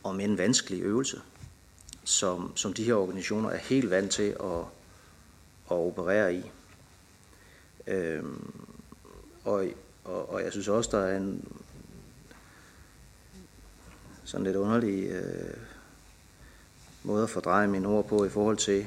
og 0.02 0.22
en 0.24 0.38
vanskelig 0.38 0.82
øvelse, 0.82 1.20
som, 2.04 2.56
som 2.56 2.72
de 2.72 2.84
her 2.84 2.94
organisationer 2.94 3.50
er 3.50 3.58
helt 3.58 3.90
vant 3.90 4.10
til 4.10 4.36
at, 4.42 4.60
at 5.70 5.76
operere 5.76 6.34
i. 6.34 6.42
Øhm, 7.86 8.52
og, 9.44 9.66
og, 10.04 10.30
og 10.32 10.42
jeg 10.42 10.52
synes 10.52 10.68
også, 10.68 10.90
der 10.92 11.04
er 11.04 11.16
en 11.16 11.44
sådan 14.30 14.44
lidt 14.44 14.56
underlig 14.56 15.10
øh, 15.10 15.54
måde 17.02 17.22
at 17.22 17.30
fordreje 17.30 17.68
mine 17.68 17.88
ord 17.88 18.08
på 18.08 18.24
i 18.24 18.28
forhold 18.28 18.56
til, 18.56 18.86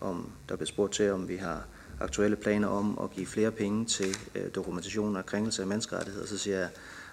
om 0.00 0.32
der 0.48 0.56
bliver 0.56 0.66
spurgt 0.66 0.92
til, 0.92 1.12
om 1.12 1.28
vi 1.28 1.36
har 1.36 1.64
aktuelle 2.00 2.36
planer 2.36 2.68
om 2.68 2.98
at 3.02 3.10
give 3.10 3.26
flere 3.26 3.50
penge 3.50 3.84
til 3.84 4.16
øh, 4.34 4.54
dokumentation 4.54 5.16
af 5.16 5.26
krænkelse 5.26 5.62
af 5.62 5.68
menneskerettigheder. 5.68 6.26
Så 6.26 6.38
siger 6.38 6.58
jeg, 6.58 6.68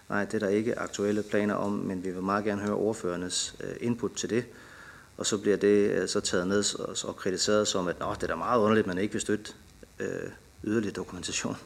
nej, 0.09 0.25
det 0.25 0.33
er 0.33 0.39
der 0.39 0.47
ikke 0.47 0.79
aktuelle 0.79 1.23
planer 1.23 1.55
om, 1.55 1.71
men 1.71 2.03
vi 2.03 2.11
vil 2.11 2.23
meget 2.23 2.45
gerne 2.45 2.61
høre 2.61 2.75
ordførernes 2.75 3.55
øh, 3.63 3.75
input 3.79 4.11
til 4.11 4.29
det. 4.29 4.45
Og 5.17 5.25
så 5.25 5.37
bliver 5.37 5.57
det 5.57 5.91
øh, 5.91 6.07
så 6.07 6.19
taget 6.19 6.47
ned 6.47 6.79
og, 6.79 6.95
og 7.03 7.15
kritiseret 7.15 7.67
som, 7.67 7.87
at 7.87 7.99
Nå, 7.99 8.13
det 8.13 8.23
er 8.23 8.27
da 8.27 8.35
meget 8.35 8.59
underligt, 8.59 8.83
at 8.83 8.87
man 8.87 8.97
ikke 8.97 9.11
vil 9.11 9.21
støtte 9.21 9.53
øh, 9.99 10.29
yderligere 10.63 10.93
dokumentation. 10.93 11.57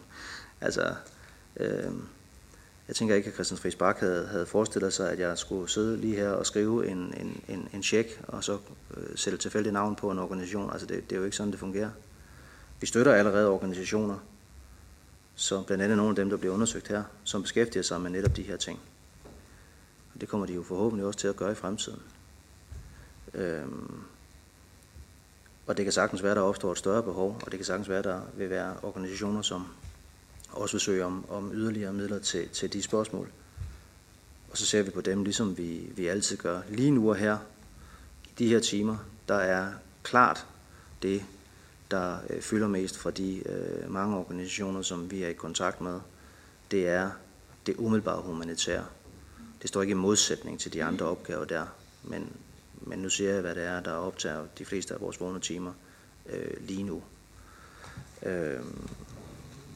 Altså, 0.62 0.94
øh, 1.58 1.92
jeg 2.88 2.96
tænker 2.96 3.16
ikke, 3.16 3.28
at 3.28 3.34
Christian 3.34 3.58
Friis 3.58 3.76
Bak 3.76 4.00
havde, 4.00 4.28
havde 4.28 4.46
forestillet 4.46 4.94
sig, 4.94 5.12
at 5.12 5.20
jeg 5.20 5.38
skulle 5.38 5.70
sidde 5.70 5.98
lige 5.98 6.16
her 6.16 6.30
og 6.30 6.46
skrive 6.46 6.88
en, 6.88 6.98
en, 6.98 7.44
en, 7.48 7.70
en 7.74 7.84
check, 7.84 8.22
og 8.28 8.44
så 8.44 8.58
øh, 8.98 9.18
sætte 9.18 9.38
tilfældig 9.38 9.72
navn 9.72 9.96
på 9.96 10.12
en 10.12 10.20
organisation. 10.20 10.72
Altså, 10.72 10.88
det, 10.88 11.10
det 11.10 11.16
er 11.16 11.20
jo 11.20 11.26
ikke 11.26 11.38
sådan, 11.38 11.52
det 11.52 11.60
fungerer. 11.60 11.90
Vi 12.80 12.88
støtter 12.88 13.14
allerede 13.14 13.50
organisationer, 13.50 14.18
som 15.36 15.64
blandt 15.64 15.84
andet 15.84 15.98
nogle 15.98 16.10
af 16.10 16.16
dem, 16.16 16.30
der 16.30 16.38
bliver 16.38 16.54
undersøgt 16.54 16.88
her, 16.88 17.04
som 17.24 17.42
beskæftiger 17.42 17.84
sig 17.84 18.02
med 18.02 18.10
netop 18.10 18.36
de 18.36 18.44
her 18.44 18.58
ting. 18.58 18.80
Og 20.14 20.22
det 20.22 20.30
kommer 20.30 20.48
de 20.48 20.54
jo 20.54 20.64
forhåbentlig 20.64 21.06
også 21.06 21.20
til 21.20 21.28
at 21.28 21.36
gøre 21.36 21.52
i 21.52 21.56
fremtiden. 21.56 22.02
Øhm, 23.34 24.02
og 25.68 25.78
det 25.78 25.86
kan 25.86 25.92
sagtens 25.92 26.24
være, 26.24 26.36
der 26.36 26.42
opstår 26.42 26.72
et 26.72 26.78
større 26.78 27.04
behov, 27.04 27.42
og 27.46 27.52
det 27.52 27.60
kan 27.60 27.66
sagtens 27.66 27.90
være, 27.90 28.02
der 28.02 28.22
vil 28.34 28.50
være 28.50 28.76
organisationer, 28.84 29.42
som 29.42 29.68
også 30.56 30.74
vil 30.74 30.82
søge 30.82 31.06
om, 31.06 31.26
om 31.30 31.52
yderligere 31.54 31.94
midler 31.94 32.20
til, 32.20 32.50
til 32.50 32.74
de 32.74 32.82
spørgsmål. 32.82 33.32
Og 34.52 34.58
så 34.58 34.66
ser 34.66 34.82
vi 34.82 34.90
på 34.90 35.02
dem, 35.02 35.24
ligesom 35.24 35.58
vi, 35.58 35.92
vi 35.96 36.08
altid 36.08 36.38
gør. 36.38 36.62
Lige 36.70 36.92
nu 36.92 37.10
og 37.10 37.16
her, 37.16 37.38
i 38.26 38.30
de 38.40 38.48
her 38.48 38.60
timer, 38.60 38.98
der 39.28 39.36
er 39.36 39.72
klart 40.04 40.46
det, 41.02 41.26
der 41.92 42.18
øh, 42.30 42.42
fylder 42.42 42.68
mest 42.68 42.98
for 42.98 43.10
de 43.10 43.50
øh, 43.50 43.92
mange 43.92 44.18
organisationer, 44.18 44.82
som 44.82 45.12
vi 45.12 45.24
er 45.24 45.28
i 45.28 45.34
kontakt 45.34 45.82
med. 45.82 46.00
Det 46.72 46.88
er 46.88 47.12
det 47.66 47.76
umiddelbare 47.78 48.22
humanitære. 48.22 48.86
Det 49.62 49.70
står 49.70 49.82
ikke 49.82 49.92
i 49.92 49.96
modsætning 49.96 50.60
til 50.60 50.74
de 50.74 50.84
andre 50.84 51.06
opgaver 51.06 51.46
der, 51.46 51.66
men, 52.04 52.30
men 52.82 53.00
nu 53.00 53.10
siger 53.10 53.32
jeg, 53.32 53.42
hvad 53.42 53.56
det 53.56 53.64
er, 53.64 53.80
der 53.80 53.92
optager 53.92 54.46
de 54.58 54.66
fleste 54.66 54.94
af 54.94 55.02
vores 55.02 55.20
vågne 55.20 55.40
timer 55.40 55.74
øh, 56.30 56.68
lige 56.68 56.84
nu. 56.84 57.04
Øh, 58.24 58.60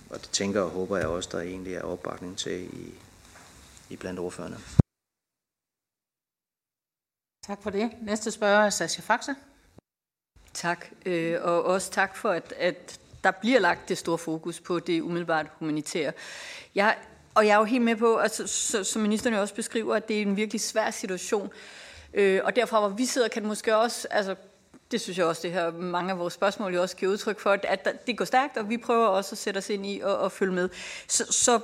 og 0.10 0.22
det 0.22 0.30
tænker 0.30 0.62
og 0.62 0.70
håber 0.70 0.97
jeg 0.97 1.07
også, 1.07 1.30
der 1.32 1.39
egentlig 1.39 1.76
er 1.76 1.82
opbakning 1.82 2.38
til 2.38 2.64
i, 2.64 2.93
i 3.89 3.95
blandt 3.95 4.20
ordførende. 4.20 4.57
Tak 7.47 7.64
for 7.64 7.70
det. 7.70 7.91
Næste 8.01 8.32
spørger 8.32 8.66
er 8.66 8.70
Sascha 8.70 9.01
Faxe. 9.01 9.36
Tak, 10.53 10.86
øh, 11.05 11.38
og 11.41 11.64
også 11.64 11.91
tak 11.91 12.16
for, 12.16 12.30
at, 12.30 12.53
at 12.57 12.99
der 13.24 13.32
bliver 13.32 13.60
lagt 13.60 13.89
det 13.89 13.97
store 13.97 14.18
fokus 14.18 14.60
på 14.60 14.80
det 14.80 15.01
umiddelbart 15.01 15.47
humanitære. 15.60 16.14
Jeg, 16.76 16.97
og 17.36 17.47
jeg 17.47 17.53
er 17.53 17.57
jo 17.57 17.64
helt 17.64 17.84
med 17.84 17.95
på, 17.95 18.18
altså, 18.18 18.47
så, 18.47 18.84
som 18.84 19.01
ministeren 19.01 19.36
jo 19.36 19.41
også 19.41 19.55
beskriver, 19.55 19.95
at 19.95 20.07
det 20.07 20.18
er 20.18 20.22
en 20.22 20.36
virkelig 20.36 20.62
svær 20.62 20.91
situation. 20.91 21.51
Øh, 22.14 22.41
og 22.43 22.55
derfra, 22.55 22.80
hvor 22.80 22.89
vi 22.89 23.05
sidder, 23.05 23.28
kan 23.28 23.41
det 23.41 23.47
måske 23.47 23.78
også 23.78 24.07
altså, 24.12 24.36
det 24.91 25.01
synes 25.01 25.17
jeg 25.17 25.25
også, 25.25 25.41
det 25.41 25.51
her 25.51 25.71
mange 25.71 26.11
af 26.11 26.19
vores 26.19 26.33
spørgsmål 26.33 26.73
jo 26.73 26.81
også 26.81 26.95
giver 26.95 27.11
udtryk 27.11 27.39
for, 27.39 27.49
at 27.63 28.07
det 28.07 28.17
går 28.17 28.25
stærkt, 28.25 28.57
og 28.57 28.69
vi 28.69 28.77
prøver 28.77 29.07
også 29.07 29.33
at 29.33 29.37
sætte 29.37 29.57
os 29.57 29.69
ind 29.69 29.85
i 29.85 29.99
og, 29.99 30.17
og 30.17 30.31
følge 30.31 30.53
med. 30.53 30.69
Så, 31.07 31.25
så 31.33 31.59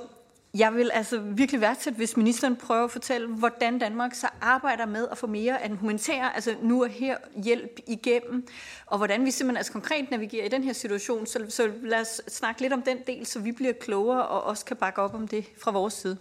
jeg 0.54 0.74
vil 0.74 0.90
altså 0.94 1.18
virkelig 1.18 1.60
værdsætte, 1.60 1.96
hvis 1.96 2.16
ministeren 2.16 2.56
prøver 2.56 2.84
at 2.84 2.90
fortælle, 2.90 3.28
hvordan 3.28 3.78
Danmark 3.78 4.14
så 4.14 4.28
arbejder 4.40 4.86
med 4.86 5.08
at 5.08 5.18
få 5.18 5.26
mere 5.26 5.62
af 5.62 5.68
den 5.68 5.78
humanitære, 5.78 6.34
altså 6.34 6.56
nu 6.62 6.82
og 6.82 6.88
her 6.88 7.16
hjælp 7.44 7.78
igennem, 7.86 8.46
og 8.86 8.98
hvordan 8.98 9.24
vi 9.24 9.30
simpelthen 9.30 9.56
altså 9.56 9.72
konkret 9.72 10.10
navigerer 10.10 10.46
i 10.46 10.48
den 10.48 10.64
her 10.64 10.72
situation. 10.72 11.26
Så, 11.26 11.46
så 11.48 11.72
lad 11.82 12.00
os 12.00 12.20
snakke 12.28 12.60
lidt 12.60 12.72
om 12.72 12.82
den 12.82 12.98
del, 13.06 13.26
så 13.26 13.40
vi 13.40 13.52
bliver 13.52 13.72
klogere 13.72 14.26
og 14.26 14.42
også 14.42 14.64
kan 14.64 14.76
bakke 14.76 15.02
op 15.02 15.14
om 15.14 15.28
det 15.28 15.44
fra 15.62 15.70
vores 15.70 15.94
side. 15.94 16.18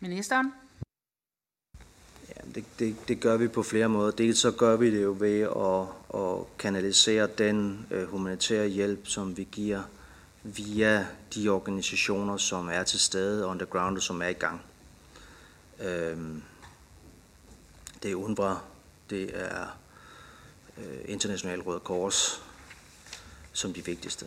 Ministeren? 0.00 0.52
Det, 2.54 2.64
det, 2.78 2.96
det 3.08 3.20
gør 3.20 3.36
vi 3.36 3.48
på 3.48 3.62
flere 3.62 3.88
måder. 3.88 4.10
Dels 4.10 4.38
så 4.38 4.50
gør 4.50 4.76
vi 4.76 4.96
det 4.96 5.02
jo 5.02 5.16
ved 5.18 5.40
at, 5.40 6.20
at 6.20 6.58
kanalisere 6.58 7.28
den 7.38 7.86
øh, 7.90 8.08
humanitære 8.08 8.68
hjælp, 8.68 9.06
som 9.06 9.36
vi 9.36 9.48
giver 9.52 9.82
via 10.42 11.06
de 11.34 11.48
organisationer, 11.48 12.36
som 12.36 12.68
er 12.68 12.82
til 12.82 13.00
stede 13.00 13.46
on 13.46 13.58
the 13.58 13.66
ground 13.66 13.96
og 13.96 14.02
som 14.02 14.22
er 14.22 14.28
i 14.28 14.32
gang. 14.32 14.60
Øhm, 15.80 16.42
det 18.02 18.10
er 18.10 18.14
UNBRA, 18.14 18.60
det 19.10 19.30
er 19.34 19.78
øh, 20.78 20.98
International 21.04 21.60
Røde 21.60 21.80
Kors 21.80 22.42
som 23.52 23.72
de 23.72 23.84
vigtigste. 23.84 24.26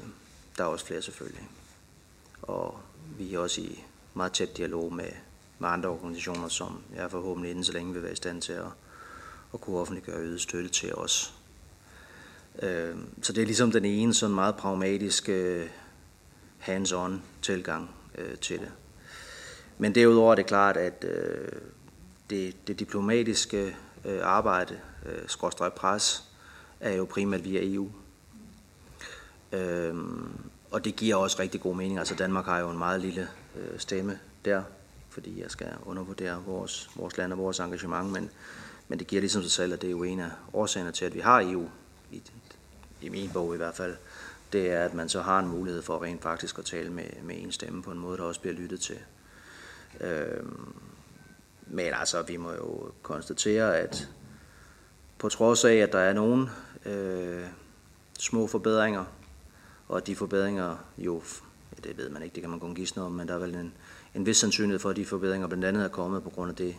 Der 0.58 0.64
er 0.64 0.68
også 0.68 0.86
flere 0.86 1.02
selvfølgelig. 1.02 1.50
Og 2.42 2.80
vi 3.18 3.34
er 3.34 3.40
også 3.40 3.62
i 3.62 3.84
meget 4.14 4.34
tæt 4.34 4.58
dialog 4.58 4.94
med, 4.94 5.12
med 5.62 5.70
andre 5.70 5.90
organisationer, 5.90 6.48
som 6.48 6.82
jeg 6.96 7.12
forhåbentlig 7.12 7.50
inden 7.52 7.64
så 7.64 7.74
længe 7.74 7.94
vil 7.94 8.04
være 8.04 8.12
i 8.12 8.16
stand 8.16 8.42
til 8.42 8.54
at, 8.54 8.66
at 9.54 9.62
kunne 9.62 9.78
offentliggøre 9.78 10.18
øget 10.18 10.42
støtte 10.42 10.70
til 10.70 10.96
os. 10.96 11.34
Øhm, 12.62 13.08
så 13.22 13.34
det 13.34 13.42
er 13.42 13.46
ligesom 13.46 13.72
den 13.72 13.86
ene 13.86 14.14
sådan 14.14 14.36
meget 14.36 14.56
pragmatiske 14.56 15.32
øh, 15.32 15.70
hands-on 16.58 17.12
tilgang 17.42 17.90
øh, 18.18 18.38
til 18.38 18.60
det. 18.60 18.72
Men 19.78 19.96
derudover 19.96 20.32
er 20.32 20.36
det 20.36 20.46
klart, 20.46 20.78
at 20.78 21.06
øh, 21.08 21.52
det, 22.30 22.68
det 22.68 22.80
diplomatiske 22.80 23.76
øh, 24.06 24.20
arbejde, 24.24 24.80
øh, 25.06 25.28
skråstrej 25.28 25.70
pres, 25.70 26.24
er 26.80 26.96
jo 26.96 27.06
primært 27.06 27.44
via 27.44 27.74
EU. 27.74 27.92
Øh, 29.52 29.96
og 30.72 30.86
det 30.86 30.96
giver 30.96 31.16
også 31.16 31.40
rigtig 31.40 31.62
god 31.62 31.76
mening. 31.76 32.00
Altså 32.00 32.16
Danmark 32.16 32.46
har 32.46 32.60
jo 32.60 32.70
en 32.70 32.78
meget 32.78 33.02
lille 33.02 33.28
øh, 33.56 33.80
stemme 33.80 34.20
der, 34.46 34.64
fordi 35.12 35.42
jeg 35.42 35.52
skal 35.52 35.68
undervurdere 35.86 36.44
vores, 36.46 36.90
vores 36.96 37.18
land 37.18 37.34
og 37.34 37.40
vores 37.40 37.60
engagement, 37.60 38.12
men, 38.12 38.30
men 38.88 39.00
det 39.00 39.08
giver 39.08 39.20
ligesom 39.20 39.42
sig 39.42 39.52
selv, 39.52 39.74
at 39.74 39.82
det 39.82 39.88
er 39.88 39.92
jo 39.92 40.04
en 40.04 40.20
af 40.20 40.30
årsagerne 40.54 40.92
til, 40.92 41.06
at 41.06 41.16
vi 41.16 41.20
har 41.20 41.42
EU, 41.42 41.70
i, 42.12 42.22
i 43.02 43.10
min 43.10 43.30
bog 43.34 43.54
i 43.54 43.58
hvert 43.58 43.76
fald, 43.76 43.96
det 44.54 44.72
er, 44.72 44.86
at 44.86 44.94
man 44.94 45.10
så 45.10 45.22
har 45.22 45.40
en 45.40 45.48
mulighed 45.48 45.82
for 45.82 46.04
rent 46.04 46.22
faktisk 46.22 46.60
at 46.60 46.66
tale 46.66 46.90
med, 46.90 47.06
med 47.24 47.36
en 47.42 47.52
stemme 47.52 47.84
på 47.84 47.92
en 47.92 48.00
måde, 48.00 48.18
der 48.18 48.24
også 48.24 48.42
bliver 48.42 48.56
lyttet 48.56 48.80
til. 48.80 48.98
Øhm, 50.00 50.74
men 51.68 51.94
altså, 51.94 52.22
vi 52.22 52.38
må 52.38 52.52
jo 52.52 52.92
konstatere, 53.02 53.78
at 53.78 54.10
på 55.18 55.30
trods 55.30 55.66
af, 55.66 55.76
at 55.76 55.92
der 55.92 56.00
er 56.00 56.14
nogle 56.14 56.50
øh, 56.86 57.46
små 58.20 58.48
forbedringer, 58.48 59.06
og 59.88 60.08
de 60.08 60.16
forbedringer 60.16 60.78
jo, 60.98 61.24
ja, 61.72 61.90
det 61.90 61.98
ved 61.98 62.10
man 62.10 62.24
ikke, 62.24 62.34
det 62.34 62.44
kan 62.44 62.50
man 62.50 62.60
kun 62.60 62.76
gisne 62.76 63.04
om, 63.04 63.12
men 63.12 63.28
der 63.28 63.34
er 63.34 63.40
vel 63.40 63.56
en, 63.56 63.74
en 64.16 64.26
vis 64.26 64.38
sandsynlighed 64.38 64.80
for, 64.80 64.90
at 64.90 64.96
de 64.96 65.06
forbedringer 65.06 65.48
blandt 65.48 65.66
andet 65.66 65.84
er 65.84 65.88
kommet 65.88 66.24
på 66.24 66.30
grund 66.30 66.50
af 66.50 66.56
det, 66.56 66.76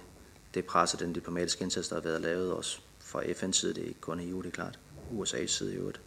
det 0.54 0.64
pres 0.64 0.94
og 0.94 1.00
den 1.00 1.12
diplomatiske 1.12 1.62
indsats, 1.62 1.88
der 1.88 1.94
har 1.94 2.02
været 2.02 2.20
lavet 2.20 2.52
også 2.52 2.78
fra 2.98 3.22
FN's 3.22 3.52
side, 3.52 3.74
det 3.74 3.82
er 3.82 3.88
ikke 3.88 4.00
kun 4.00 4.20
EU, 4.20 4.42
det 4.42 4.46
er 4.46 4.50
klart, 4.50 4.78
USA's 5.18 5.46
side 5.46 5.74
i 5.74 5.76
øvrigt. 5.76 6.00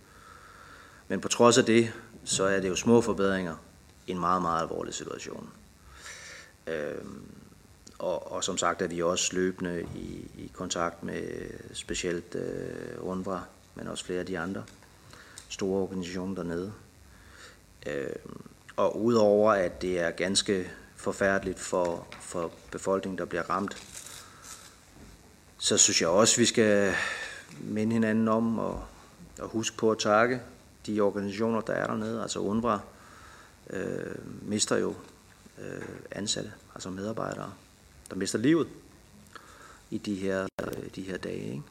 Men 1.08 1.22
på 1.22 1.28
trods 1.28 1.58
af 1.58 1.66
det, 1.66 1.94
så 2.24 2.44
er 2.44 2.60
det 2.60 2.70
jo 2.70 2.76
små 2.76 3.02
forbedringer 3.02 3.56
i 4.08 4.12
en 4.12 4.20
meget, 4.20 4.42
meget 4.42 4.62
alvorlig 4.62 4.94
situation. 4.94 5.50
Øhm, 6.68 7.22
og, 8.00 8.32
og 8.32 8.44
som 8.44 8.58
sagt 8.58 8.82
er 8.82 8.88
vi 8.88 9.02
også 9.02 9.36
løbende 9.36 9.88
i, 9.96 10.32
i 10.38 10.52
kontakt 10.54 11.04
med 11.04 11.50
specielt 11.74 12.36
øh, 12.36 13.08
UNRWA, 13.08 13.40
men 13.76 13.88
også 13.88 14.06
flere 14.06 14.20
af 14.20 14.26
de 14.26 14.40
andre 14.40 14.64
store 15.50 15.82
organisationer 15.82 16.36
dernede. 16.36 16.74
Øhm, 17.88 18.42
og 18.76 19.02
udover 19.02 19.54
at 19.54 19.82
det 19.82 20.00
er 20.00 20.12
ganske 20.12 20.72
forfærdeligt 21.06 21.60
for, 21.60 22.08
for 22.20 22.52
befolkningen, 22.72 23.18
der 23.18 23.26
bliver 23.26 23.50
ramt, 23.50 23.78
så 25.58 25.78
synes 25.78 26.02
jeg 26.02 26.10
også, 26.10 26.36
at 26.36 26.40
vi 26.40 26.46
skal 26.46 26.96
minde 27.60 27.94
hinanden 27.94 28.28
om 28.28 28.60
og, 28.60 28.84
og 29.40 29.48
huske 29.48 29.78
på 29.78 29.92
at 29.92 30.00
takke 30.00 30.42
de 30.86 31.02
organisationer, 31.02 31.62
der 31.62 31.74
er 31.74 31.88
dernede, 31.88 32.22
altså 32.22 32.40
UNRWA, 32.40 32.80
øh, 33.70 34.16
mister 34.42 34.78
jo 34.78 34.96
øh, 35.58 35.82
ansatte, 36.12 36.52
altså 36.76 36.90
medarbejdere, 36.90 37.54
der 38.10 38.16
mister 38.16 38.40
livet 38.40 38.68
i 39.90 39.98
de 39.98 40.16
her, 40.16 40.48
øh, 40.62 40.90
de 40.96 41.02
her 41.02 41.18
dage. 41.18 41.52
Ikke? 41.52 41.64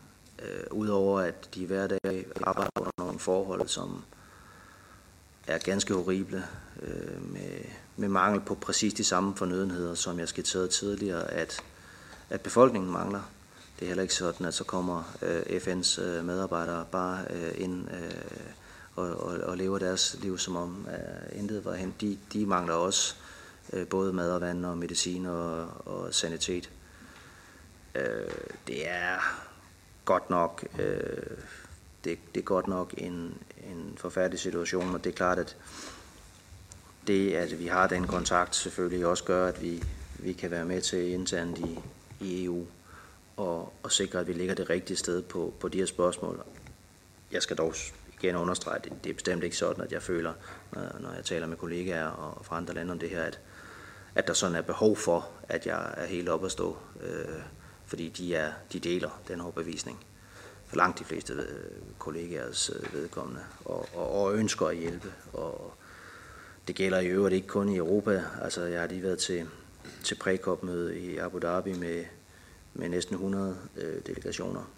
Øh, 0.42 0.64
Udover 0.70 1.20
at 1.20 1.48
de 1.54 1.66
hver 1.66 1.86
dag 1.86 2.26
arbejder 2.42 2.70
under 2.76 2.92
nogle 2.98 3.18
forhold, 3.18 3.68
som 3.68 4.04
er 5.46 5.58
ganske 5.58 5.94
horrible, 5.94 6.44
øh, 6.82 7.32
med, 7.32 7.64
med 7.96 8.08
mangel 8.08 8.40
på 8.40 8.54
præcis 8.54 8.94
de 8.94 9.04
samme 9.04 9.36
fornødenheder, 9.36 9.94
som 9.94 10.18
jeg 10.18 10.28
skitserede 10.28 10.68
tidligere, 10.68 11.30
at, 11.30 11.60
at 12.30 12.40
befolkningen 12.40 12.92
mangler. 12.92 13.30
Det 13.78 13.84
er 13.84 13.86
heller 13.86 14.02
ikke 14.02 14.14
sådan, 14.14 14.46
at 14.46 14.54
så 14.54 14.64
kommer 14.64 15.16
øh, 15.22 15.40
FN's 15.40 16.02
øh, 16.02 16.24
medarbejdere 16.24 16.86
bare 16.92 17.24
øh, 17.30 17.52
ind 17.56 17.88
øh, 17.90 18.10
og, 18.96 19.06
og, 19.06 19.38
og 19.38 19.56
lever 19.56 19.78
deres 19.78 20.16
liv 20.20 20.38
som 20.38 20.56
om 20.56 20.86
øh, 20.90 21.38
intet 21.38 21.64
var 21.64 21.74
hen. 21.74 21.94
De, 22.00 22.18
de 22.32 22.46
mangler 22.46 22.74
også 22.74 23.14
øh, 23.72 23.86
både 23.86 24.12
mad 24.12 24.30
og 24.30 24.40
vand 24.40 24.66
og 24.66 24.78
medicin 24.78 25.26
og, 25.26 25.68
og 25.86 26.14
sanitet. 26.14 26.70
Øh, 27.94 28.30
det 28.66 28.88
er 28.90 29.18
godt 30.04 30.30
nok 30.30 30.64
Øh, 30.78 31.36
det, 32.04 32.18
det 32.34 32.40
er 32.40 32.44
godt 32.44 32.68
nok 32.68 32.94
en, 32.96 33.34
en 33.70 33.94
forfærdelig 33.96 34.40
situation, 34.40 34.94
og 34.94 35.04
det 35.04 35.10
er 35.10 35.16
klart, 35.16 35.38
at 35.38 35.56
det, 37.06 37.32
at 37.32 37.58
vi 37.58 37.66
har 37.66 37.86
den 37.86 38.06
kontakt, 38.06 38.56
selvfølgelig 38.56 39.06
også 39.06 39.24
gør, 39.24 39.48
at 39.48 39.62
vi, 39.62 39.82
vi 40.18 40.32
kan 40.32 40.50
være 40.50 40.64
med 40.64 40.80
til 40.80 41.12
internt 41.12 41.58
i, 41.58 41.78
i 42.20 42.44
EU 42.44 42.66
og, 43.36 43.72
og 43.82 43.92
sikre, 43.92 44.20
at 44.20 44.28
vi 44.28 44.32
ligger 44.32 44.54
det 44.54 44.70
rigtige 44.70 44.96
sted 44.96 45.22
på, 45.22 45.54
på 45.60 45.68
de 45.68 45.78
her 45.78 45.86
spørgsmål. 45.86 46.44
Jeg 47.32 47.42
skal 47.42 47.56
dog 47.56 47.74
igen 48.20 48.36
understrege, 48.36 48.76
at 48.76 48.84
det, 48.84 48.92
det 49.04 49.10
er 49.10 49.14
bestemt 49.14 49.44
ikke 49.44 49.56
sådan, 49.56 49.84
at 49.84 49.92
jeg 49.92 50.02
føler, 50.02 50.32
når 51.00 51.14
jeg 51.14 51.24
taler 51.24 51.46
med 51.46 51.56
kollegaer 51.56 52.06
og 52.06 52.44
fra 52.44 52.56
andre 52.56 52.74
lande 52.74 52.92
om 52.92 52.98
det 52.98 53.10
her, 53.10 53.22
at, 53.22 53.40
at 54.14 54.26
der 54.26 54.32
sådan 54.32 54.56
er 54.56 54.62
behov 54.62 54.96
for, 54.96 55.28
at 55.48 55.66
jeg 55.66 55.94
er 55.96 56.06
helt 56.06 56.28
oppe 56.28 56.46
at 56.46 56.52
stå, 56.52 56.76
øh, 57.02 57.40
fordi 57.86 58.08
de, 58.08 58.34
er, 58.34 58.52
de 58.72 58.78
deler 58.78 59.10
den 59.28 59.40
overbevisning 59.40 60.04
for 60.66 60.76
langt 60.76 60.98
de 60.98 61.04
fleste 61.04 61.32
øh, 61.32 61.70
kollegaers 61.98 62.70
øh, 62.70 62.94
vedkommende, 62.94 63.40
og, 63.64 63.88
og, 63.94 64.22
og 64.22 64.34
ønsker 64.34 64.66
at 64.66 64.76
hjælpe. 64.76 65.12
Og 65.32 65.74
det 66.66 66.74
gælder 66.74 67.00
i 67.00 67.06
øvrigt 67.06 67.34
ikke 67.34 67.48
kun 67.48 67.68
i 67.68 67.76
Europa. 67.76 68.24
Altså, 68.42 68.64
jeg 68.64 68.80
har 68.80 68.88
lige 68.88 69.02
været 69.02 69.18
til, 69.18 69.46
til 70.04 70.14
prækopmøde 70.14 70.98
i 70.98 71.16
Abu 71.16 71.38
Dhabi 71.38 71.72
med, 71.72 72.04
med 72.74 72.88
næsten 72.88 73.14
100 73.14 73.56
øh, 73.76 74.06
delegationer. 74.06 74.70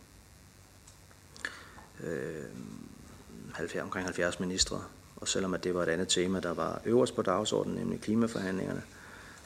Øh, 2.05 2.45
70, 3.55 3.82
omkring 3.82 4.05
70 4.05 4.41
ministre. 4.41 4.84
Og 5.16 5.28
selvom 5.28 5.55
at 5.55 5.64
det 5.64 5.74
var 5.74 5.82
et 5.82 5.89
andet 5.89 6.09
tema, 6.09 6.41
der 6.41 6.55
var 6.55 6.80
øverst 6.84 7.16
på 7.16 7.22
dagsordenen, 7.22 7.78
nemlig 7.78 8.01
klimaforhandlingerne, 8.01 8.82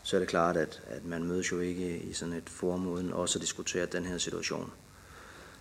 så 0.02 0.16
er 0.16 0.20
det 0.20 0.28
klart, 0.28 0.56
at, 0.56 0.82
at 0.86 1.04
man 1.04 1.24
mødes 1.24 1.52
jo 1.52 1.60
ikke 1.60 1.98
i 1.98 2.12
sådan 2.12 2.34
et 2.34 2.48
forum 2.48 2.86
uden 2.86 3.12
også 3.12 3.38
at 3.38 3.42
diskutere 3.42 3.86
den 3.86 4.04
her 4.04 4.18
situation. 4.18 4.72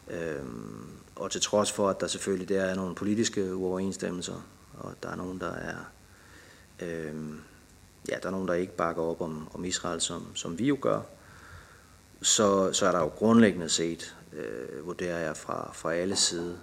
Øhm, 0.09 0.87
og 1.15 1.31
til 1.31 1.41
trods 1.41 1.71
for, 1.71 1.89
at 1.89 1.99
der 1.99 2.07
selvfølgelig 2.07 2.49
der 2.49 2.61
er 2.61 2.75
nogle 2.75 2.95
politiske 2.95 3.55
uoverensstemmelser, 3.55 4.47
og 4.77 4.93
der 5.03 5.09
er 5.09 5.15
nogen, 5.15 5.39
der 5.39 5.51
er 5.51 5.75
Øh, 6.81 7.15
ja, 8.09 8.15
der 8.21 8.27
er 8.27 8.31
nogen, 8.31 8.47
der 8.47 8.53
ikke 8.53 8.75
bakker 8.75 9.03
op 9.03 9.21
om, 9.21 9.47
om 9.53 9.65
Israel, 9.65 10.01
som, 10.01 10.35
som 10.35 10.59
vi 10.59 10.67
jo 10.67 10.77
gør, 10.81 11.01
så, 12.21 12.73
så 12.73 12.85
er 12.85 12.91
der 12.91 12.99
jo 12.99 13.07
grundlæggende 13.07 13.69
set, 13.69 14.15
øh, 14.33 14.85
vurderer 14.85 15.19
jeg 15.19 15.37
fra, 15.37 15.71
fra 15.73 15.93
alle 15.93 16.15
sider, 16.15 16.55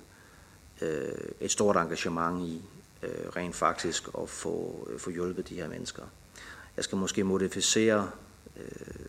øh, 0.81 1.12
et 1.41 1.51
stort 1.51 1.77
engagement 1.77 2.49
i 2.49 2.62
øh, 3.03 3.29
rent 3.37 3.57
faktisk 3.57 4.09
at 4.19 4.29
få, 4.29 4.89
øh, 4.91 4.99
få 4.99 5.11
hjulpet 5.11 5.49
de 5.49 5.55
her 5.55 5.69
mennesker. 5.69 6.03
Jeg 6.77 6.85
skal 6.85 6.99
måske 6.99 7.25
modificere 7.25 8.11
øh, 8.57 9.07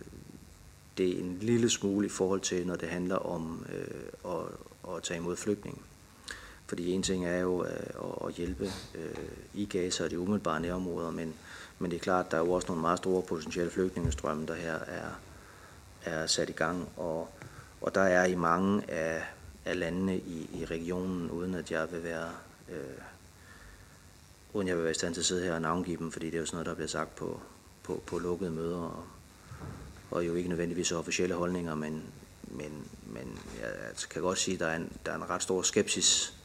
det 0.98 1.20
en 1.20 1.38
lille 1.42 1.70
smule 1.70 2.06
i 2.06 2.10
forhold 2.10 2.42
til, 2.42 2.68
når 2.68 2.76
det 2.76 2.90
handler 2.90 3.16
om 3.16 3.66
øh, 3.74 4.32
at, 4.34 4.96
at 4.96 5.04
tage 5.04 5.18
imod 5.18 5.36
flygtninge. 5.36 5.82
Fordi 6.68 6.92
en 6.92 7.04
ting 7.04 7.26
er 7.26 7.38
jo 7.38 7.66
øh, 7.66 8.28
at 8.28 8.34
hjælpe 8.34 8.72
øh, 8.96 9.16
i 9.54 9.66
Gaza 9.66 10.04
og 10.04 10.12
de 10.12 10.20
umiddelbare 10.20 10.60
nærområder, 10.60 11.12
men, 11.12 11.34
men 11.80 11.92
det 11.92 11.98
er 11.98 12.02
klart, 12.02 12.26
at 12.26 12.32
der 12.32 12.38
er 12.38 12.42
jo 12.42 12.52
også 12.52 12.68
nogle 12.68 12.82
meget 12.82 12.98
store 12.98 13.24
potentielle 13.24 13.72
flygtningestrømme, 13.72 14.46
der 14.48 14.56
her 14.56 14.76
er, 14.76 15.10
er 16.04 16.28
sat 16.28 16.50
i 16.50 16.54
gang. 16.54 16.90
Og, 16.98 17.30
og 17.82 17.96
der 17.96 18.02
er 18.02 18.26
i 18.26 18.36
mange 18.36 18.92
af 18.92 19.24
af 19.68 19.80
landene 19.80 20.18
i, 20.18 20.50
i 20.54 20.66
regionen, 20.66 21.32
uden 21.32 21.56
at 21.56 21.72
jeg 21.72 21.92
vil 21.92 22.04
være 22.04 22.30
øh, 22.70 23.02
uden 24.54 24.68
jeg 24.68 24.76
vil 24.76 24.84
være 24.84 24.92
i 24.92 24.96
stand 24.96 25.14
til 25.14 25.22
at 25.22 25.26
sidde 25.26 25.44
her 25.44 25.54
og 25.54 25.62
navngive 25.62 25.98
dem, 25.98 26.12
fordi 26.12 26.26
det 26.26 26.36
er 26.36 26.40
jo 26.40 26.46
sådan 26.46 26.56
noget, 26.56 26.66
der 26.66 26.74
bliver 26.74 26.88
sagt 26.88 27.16
på, 27.16 27.40
på, 27.84 28.04
på 28.06 28.20
lukkede 28.20 28.52
møder, 28.52 28.78
og, 28.78 29.04
og 30.12 30.28
jo 30.28 30.36
ikke 30.36 30.50
nødvendigvis 30.50 30.92
officielle 30.92 31.36
holdninger, 31.36 31.76
men, 31.76 32.04
men, 32.44 32.88
men 33.06 33.40
jeg 33.62 33.70
kan 34.10 34.22
godt 34.22 34.38
sige, 34.38 34.54
at 34.54 34.60
der 34.60 34.68
er, 34.68 34.76
en, 34.76 34.92
der 35.06 35.12
er 35.12 35.16
en 35.16 35.30
ret 35.30 35.44
stor 35.44 35.62
skepsis 35.62 36.37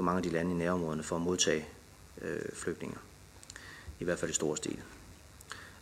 for 0.00 0.04
mange 0.04 0.16
af 0.16 0.22
de 0.22 0.28
lande 0.28 0.50
i 0.50 0.54
nærområderne 0.54 1.02
for 1.02 1.16
at 1.16 1.22
modtage 1.22 1.68
øh, 2.22 2.52
flygtninge. 2.54 2.96
I 3.98 4.04
hvert 4.04 4.18
fald 4.18 4.30
i 4.30 4.34
stor 4.34 4.54
stil. 4.54 4.80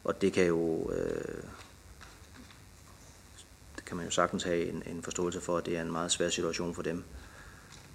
Og 0.05 0.21
det 0.21 0.33
kan 0.33 0.47
jo 0.47 0.91
øh, 0.93 1.43
det 3.77 3.85
kan 3.87 3.97
man 3.97 4.07
jo 4.07 4.11
sagtens 4.11 4.43
have 4.43 4.69
en, 4.69 4.83
en 4.87 5.03
forståelse 5.03 5.41
for, 5.41 5.59
at 5.59 5.66
det 5.66 5.77
er 5.77 5.83
en 5.83 5.93
meget 5.93 6.12
svær 6.12 6.29
situation 6.29 6.75
for 6.75 6.83
dem. 6.83 7.05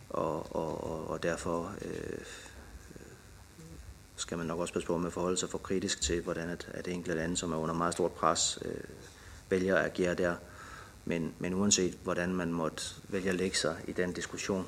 Og, 0.10 0.56
og, 0.56 0.84
og, 0.84 1.08
og 1.08 1.24
derfor 1.24 1.76
øh, 1.82 2.26
skal 4.16 4.38
man 4.38 4.48
nok 4.48 4.60
også 4.60 4.74
passe 4.74 4.88
på 4.88 4.98
med 4.98 5.08
at 5.08 5.14
forholde 5.14 5.38
sig 5.38 5.50
for 5.50 5.58
kritisk 5.58 6.02
til, 6.02 6.22
hvordan 6.22 6.50
at, 6.50 6.70
at 6.74 6.88
enkelte 6.88 7.18
lande, 7.18 7.38
som 7.38 7.52
er 7.52 7.58
under 7.58 7.76
meget 7.76 7.94
stort 7.94 8.12
pres, 8.12 8.60
øh, 8.66 8.84
vælger 9.50 9.76
at 9.76 9.86
agere 9.86 10.14
der. 10.16 10.36
Men, 11.06 11.34
men 11.40 11.54
uanset 11.54 11.98
hvordan 12.04 12.34
man 12.34 12.52
måtte 12.52 12.84
vælge 13.08 13.30
at 13.30 13.36
lægge 13.36 13.58
sig 13.58 13.78
i 13.88 13.92
den 13.92 14.14
diskussion, 14.14 14.66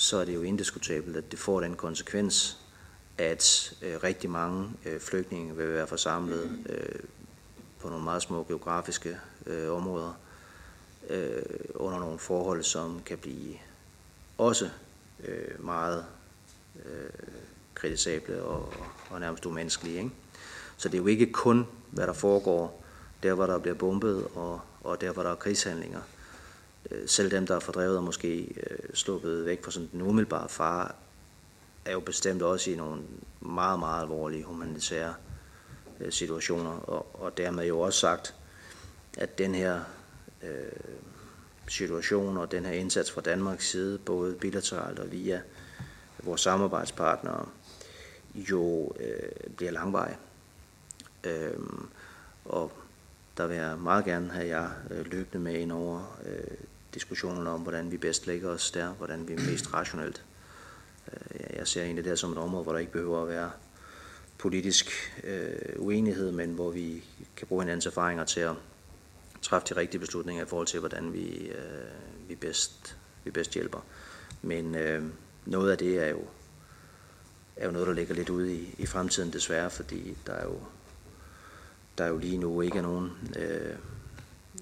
så 0.00 0.16
er 0.16 0.24
det 0.24 0.34
jo 0.34 0.42
indiskutabelt, 0.42 1.16
at 1.16 1.30
det 1.30 1.38
får 1.38 1.60
den 1.60 1.76
konsekvens, 1.76 2.58
at 3.18 3.72
øh, 3.82 4.02
rigtig 4.04 4.30
mange 4.30 4.70
øh, 4.86 5.00
flygtninge 5.00 5.56
vil 5.56 5.68
være 5.68 5.86
forsamlet 5.86 6.58
øh, 6.68 7.00
på 7.80 7.88
nogle 7.88 8.04
meget 8.04 8.22
små 8.22 8.44
geografiske 8.48 9.18
øh, 9.46 9.72
områder 9.72 10.12
øh, 11.10 11.42
under 11.74 11.98
nogle 11.98 12.18
forhold, 12.18 12.62
som 12.62 13.02
kan 13.06 13.18
blive 13.18 13.54
også 14.38 14.70
øh, 15.24 15.64
meget 15.64 16.04
øh, 16.84 17.10
kritisable 17.74 18.42
og, 18.42 18.74
og 19.10 19.20
nærmest 19.20 19.46
umenneskelige. 19.46 19.98
Ikke? 19.98 20.10
Så 20.76 20.88
det 20.88 20.94
er 20.94 21.02
jo 21.02 21.06
ikke 21.06 21.32
kun, 21.32 21.66
hvad 21.90 22.06
der 22.06 22.12
foregår 22.12 22.84
der, 23.22 23.34
hvor 23.34 23.46
der 23.46 23.58
bliver 23.58 23.74
bombet, 23.74 24.26
og, 24.34 24.60
og 24.84 25.00
der, 25.00 25.12
hvor 25.12 25.22
der 25.22 25.30
er 25.30 25.34
krigshandlinger. 25.34 26.00
Øh, 26.90 27.08
selv 27.08 27.30
dem, 27.30 27.46
der 27.46 27.56
er 27.56 27.60
fordrevet 27.60 27.96
og 27.96 28.04
måske 28.04 28.40
øh, 28.40 28.94
sluppet 28.94 29.46
væk 29.46 29.64
fra 29.64 29.70
sådan 29.70 29.88
den 29.92 30.02
umiddelbare 30.02 30.48
fare, 30.48 30.92
er 31.84 31.92
jo 31.92 32.00
bestemt 32.00 32.42
også 32.42 32.70
i 32.70 32.76
nogle 32.76 33.02
meget, 33.40 33.78
meget 33.78 34.02
alvorlige 34.02 34.44
humanitære 34.44 35.14
øh, 36.00 36.12
situationer, 36.12 36.70
og, 36.70 37.22
og 37.22 37.36
dermed 37.36 37.66
jo 37.66 37.80
også 37.80 37.98
sagt, 37.98 38.34
at 39.18 39.38
den 39.38 39.54
her 39.54 39.80
øh, 40.42 40.50
situation 41.68 42.36
og 42.36 42.52
den 42.52 42.64
her 42.64 42.72
indsats 42.72 43.10
fra 43.10 43.20
Danmarks 43.20 43.70
side, 43.70 43.98
både 43.98 44.34
bilateralt 44.34 44.98
og 44.98 45.12
via 45.12 45.40
vores 46.22 46.40
samarbejdspartnere, 46.40 47.48
jo 48.34 48.92
øh, 49.00 49.54
bliver 49.56 49.72
langvarig. 49.72 50.16
Øh, 51.24 51.58
og 52.44 52.72
der 53.36 53.46
vil 53.46 53.56
jeg 53.56 53.78
meget 53.78 54.04
gerne 54.04 54.30
have 54.30 54.46
jer 54.48 54.70
øh, 54.90 55.06
løbende 55.06 55.44
med 55.44 55.54
ind 55.54 55.72
over 55.72 56.18
øh, 56.26 56.56
diskussionerne 56.94 57.50
om, 57.50 57.60
hvordan 57.60 57.90
vi 57.90 57.96
bedst 57.96 58.26
lægger 58.26 58.50
os 58.50 58.70
der, 58.70 58.88
hvordan 58.88 59.28
vi 59.28 59.32
er 59.32 59.50
mest 59.50 59.74
rationelt. 59.74 60.24
Øh, 61.12 61.56
jeg 61.56 61.68
ser 61.68 61.82
egentlig 61.82 62.04
det 62.04 62.18
som 62.18 62.32
et 62.32 62.38
område, 62.38 62.62
hvor 62.62 62.72
der 62.72 62.78
ikke 62.78 62.92
behøver 62.92 63.22
at 63.22 63.28
være 63.28 63.50
politisk 64.38 64.90
øh, 65.24 65.52
uenighed, 65.76 66.32
men 66.32 66.50
hvor 66.50 66.70
vi 66.70 67.04
kan 67.36 67.46
bruge 67.46 67.62
hinandens 67.62 67.86
erfaringer 67.86 68.24
til 68.24 68.40
at 68.40 68.54
træffe 69.42 69.74
de 69.74 69.80
rigtige 69.80 70.00
beslutninger 70.00 70.44
i 70.44 70.46
forhold 70.48 70.66
til, 70.66 70.80
hvordan 70.80 71.12
vi, 71.12 71.48
øh, 71.48 72.28
vi, 72.28 72.34
bedst, 72.34 72.96
vi 73.24 73.30
bedst 73.30 73.54
hjælper. 73.54 73.80
Men 74.42 74.74
øh, 74.74 75.04
noget 75.46 75.70
af 75.70 75.78
det 75.78 75.98
er 75.98 76.08
jo 76.08 76.24
er 77.60 77.66
jo 77.66 77.72
noget, 77.72 77.86
der 77.86 77.94
ligger 77.94 78.14
lidt 78.14 78.30
ude 78.30 78.54
i, 78.54 78.74
i 78.78 78.86
fremtiden 78.86 79.32
desværre, 79.32 79.70
fordi 79.70 80.16
der 80.26 80.32
er 80.32 80.44
jo, 80.44 80.60
der 81.98 82.04
er 82.04 82.08
jo 82.08 82.18
lige 82.18 82.38
nu 82.38 82.60
ikke 82.60 82.82
nogen, 82.82 83.10
øh, 83.36 83.74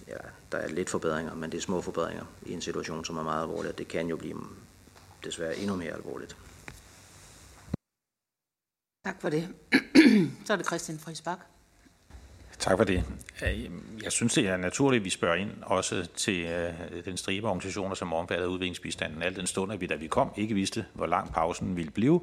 ja, 0.08 0.16
der 0.52 0.58
er 0.58 0.68
lidt 0.68 0.90
forbedringer, 0.90 1.34
men 1.34 1.52
det 1.52 1.58
er 1.58 1.62
små 1.62 1.80
forbedringer 1.80 2.24
i 2.46 2.52
en 2.52 2.60
situation, 2.60 3.04
som 3.04 3.16
er 3.16 3.22
meget 3.22 3.42
alvorlig, 3.42 3.72
og 3.72 3.78
det 3.78 3.88
kan 3.88 4.06
jo 4.06 4.16
blive 4.16 4.40
desværre 5.24 5.56
endnu 5.56 5.76
mere 5.76 5.92
alvorligt. 5.92 6.36
Tak 9.04 9.20
for 9.20 9.28
det. 9.28 9.48
Så 10.44 10.52
er 10.52 10.56
det 10.56 10.66
Christian 10.66 10.98
Friis 10.98 11.20
Bak. 11.20 11.38
Tak 12.58 12.76
for 12.76 12.84
det. 12.84 13.04
Jeg 14.02 14.12
synes, 14.12 14.34
det 14.34 14.48
er 14.48 14.56
naturligt, 14.56 15.00
at 15.00 15.04
vi 15.04 15.10
spørger 15.10 15.36
ind 15.36 15.50
også 15.62 16.08
til 16.16 16.44
øh, 16.46 17.04
den 17.04 17.16
stribe 17.16 17.46
organisationer, 17.46 17.94
som 17.94 18.12
omfatter 18.12 18.46
udviklingsbistanden. 18.46 19.22
Al 19.22 19.36
den 19.36 19.46
stund, 19.46 19.72
at 19.72 19.80
vi, 19.80 19.86
da 19.86 19.94
vi 19.94 20.06
kom, 20.06 20.32
ikke 20.36 20.54
vidste, 20.54 20.86
hvor 20.94 21.06
lang 21.06 21.32
pausen 21.32 21.76
ville 21.76 21.90
blive. 21.90 22.20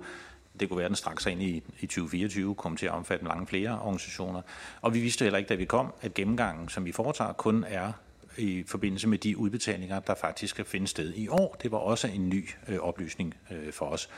Det 0.60 0.70
kunne 0.70 0.78
være, 0.78 0.86
at 0.86 0.90
den 0.90 0.96
straks 0.96 1.26
ind 1.26 1.42
i, 1.42 1.64
i 1.80 1.88
2024 1.88 2.56
kom 2.56 2.78
til 2.78 2.86
at 2.86 2.92
omfatte 2.92 3.26
mange 3.26 3.48
flere 3.48 3.80
organisationer. 3.82 4.42
Og 4.82 4.94
vi 4.94 5.00
vidste 5.00 5.26
heller 5.26 5.38
ikke, 5.38 5.50
da 5.50 5.56
vi 5.56 5.66
kom, 5.66 5.94
at 6.02 6.14
gennemgangen, 6.14 6.70
som 6.70 6.86
vi 6.86 6.92
foretager, 6.92 7.34
kun 7.34 7.66
er 7.68 7.92
i 8.38 8.64
forbindelse 8.68 9.08
med 9.08 9.18
de 9.18 9.38
udbetalinger, 9.38 10.00
der 10.00 10.16
faktisk 10.16 10.50
skal 10.50 10.66
finde 10.66 10.88
sted 10.88 11.14
i 11.14 11.28
år. 11.28 11.56
Det 11.64 11.72
var 11.72 11.78
også 11.78 12.08
en 12.08 12.30
ny 12.30 12.50
øh, 12.68 12.80
oplysning 12.80 13.36
øh, 13.52 13.74
for 13.74 13.86
os. 13.86 14.10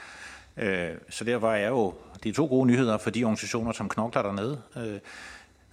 Øh, 0.58 0.90
så 1.10 1.24
derfor 1.24 1.52
er 1.52 1.68
jo 1.68 1.94
de 2.24 2.32
to 2.32 2.46
gode 2.46 2.68
nyheder 2.68 2.98
for 2.98 3.10
de 3.10 3.24
organisationer, 3.24 3.72
som 3.72 3.90
knokler 3.90 4.22
dernede, 4.22 4.62
øh, 4.78 5.00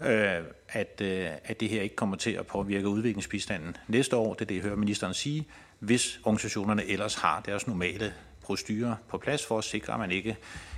øh, 0.00 0.44
at, 0.68 1.00
øh, 1.00 1.28
at 1.44 1.60
det 1.60 1.68
her 1.68 1.82
ikke 1.82 1.96
kommer 1.96 2.16
til 2.16 2.30
at 2.30 2.46
påvirke 2.46 2.88
udviklingsbistanden 2.88 3.76
næste 3.88 4.16
år. 4.16 4.34
Det 4.34 4.40
er 4.40 4.46
det, 4.46 4.54
jeg 4.54 4.62
hører 4.62 4.76
ministeren 4.76 5.14
sige, 5.14 5.46
hvis 5.78 6.20
organisationerne 6.24 6.84
ellers 6.84 7.14
har 7.14 7.40
deres 7.40 7.66
normale 7.66 8.14
procedurer 8.44 8.94
på 9.08 9.18
plads 9.18 9.46
for 9.46 9.58
at 9.58 9.64
sikre, 9.64 9.92
at 9.92 9.98
man 9.98 10.10
ikke 10.10 10.36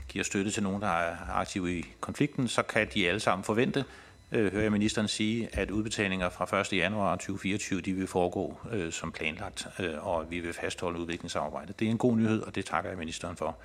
giver 0.08 0.24
støtte 0.24 0.50
til 0.50 0.62
nogen, 0.62 0.82
der 0.82 0.88
er 0.88 1.16
aktive 1.28 1.78
i 1.78 1.84
konflikten, 2.00 2.48
så 2.48 2.62
kan 2.62 2.88
de 2.94 3.08
alle 3.08 3.20
sammen 3.20 3.44
forvente, 3.44 3.84
øh, 4.32 4.52
hører 4.52 4.62
jeg 4.62 4.72
ministeren 4.72 5.08
sige, 5.08 5.48
at 5.52 5.70
udbetalinger 5.70 6.28
fra 6.28 6.60
1. 6.60 6.72
januar 6.72 7.16
2024, 7.16 7.80
de 7.80 7.92
vil 7.92 8.06
foregå 8.06 8.58
øh, 8.72 8.92
som 8.92 9.12
planlagt, 9.12 9.66
øh, 9.78 10.06
og 10.06 10.30
vi 10.30 10.40
vil 10.40 10.52
fastholde 10.52 11.00
udviklingssamarbejdet. 11.00 11.80
Det 11.80 11.86
er 11.86 11.90
en 11.90 11.98
god 11.98 12.16
nyhed, 12.16 12.42
og 12.42 12.54
det 12.54 12.64
takker 12.64 12.90
jeg 12.90 12.98
ministeren 12.98 13.36
for. 13.36 13.56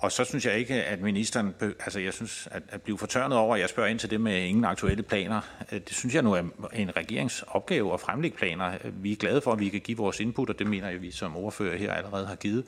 Og 0.00 0.12
så 0.12 0.24
synes 0.24 0.46
jeg 0.46 0.58
ikke, 0.58 0.74
at 0.74 1.00
ministeren, 1.00 1.54
altså 1.60 2.00
jeg 2.00 2.12
synes, 2.12 2.48
at, 2.50 2.62
at 2.68 2.82
blive 2.82 2.98
fortørnet 2.98 3.38
over, 3.38 3.54
at 3.54 3.60
jeg 3.60 3.68
spørger 3.68 3.88
ind 3.88 3.98
til 3.98 4.10
det 4.10 4.20
med 4.20 4.42
ingen 4.42 4.64
aktuelle 4.64 5.02
planer, 5.02 5.40
øh, 5.72 5.80
det 5.80 5.92
synes 5.92 6.14
jeg 6.14 6.22
nu 6.22 6.32
er 6.32 6.42
en 6.72 6.96
regeringsopgave 6.96 7.94
at 7.94 8.00
fremlægge 8.00 8.36
planer. 8.36 8.72
Øh, 8.84 9.04
vi 9.04 9.12
er 9.12 9.16
glade 9.16 9.40
for, 9.40 9.52
at 9.52 9.60
vi 9.60 9.68
kan 9.68 9.80
give 9.80 9.96
vores 9.96 10.20
input, 10.20 10.50
og 10.50 10.58
det 10.58 10.66
mener 10.66 10.88
jeg, 10.88 11.02
vi 11.02 11.10
som 11.10 11.36
ordfører 11.36 11.76
her 11.76 11.92
allerede 11.92 12.26
har 12.26 12.34
givet, 12.34 12.64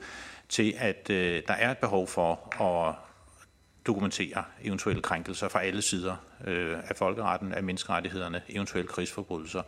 til 0.49 0.73
at 0.77 1.09
øh, 1.09 1.41
der 1.47 1.53
er 1.53 1.71
et 1.71 1.77
behov 1.77 2.07
for 2.07 2.61
at 2.61 2.95
dokumentere 3.87 4.43
eventuelle 4.63 5.01
krænkelser 5.01 5.49
fra 5.49 5.63
alle 5.63 5.81
sider 5.81 6.15
øh, 6.47 6.77
af 6.89 6.95
folkeretten, 6.95 7.53
af 7.53 7.63
menneskerettighederne, 7.63 8.41
eventuelle 8.49 8.87
krigsforbrydelser. 8.87 9.61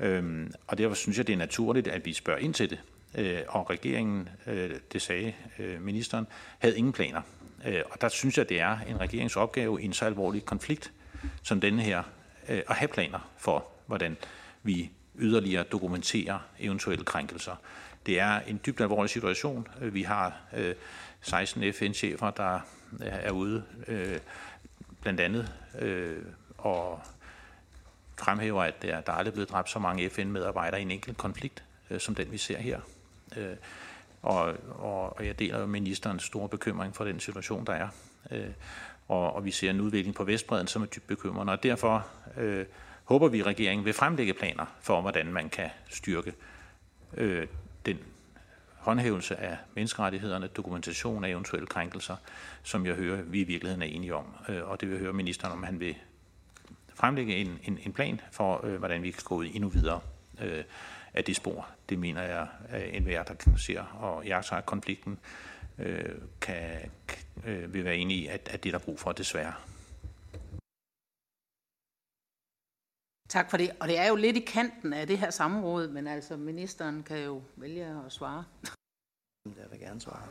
Øhm, 0.00 0.52
og 0.66 0.78
derfor 0.78 0.94
synes 0.94 1.18
jeg, 1.18 1.26
det 1.26 1.32
er 1.32 1.36
naturligt, 1.36 1.88
at 1.88 2.06
vi 2.06 2.12
spørger 2.12 2.40
ind 2.40 2.54
til 2.54 2.70
det 2.70 2.78
øh, 3.14 3.40
og 3.48 3.70
regeringen, 3.70 4.28
øh, 4.46 4.70
det 4.92 5.02
sagde 5.02 5.34
øh, 5.58 5.82
ministeren, 5.82 6.26
havde 6.58 6.78
ingen 6.78 6.92
planer. 6.92 7.22
Øh, 7.66 7.82
og 7.90 8.00
der 8.00 8.08
synes 8.08 8.38
jeg, 8.38 8.48
det 8.48 8.60
er 8.60 8.78
en 8.88 9.00
regeringsopgave 9.00 9.82
i 9.82 9.84
en 9.84 9.92
så 9.92 10.04
alvorlig 10.04 10.44
konflikt 10.44 10.92
som 11.42 11.60
denne 11.60 11.82
her, 11.82 12.02
øh, 12.48 12.62
at 12.68 12.76
have 12.76 12.88
planer 12.88 13.30
for, 13.38 13.66
hvordan 13.86 14.16
vi 14.62 14.90
yderligere 15.18 15.62
dokumenterer 15.62 16.38
eventuelle 16.58 17.04
krænkelser. 17.04 17.56
Det 18.06 18.20
er 18.20 18.40
en 18.40 18.60
dybt 18.66 18.80
alvorlig 18.80 19.10
situation. 19.10 19.68
Øh, 19.80 19.94
vi 19.94 20.02
har 20.02 20.40
øh, 20.56 20.74
16 21.20 21.72
FN-chefer, 21.72 22.30
der 22.30 22.60
øh, 22.92 23.08
er 23.10 23.30
ude 23.30 23.64
øh, 23.88 24.18
blandt 25.00 25.20
andet 25.20 25.52
øh, 25.78 26.22
og 26.58 27.00
fremhæver, 28.18 28.62
at 28.62 28.82
der, 28.82 29.00
der 29.00 29.12
aldrig 29.12 29.30
er 29.30 29.34
blevet 29.34 29.50
dræbt 29.50 29.70
så 29.70 29.78
mange 29.78 30.10
FN-medarbejdere 30.10 30.80
i 30.80 30.82
en 30.82 30.90
enkelt 30.90 31.16
konflikt, 31.16 31.64
øh, 31.90 32.00
som 32.00 32.14
den 32.14 32.32
vi 32.32 32.38
ser 32.38 32.58
her. 32.58 32.80
Øh, 33.36 33.56
og, 34.22 34.54
og, 34.68 35.16
og 35.16 35.26
jeg 35.26 35.38
deler 35.38 35.60
jo 35.60 35.66
ministerens 35.66 36.22
store 36.22 36.48
bekymring 36.48 36.96
for 36.96 37.04
den 37.04 37.20
situation, 37.20 37.64
der 37.64 37.72
er. 37.72 37.88
Øh, 38.30 38.50
og, 39.08 39.32
og 39.32 39.44
vi 39.44 39.50
ser 39.50 39.70
en 39.70 39.80
udvikling 39.80 40.14
på 40.14 40.24
Vestbreden, 40.24 40.66
som 40.66 40.82
er 40.82 40.86
dybt 40.86 41.06
bekymrende. 41.06 41.52
Og 41.52 41.62
derfor 41.62 42.06
øh, 42.36 42.66
håber 43.04 43.28
vi, 43.28 43.40
at 43.40 43.46
regeringen 43.46 43.84
vil 43.84 43.92
fremlægge 43.92 44.34
planer 44.34 44.66
for, 44.80 45.00
hvordan 45.00 45.32
man 45.32 45.48
kan 45.48 45.70
styrke 45.88 46.34
øh, 47.16 47.46
den 47.86 47.98
håndhævelse 48.78 49.36
af 49.36 49.56
menneskerettighederne, 49.74 50.46
dokumentation 50.46 51.24
af 51.24 51.28
eventuelle 51.28 51.66
krænkelser, 51.66 52.16
som 52.62 52.86
jeg 52.86 52.94
hører, 52.94 53.22
vi 53.22 53.40
i 53.40 53.44
virkeligheden 53.44 53.82
er 53.82 53.86
enige 53.86 54.14
om. 54.14 54.24
Øh, 54.48 54.70
og 54.70 54.80
det 54.80 54.88
vil 54.88 54.94
jeg 54.94 55.02
høre 55.02 55.12
ministeren, 55.12 55.52
om 55.52 55.62
han 55.62 55.80
vil 55.80 55.96
fremlægge 56.94 57.36
en, 57.36 57.58
en, 57.64 57.78
en 57.86 57.92
plan 57.92 58.20
for, 58.32 58.66
øh, 58.66 58.76
hvordan 58.76 59.02
vi 59.02 59.10
kan 59.10 59.22
gå 59.24 59.42
endnu 59.42 59.68
videre. 59.68 60.00
Øh, 60.42 60.64
af 61.18 61.24
det 61.24 61.36
spor. 61.36 61.68
Det 61.88 61.98
mener 61.98 62.22
jeg, 62.22 62.48
at 62.68 62.94
enhver, 62.94 63.22
der 63.22 63.34
kan 63.34 63.58
se 63.58 63.80
og 63.80 64.26
jagter 64.26 64.60
konflikten, 64.60 65.18
øh, 65.78 66.14
kan, 66.40 66.90
øh, 67.44 67.74
vil 67.74 67.84
være 67.84 67.96
enig 67.96 68.16
i, 68.16 68.26
at, 68.26 68.48
at 68.48 68.64
det 68.64 68.74
er 68.74 68.78
der 68.78 68.84
brug 68.84 68.98
for, 69.00 69.12
desværre. 69.12 69.54
Tak 73.28 73.50
for 73.50 73.56
det. 73.56 73.70
Og 73.80 73.88
det 73.88 73.98
er 73.98 74.08
jo 74.08 74.16
lidt 74.16 74.36
i 74.36 74.40
kanten 74.40 74.92
af 74.92 75.06
det 75.06 75.18
her 75.18 75.30
samråd, 75.30 75.88
men 75.88 76.06
altså 76.06 76.36
ministeren 76.36 77.02
kan 77.02 77.24
jo 77.24 77.42
vælge 77.56 77.84
at 78.06 78.12
svare. 78.12 78.44
Jeg 79.44 79.70
vil 79.70 79.80
gerne 79.80 80.00
svare. 80.00 80.22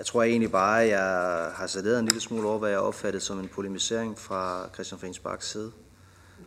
Jeg 0.00 0.06
tror 0.06 0.22
egentlig 0.22 0.50
bare, 0.50 0.82
at 0.82 0.88
jeg 0.88 1.50
har 1.54 1.66
saleret 1.66 1.98
en 1.98 2.04
lille 2.04 2.20
smule 2.20 2.48
over, 2.48 2.58
hvad 2.58 2.70
jeg 2.70 2.78
opfattede 2.78 3.24
som 3.24 3.38
en 3.38 3.48
polemisering 3.48 4.18
fra 4.18 4.68
Christian 4.74 5.00
Friis 5.00 5.44
side. 5.44 5.72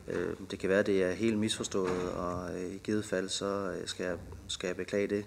Øh, 0.07 0.35
det 0.51 0.59
kan 0.59 0.69
være, 0.69 0.79
at 0.79 0.85
det 0.85 1.03
er 1.03 1.11
helt 1.11 1.37
misforstået, 1.37 2.11
og 2.11 2.55
øh, 2.55 2.75
i 2.75 2.77
givet 2.77 3.05
fald, 3.05 3.29
så 3.29 3.45
øh, 3.45 3.87
skal 3.87 4.05
jeg, 4.05 4.17
skal 4.47 4.67
jeg 4.67 4.75
beklage 4.75 5.07
det. 5.07 5.25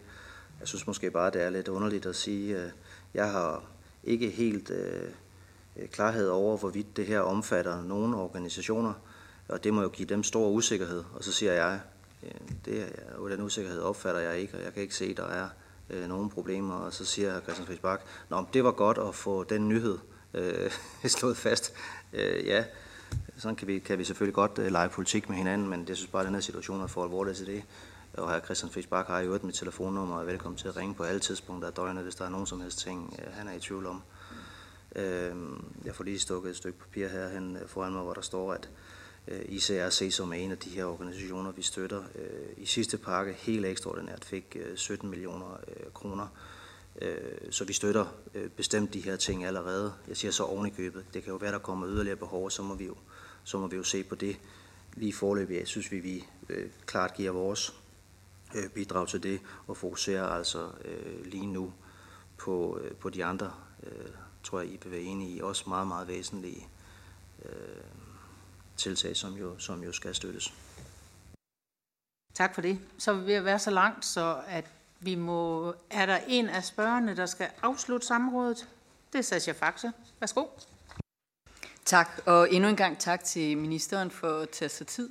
Jeg 0.60 0.68
synes 0.68 0.86
måske 0.86 1.10
bare, 1.10 1.30
det 1.30 1.42
er 1.42 1.50
lidt 1.50 1.68
underligt 1.68 2.06
at 2.06 2.16
sige, 2.16 2.56
at 2.56 2.70
jeg 3.14 3.30
har 3.32 3.62
ikke 4.04 4.30
helt 4.30 4.70
klarhed 5.92 6.28
over, 6.28 6.56
hvorvidt 6.56 6.96
det 6.96 7.06
her 7.06 7.20
omfatter 7.20 7.82
nogle 7.82 8.16
organisationer, 8.16 8.92
og 9.48 9.64
det 9.64 9.74
må 9.74 9.82
jo 9.82 9.88
give 9.88 10.08
dem 10.08 10.22
stor 10.22 10.48
usikkerhed. 10.48 11.04
Og 11.14 11.24
så 11.24 11.32
siger 11.32 11.52
jeg, 11.52 11.80
øh, 12.22 12.30
det 12.64 12.82
er, 12.82 13.28
den 13.28 13.42
usikkerhed 13.42 13.80
opfatter 13.80 14.20
jeg 14.20 14.38
ikke, 14.38 14.56
og 14.56 14.64
jeg 14.64 14.72
kan 14.72 14.82
ikke 14.82 14.94
se, 14.94 15.04
at 15.04 15.16
der 15.16 15.26
er 15.26 15.48
øh, 15.90 16.08
nogen 16.08 16.30
problemer. 16.30 16.74
Og 16.74 16.92
så 16.92 17.04
siger 17.04 17.40
Christian 17.40 17.66
Friis 17.66 17.78
Bak, 17.78 18.00
Nå, 18.28 18.44
det 18.52 18.64
var 18.64 18.72
godt 18.72 18.98
at 18.98 19.14
få 19.14 19.44
den 19.44 19.68
nyhed 19.68 19.98
øh, 20.34 20.70
slået 21.04 21.36
fast. 21.36 21.72
Øh, 22.12 22.46
ja, 22.46 22.64
sådan 23.36 23.56
kan 23.56 23.68
vi, 23.68 23.78
kan 23.78 23.98
vi 23.98 24.04
selvfølgelig 24.04 24.34
godt 24.34 24.58
øh, 24.58 24.72
lege 24.72 24.88
politik 24.88 25.28
med 25.28 25.36
hinanden, 25.36 25.68
men 25.68 25.84
jeg 25.88 25.96
synes 25.96 26.10
bare, 26.10 26.22
at 26.22 26.26
den 26.26 26.34
her 26.34 26.40
situation 26.40 26.80
er 26.80 26.86
for 26.86 27.04
alvorlig 27.04 27.36
til 27.36 27.46
det. 27.46 27.62
Og 28.12 28.32
her 28.32 28.40
Christian 28.40 28.72
Friis 28.72 28.86
Bak 28.86 29.06
har 29.06 29.20
i 29.20 29.24
øvrigt 29.24 29.44
mit 29.44 29.54
telefonnummer 29.54 30.14
og 30.14 30.22
er 30.22 30.26
velkommen 30.26 30.58
til 30.58 30.68
at 30.68 30.76
ringe 30.76 30.94
på 30.94 31.02
alle 31.02 31.20
tidspunkter 31.20 31.68
af 31.68 31.74
døgnet, 31.74 32.02
hvis 32.02 32.14
der 32.14 32.24
er 32.24 32.28
nogen 32.28 32.46
som 32.46 32.60
helst 32.60 32.78
ting, 32.78 33.20
øh, 33.26 33.34
han 33.34 33.48
er 33.48 33.52
i 33.52 33.60
tvivl 33.60 33.86
om. 33.86 34.02
Øh, 34.96 35.34
jeg 35.84 35.94
får 35.94 36.04
lige 36.04 36.18
stukket 36.18 36.50
et 36.50 36.56
stykke 36.56 36.78
papir 36.78 37.08
her 37.08 37.28
hen 37.28 37.56
øh, 37.56 37.68
foran 37.68 37.92
mig, 37.92 38.02
hvor 38.02 38.14
der 38.14 38.20
står, 38.20 38.52
at 38.52 38.70
øh, 38.72 38.85
Øh, 39.28 39.42
ICRC 39.48 40.14
som 40.14 40.32
er 40.32 40.36
en 40.36 40.50
af 40.50 40.58
de 40.58 40.70
her 40.70 40.84
organisationer, 40.84 41.52
vi 41.52 41.62
støtter, 41.62 42.02
øh, 42.14 42.48
i 42.56 42.66
sidste 42.66 42.98
pakke 42.98 43.32
helt 43.32 43.66
ekstraordinært 43.66 44.24
fik 44.24 44.56
øh, 44.60 44.76
17 44.76 45.10
millioner 45.10 45.60
kroner. 45.94 46.26
Så 47.50 47.64
vi 47.64 47.72
støtter 47.72 48.06
bestemt 48.56 48.94
de 48.94 49.00
her 49.00 49.16
ting 49.16 49.44
allerede. 49.44 49.92
Jeg 50.08 50.16
siger 50.16 50.32
så 50.32 50.44
ovenikøbet. 50.44 50.92
købet. 50.92 51.14
Det 51.14 51.22
kan 51.22 51.32
jo 51.32 51.36
være, 51.36 51.52
der 51.52 51.58
kommer 51.58 51.88
yderligere 51.88 52.16
behov, 52.16 52.44
og 52.44 52.52
så 52.52 52.62
må 52.62 52.74
vi 52.74 52.86
jo, 52.86 52.94
så 53.44 53.58
må 53.58 53.66
vi 53.66 53.76
jo 53.76 53.82
se 53.82 54.04
på 54.04 54.14
det. 54.14 54.36
Lige 54.94 55.12
forløbig 55.12 55.58
jeg 55.58 55.66
synes 55.66 55.92
vi, 55.92 56.00
vi 56.00 56.24
klart 56.86 57.14
giver 57.14 57.30
vores 57.30 57.74
bidrag 58.74 59.08
til 59.08 59.22
det, 59.22 59.40
og 59.66 59.76
fokuserer 59.76 60.24
altså 60.24 60.68
lige 61.24 61.46
nu 61.46 61.72
på, 62.38 62.80
på 63.00 63.10
de 63.10 63.24
andre, 63.24 63.52
tror 64.42 64.60
jeg, 64.60 64.68
I 64.68 64.78
vil 64.82 64.92
være 64.92 65.00
enige 65.00 65.36
i, 65.36 65.40
også 65.40 65.64
meget, 65.66 65.88
meget 65.88 66.08
væsentlige 66.08 66.68
tiltag, 68.76 69.16
som 69.16 69.34
jo, 69.34 69.58
som 69.58 69.82
jo 69.82 69.92
skal 69.92 70.14
støttes. 70.14 70.52
Tak 72.34 72.54
for 72.54 72.62
det. 72.62 72.80
Så 72.98 73.10
er 73.10 73.14
vi 73.14 73.26
ved 73.26 73.34
at 73.34 73.44
være 73.44 73.58
så 73.58 73.70
langt, 73.70 74.04
så 74.04 74.42
at 74.48 74.64
vi 75.00 75.14
må... 75.14 75.74
Er 75.90 76.06
der 76.06 76.18
en 76.28 76.48
af 76.48 76.64
spørgerne, 76.64 77.16
der 77.16 77.26
skal 77.26 77.48
afslutte 77.62 78.06
samrådet? 78.06 78.68
Det 79.12 79.18
er 79.18 79.22
Sascha 79.22 79.52
Faxe. 79.52 79.92
Værsgo. 80.20 80.46
Tak, 81.84 82.20
og 82.26 82.52
endnu 82.52 82.68
en 82.68 82.76
gang 82.76 82.98
tak 82.98 83.24
til 83.24 83.58
ministeren 83.58 84.10
for 84.10 84.38
at 84.38 84.50
tage 84.50 84.68
sig 84.68 84.86
tid 84.86 85.10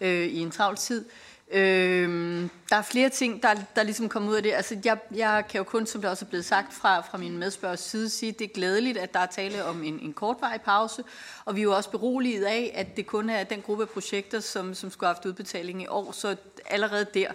øh, 0.00 0.26
i 0.26 0.38
en 0.38 0.50
travl 0.50 0.76
tid. 0.76 1.04
Øhm, 1.52 2.50
der 2.70 2.76
er 2.76 2.82
flere 2.82 3.08
ting, 3.08 3.42
der, 3.42 3.54
der 3.76 3.82
ligesom 3.82 4.08
kommer 4.08 4.30
ud 4.30 4.36
af 4.36 4.42
det. 4.42 4.52
Altså, 4.52 4.78
jeg, 4.84 4.98
jeg 5.14 5.44
kan 5.50 5.58
jo 5.58 5.64
kun, 5.64 5.86
som 5.86 6.00
det 6.00 6.10
også 6.10 6.24
er 6.24 6.28
blevet 6.28 6.44
sagt 6.44 6.74
fra, 6.74 7.00
fra 7.00 7.18
min 7.18 7.38
medspørgers 7.38 7.80
side, 7.80 8.10
sige, 8.10 8.32
at 8.32 8.38
det 8.38 8.44
er 8.44 8.54
glædeligt, 8.54 8.98
at 8.98 9.14
der 9.14 9.20
er 9.20 9.26
tale 9.26 9.64
om 9.64 9.82
en, 9.82 9.98
en 10.00 10.12
kortvarig 10.12 10.60
pause, 10.60 11.02
og 11.44 11.56
vi 11.56 11.60
er 11.60 11.64
jo 11.64 11.76
også 11.76 11.90
beroliget 11.90 12.44
af, 12.44 12.72
at 12.74 12.96
det 12.96 13.06
kun 13.06 13.30
er 13.30 13.44
den 13.44 13.62
gruppe 13.62 13.84
af 13.84 13.88
projekter, 13.88 14.40
som, 14.40 14.74
som 14.74 14.90
skulle 14.90 15.08
have 15.08 15.14
haft 15.14 15.26
udbetaling 15.26 15.82
i 15.82 15.86
år, 15.86 16.12
så 16.12 16.36
allerede 16.66 17.06
der 17.14 17.32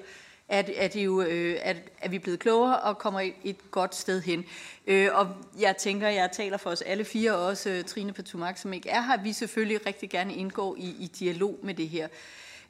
at, 0.50 0.70
at, 0.70 0.94
det 0.94 1.06
jo, 1.06 1.22
øh, 1.22 1.58
at, 1.62 1.78
at 2.02 2.12
vi 2.12 2.20
blevet 2.20 2.40
klogere 2.40 2.80
og 2.80 2.98
kommer 2.98 3.20
et, 3.20 3.34
et 3.44 3.72
godt 3.72 3.96
sted 3.96 4.22
hen. 4.22 4.46
Øh, 4.88 5.10
og 5.14 5.28
jeg 5.60 5.78
tænker, 5.78 6.08
jeg 6.08 6.30
taler 6.32 6.58
for 6.58 6.70
os 6.70 6.82
alle 6.82 7.06
fire, 7.06 7.36
også 7.36 7.70
øh, 7.70 7.84
Trine 7.84 8.14
Patumak, 8.14 8.58
som 8.58 8.74
ikke 8.74 8.90
er 8.90 9.02
her, 9.02 9.24
vi 9.24 9.34
selvfølgelig 9.34 9.86
rigtig 9.86 10.10
gerne 10.10 10.34
indgår 10.34 10.76
i, 10.78 10.96
i 11.00 11.12
dialog 11.20 11.60
med 11.64 11.74
det 11.74 11.90
her. 11.90 12.08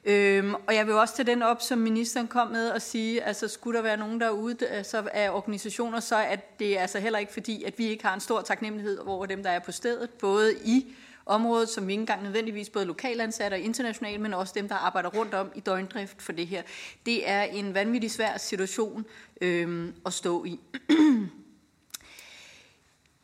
Øhm, 0.08 0.54
og 0.54 0.74
jeg 0.74 0.86
vil 0.86 0.94
også 0.94 1.16
tage 1.16 1.26
den 1.26 1.42
op, 1.42 1.62
som 1.62 1.78
ministeren 1.78 2.28
kom 2.28 2.48
med 2.48 2.68
og 2.68 2.82
sige, 2.82 3.22
altså 3.22 3.48
skulle 3.48 3.76
der 3.76 3.82
være 3.82 3.96
nogen 3.96 4.20
derude 4.20 4.66
altså, 4.66 5.08
af 5.12 5.30
organisationer, 5.30 6.00
så 6.00 6.16
at 6.16 6.58
det 6.58 6.78
er 6.78 6.80
altså 6.80 6.98
heller 6.98 7.18
ikke 7.18 7.32
fordi, 7.32 7.64
at 7.64 7.78
vi 7.78 7.86
ikke 7.86 8.04
har 8.04 8.14
en 8.14 8.20
stor 8.20 8.40
taknemmelighed 8.40 8.98
over 8.98 9.26
dem, 9.26 9.42
der 9.42 9.50
er 9.50 9.58
på 9.58 9.72
stedet, 9.72 10.10
både 10.10 10.54
i 10.64 10.86
området, 11.26 11.68
som 11.68 11.86
vi 11.86 11.92
ikke 11.92 12.00
engang 12.00 12.22
nødvendigvis 12.22 12.70
både 12.70 12.84
lokalansatte 12.84 13.54
og 13.54 13.60
internationale, 13.60 14.18
men 14.18 14.34
også 14.34 14.52
dem, 14.56 14.68
der 14.68 14.74
arbejder 14.74 15.08
rundt 15.08 15.34
om 15.34 15.50
i 15.54 15.60
døgndrift 15.60 16.22
for 16.22 16.32
det 16.32 16.46
her. 16.46 16.62
Det 17.06 17.28
er 17.28 17.42
en 17.42 17.74
vanvittig 17.74 18.10
svær 18.10 18.36
situation 18.36 19.04
øhm, 19.40 19.94
at 20.06 20.12
stå 20.12 20.44
i. 20.44 20.60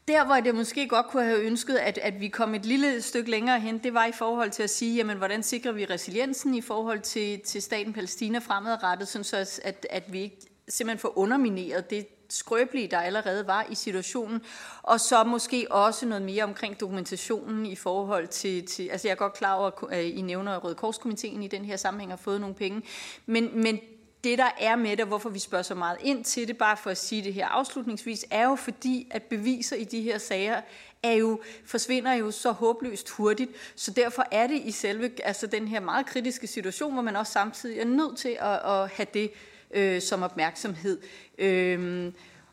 Der, 0.09 0.25
hvor 0.25 0.35
det 0.35 0.55
måske 0.55 0.89
godt 0.89 1.07
kunne 1.07 1.25
have 1.25 1.41
ønsket, 1.41 1.77
at, 1.77 1.99
at 1.99 2.21
vi 2.21 2.29
kom 2.29 2.55
et 2.55 2.67
lille 2.67 3.03
stykke 3.03 3.31
længere 3.31 3.61
hen, 3.61 3.79
det 3.79 3.95
var 3.95 4.07
i 4.07 4.13
forhold 4.13 4.51
til 4.51 4.63
at 4.63 4.71
sige, 4.71 4.97
jamen, 4.97 5.17
hvordan 5.17 5.43
sikrer 5.43 5.73
vi 5.73 5.85
resiliensen 5.85 6.55
i 6.55 6.61
forhold 6.61 7.01
til, 7.01 7.41
til 7.41 7.63
staten 7.63 7.93
Palæstina 7.93 8.39
fremadrettet, 8.39 9.09
sådan 9.09 9.25
så 9.25 9.61
at, 9.65 9.87
at 9.91 10.13
vi 10.13 10.21
ikke 10.21 10.37
simpelthen 10.69 10.99
får 10.99 11.19
undermineret 11.19 11.91
det 11.91 12.07
skrøbelige, 12.31 12.89
der 12.89 12.99
allerede 12.99 13.47
var 13.47 13.67
i 13.71 13.75
situationen, 13.75 14.41
og 14.83 15.01
så 15.01 15.25
måske 15.25 15.67
også 15.71 16.07
noget 16.07 16.23
mere 16.23 16.45
omkring 16.45 16.81
dokumentationen 16.81 17.67
i 17.67 17.77
forhold 17.77 18.29
til, 18.29 18.67
til 18.67 18.89
altså 18.89 19.09
jeg 19.09 19.13
er 19.13 19.19
godt 19.19 19.35
klar 19.35 19.55
over, 19.55 19.71
at 19.91 20.05
I 20.05 20.21
nævner 20.21 20.57
Røde 20.57 20.75
Korskomiteen 20.75 21.43
i 21.43 21.49
den 21.49 21.65
her 21.65 21.77
sammenhæng 21.77 22.13
har 22.13 22.17
fået 22.17 22.41
nogle 22.41 22.55
penge, 22.55 22.83
men, 23.27 23.63
men 23.63 23.79
det, 24.25 24.39
der 24.39 24.51
er 24.61 24.77
med 24.77 24.91
det, 24.91 25.01
og 25.01 25.07
hvorfor 25.07 25.29
vi 25.29 25.39
spørger 25.39 25.63
så 25.63 25.75
meget 25.75 25.99
ind 26.01 26.25
til 26.25 26.49
det, 26.49 26.59
bare 26.59 26.77
for 26.77 26.91
at 26.91 26.99
sige 26.99 27.25
det 27.25 27.35
her 27.35 27.47
afslutningsvis, 27.47 28.27
er 28.31 28.45
jo 28.45 28.55
fordi, 28.55 29.09
at 29.11 29.23
beviser 29.23 29.77
i 29.77 29.85
de 29.85 30.03
her 30.03 30.19
sager 30.19 30.61
er 31.03 31.13
jo, 31.13 31.41
forsvinder 31.65 32.13
jo 32.13 32.31
så 32.31 32.53
håbløst 32.53 33.11
hurtigt. 33.11 33.51
Så 33.75 33.91
derfor 33.91 34.25
er 34.31 34.47
det 34.47 34.63
i 34.65 34.71
selve 34.71 35.11
altså 35.25 35.47
den 35.47 35.69
her 35.69 35.81
meget 35.81 36.07
kritiske 36.07 36.47
situation, 36.47 36.93
hvor 36.93 37.03
man 37.03 37.17
også 37.17 37.33
samtidig 37.33 37.79
er 37.79 37.85
nødt 37.85 38.19
til 38.19 38.37
at, 38.41 38.61
at 38.65 38.89
have 38.89 39.07
det 39.15 39.31
øh, 39.71 40.03
som 40.03 40.23
opmærksomhed. 40.23 41.01
Øh, 41.39 42.13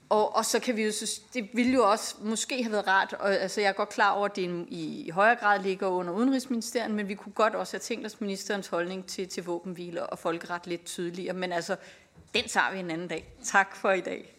og, 0.10 0.36
og 0.36 0.46
så 0.46 0.60
kan 0.60 0.76
vi 0.76 0.84
jo, 0.84 0.92
synes, 0.92 1.20
det 1.20 1.50
ville 1.54 1.74
jo 1.74 1.90
også 1.90 2.16
måske 2.22 2.64
have 2.64 2.72
været 2.72 2.88
rart, 2.88 3.14
og, 3.14 3.36
altså 3.36 3.62
jeg 3.62 3.68
er 3.68 3.74
godt 3.74 3.90
klar 3.90 4.12
over, 4.12 4.26
at 4.26 4.36
det 4.36 4.66
i, 4.70 5.06
i 5.06 5.10
højere 5.10 5.36
grad 5.36 5.64
ligger 5.64 5.88
under 5.88 6.14
Udenrigsministeriet, 6.14 6.92
men 6.92 7.08
vi 7.08 7.16
kunne 7.16 7.34
godt 7.34 7.56
også 7.56 7.74
have 7.74 7.80
tænkt 7.80 8.06
os 8.06 8.22
ministerens 8.22 8.68
holdning 8.68 9.06
til, 9.06 9.28
til 9.28 9.44
våbenhviler 9.44 10.02
og 10.02 10.20
folkeret 10.20 10.68
lidt 10.68 10.86
tydeligere. 10.86 11.34
Men 11.34 11.52
altså, 11.52 11.76
den 12.34 12.44
tager 12.48 12.72
vi 12.72 12.80
en 12.80 12.92
anden 12.92 13.08
dag. 13.08 13.34
Tak 13.44 13.76
for 13.76 13.92
i 13.92 14.02
dag. 14.02 14.39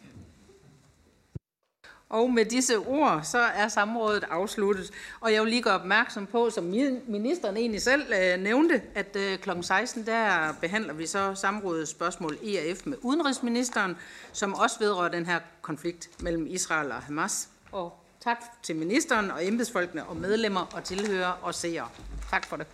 Og 2.10 2.30
med 2.30 2.44
disse 2.44 2.78
ord, 2.78 3.20
så 3.22 3.38
er 3.38 3.68
samrådet 3.68 4.24
afsluttet. 4.30 4.90
Og 5.20 5.32
jeg 5.32 5.42
vil 5.42 5.50
lige 5.50 5.62
gøre 5.62 5.74
opmærksom 5.74 6.26
på, 6.26 6.50
som 6.50 6.64
ministeren 7.06 7.56
egentlig 7.56 7.82
selv 7.82 8.02
øh, 8.12 8.40
nævnte, 8.42 8.82
at 8.94 9.16
øh, 9.16 9.38
kl. 9.38 9.50
16 9.62 10.06
der 10.06 10.52
behandler 10.60 10.92
vi 10.92 11.06
så 11.06 11.34
samrådets 11.34 11.90
spørgsmål 11.90 12.38
EAF 12.44 12.86
med 12.86 12.96
udenrigsministeren, 13.02 13.96
som 14.32 14.54
også 14.54 14.78
vedrører 14.78 15.08
den 15.08 15.26
her 15.26 15.40
konflikt 15.62 16.10
mellem 16.22 16.46
Israel 16.46 16.92
og 16.92 17.02
Hamas. 17.02 17.48
Og 17.72 17.92
tak 18.20 18.62
til 18.62 18.76
ministeren 18.76 19.30
og 19.30 19.46
embedsfolkene 19.46 20.04
og 20.04 20.16
medlemmer 20.16 20.66
og 20.74 20.84
tilhører 20.84 21.38
og 21.42 21.54
seere. 21.54 21.88
Tak 22.30 22.46
for 22.46 22.56
det. 22.56 22.66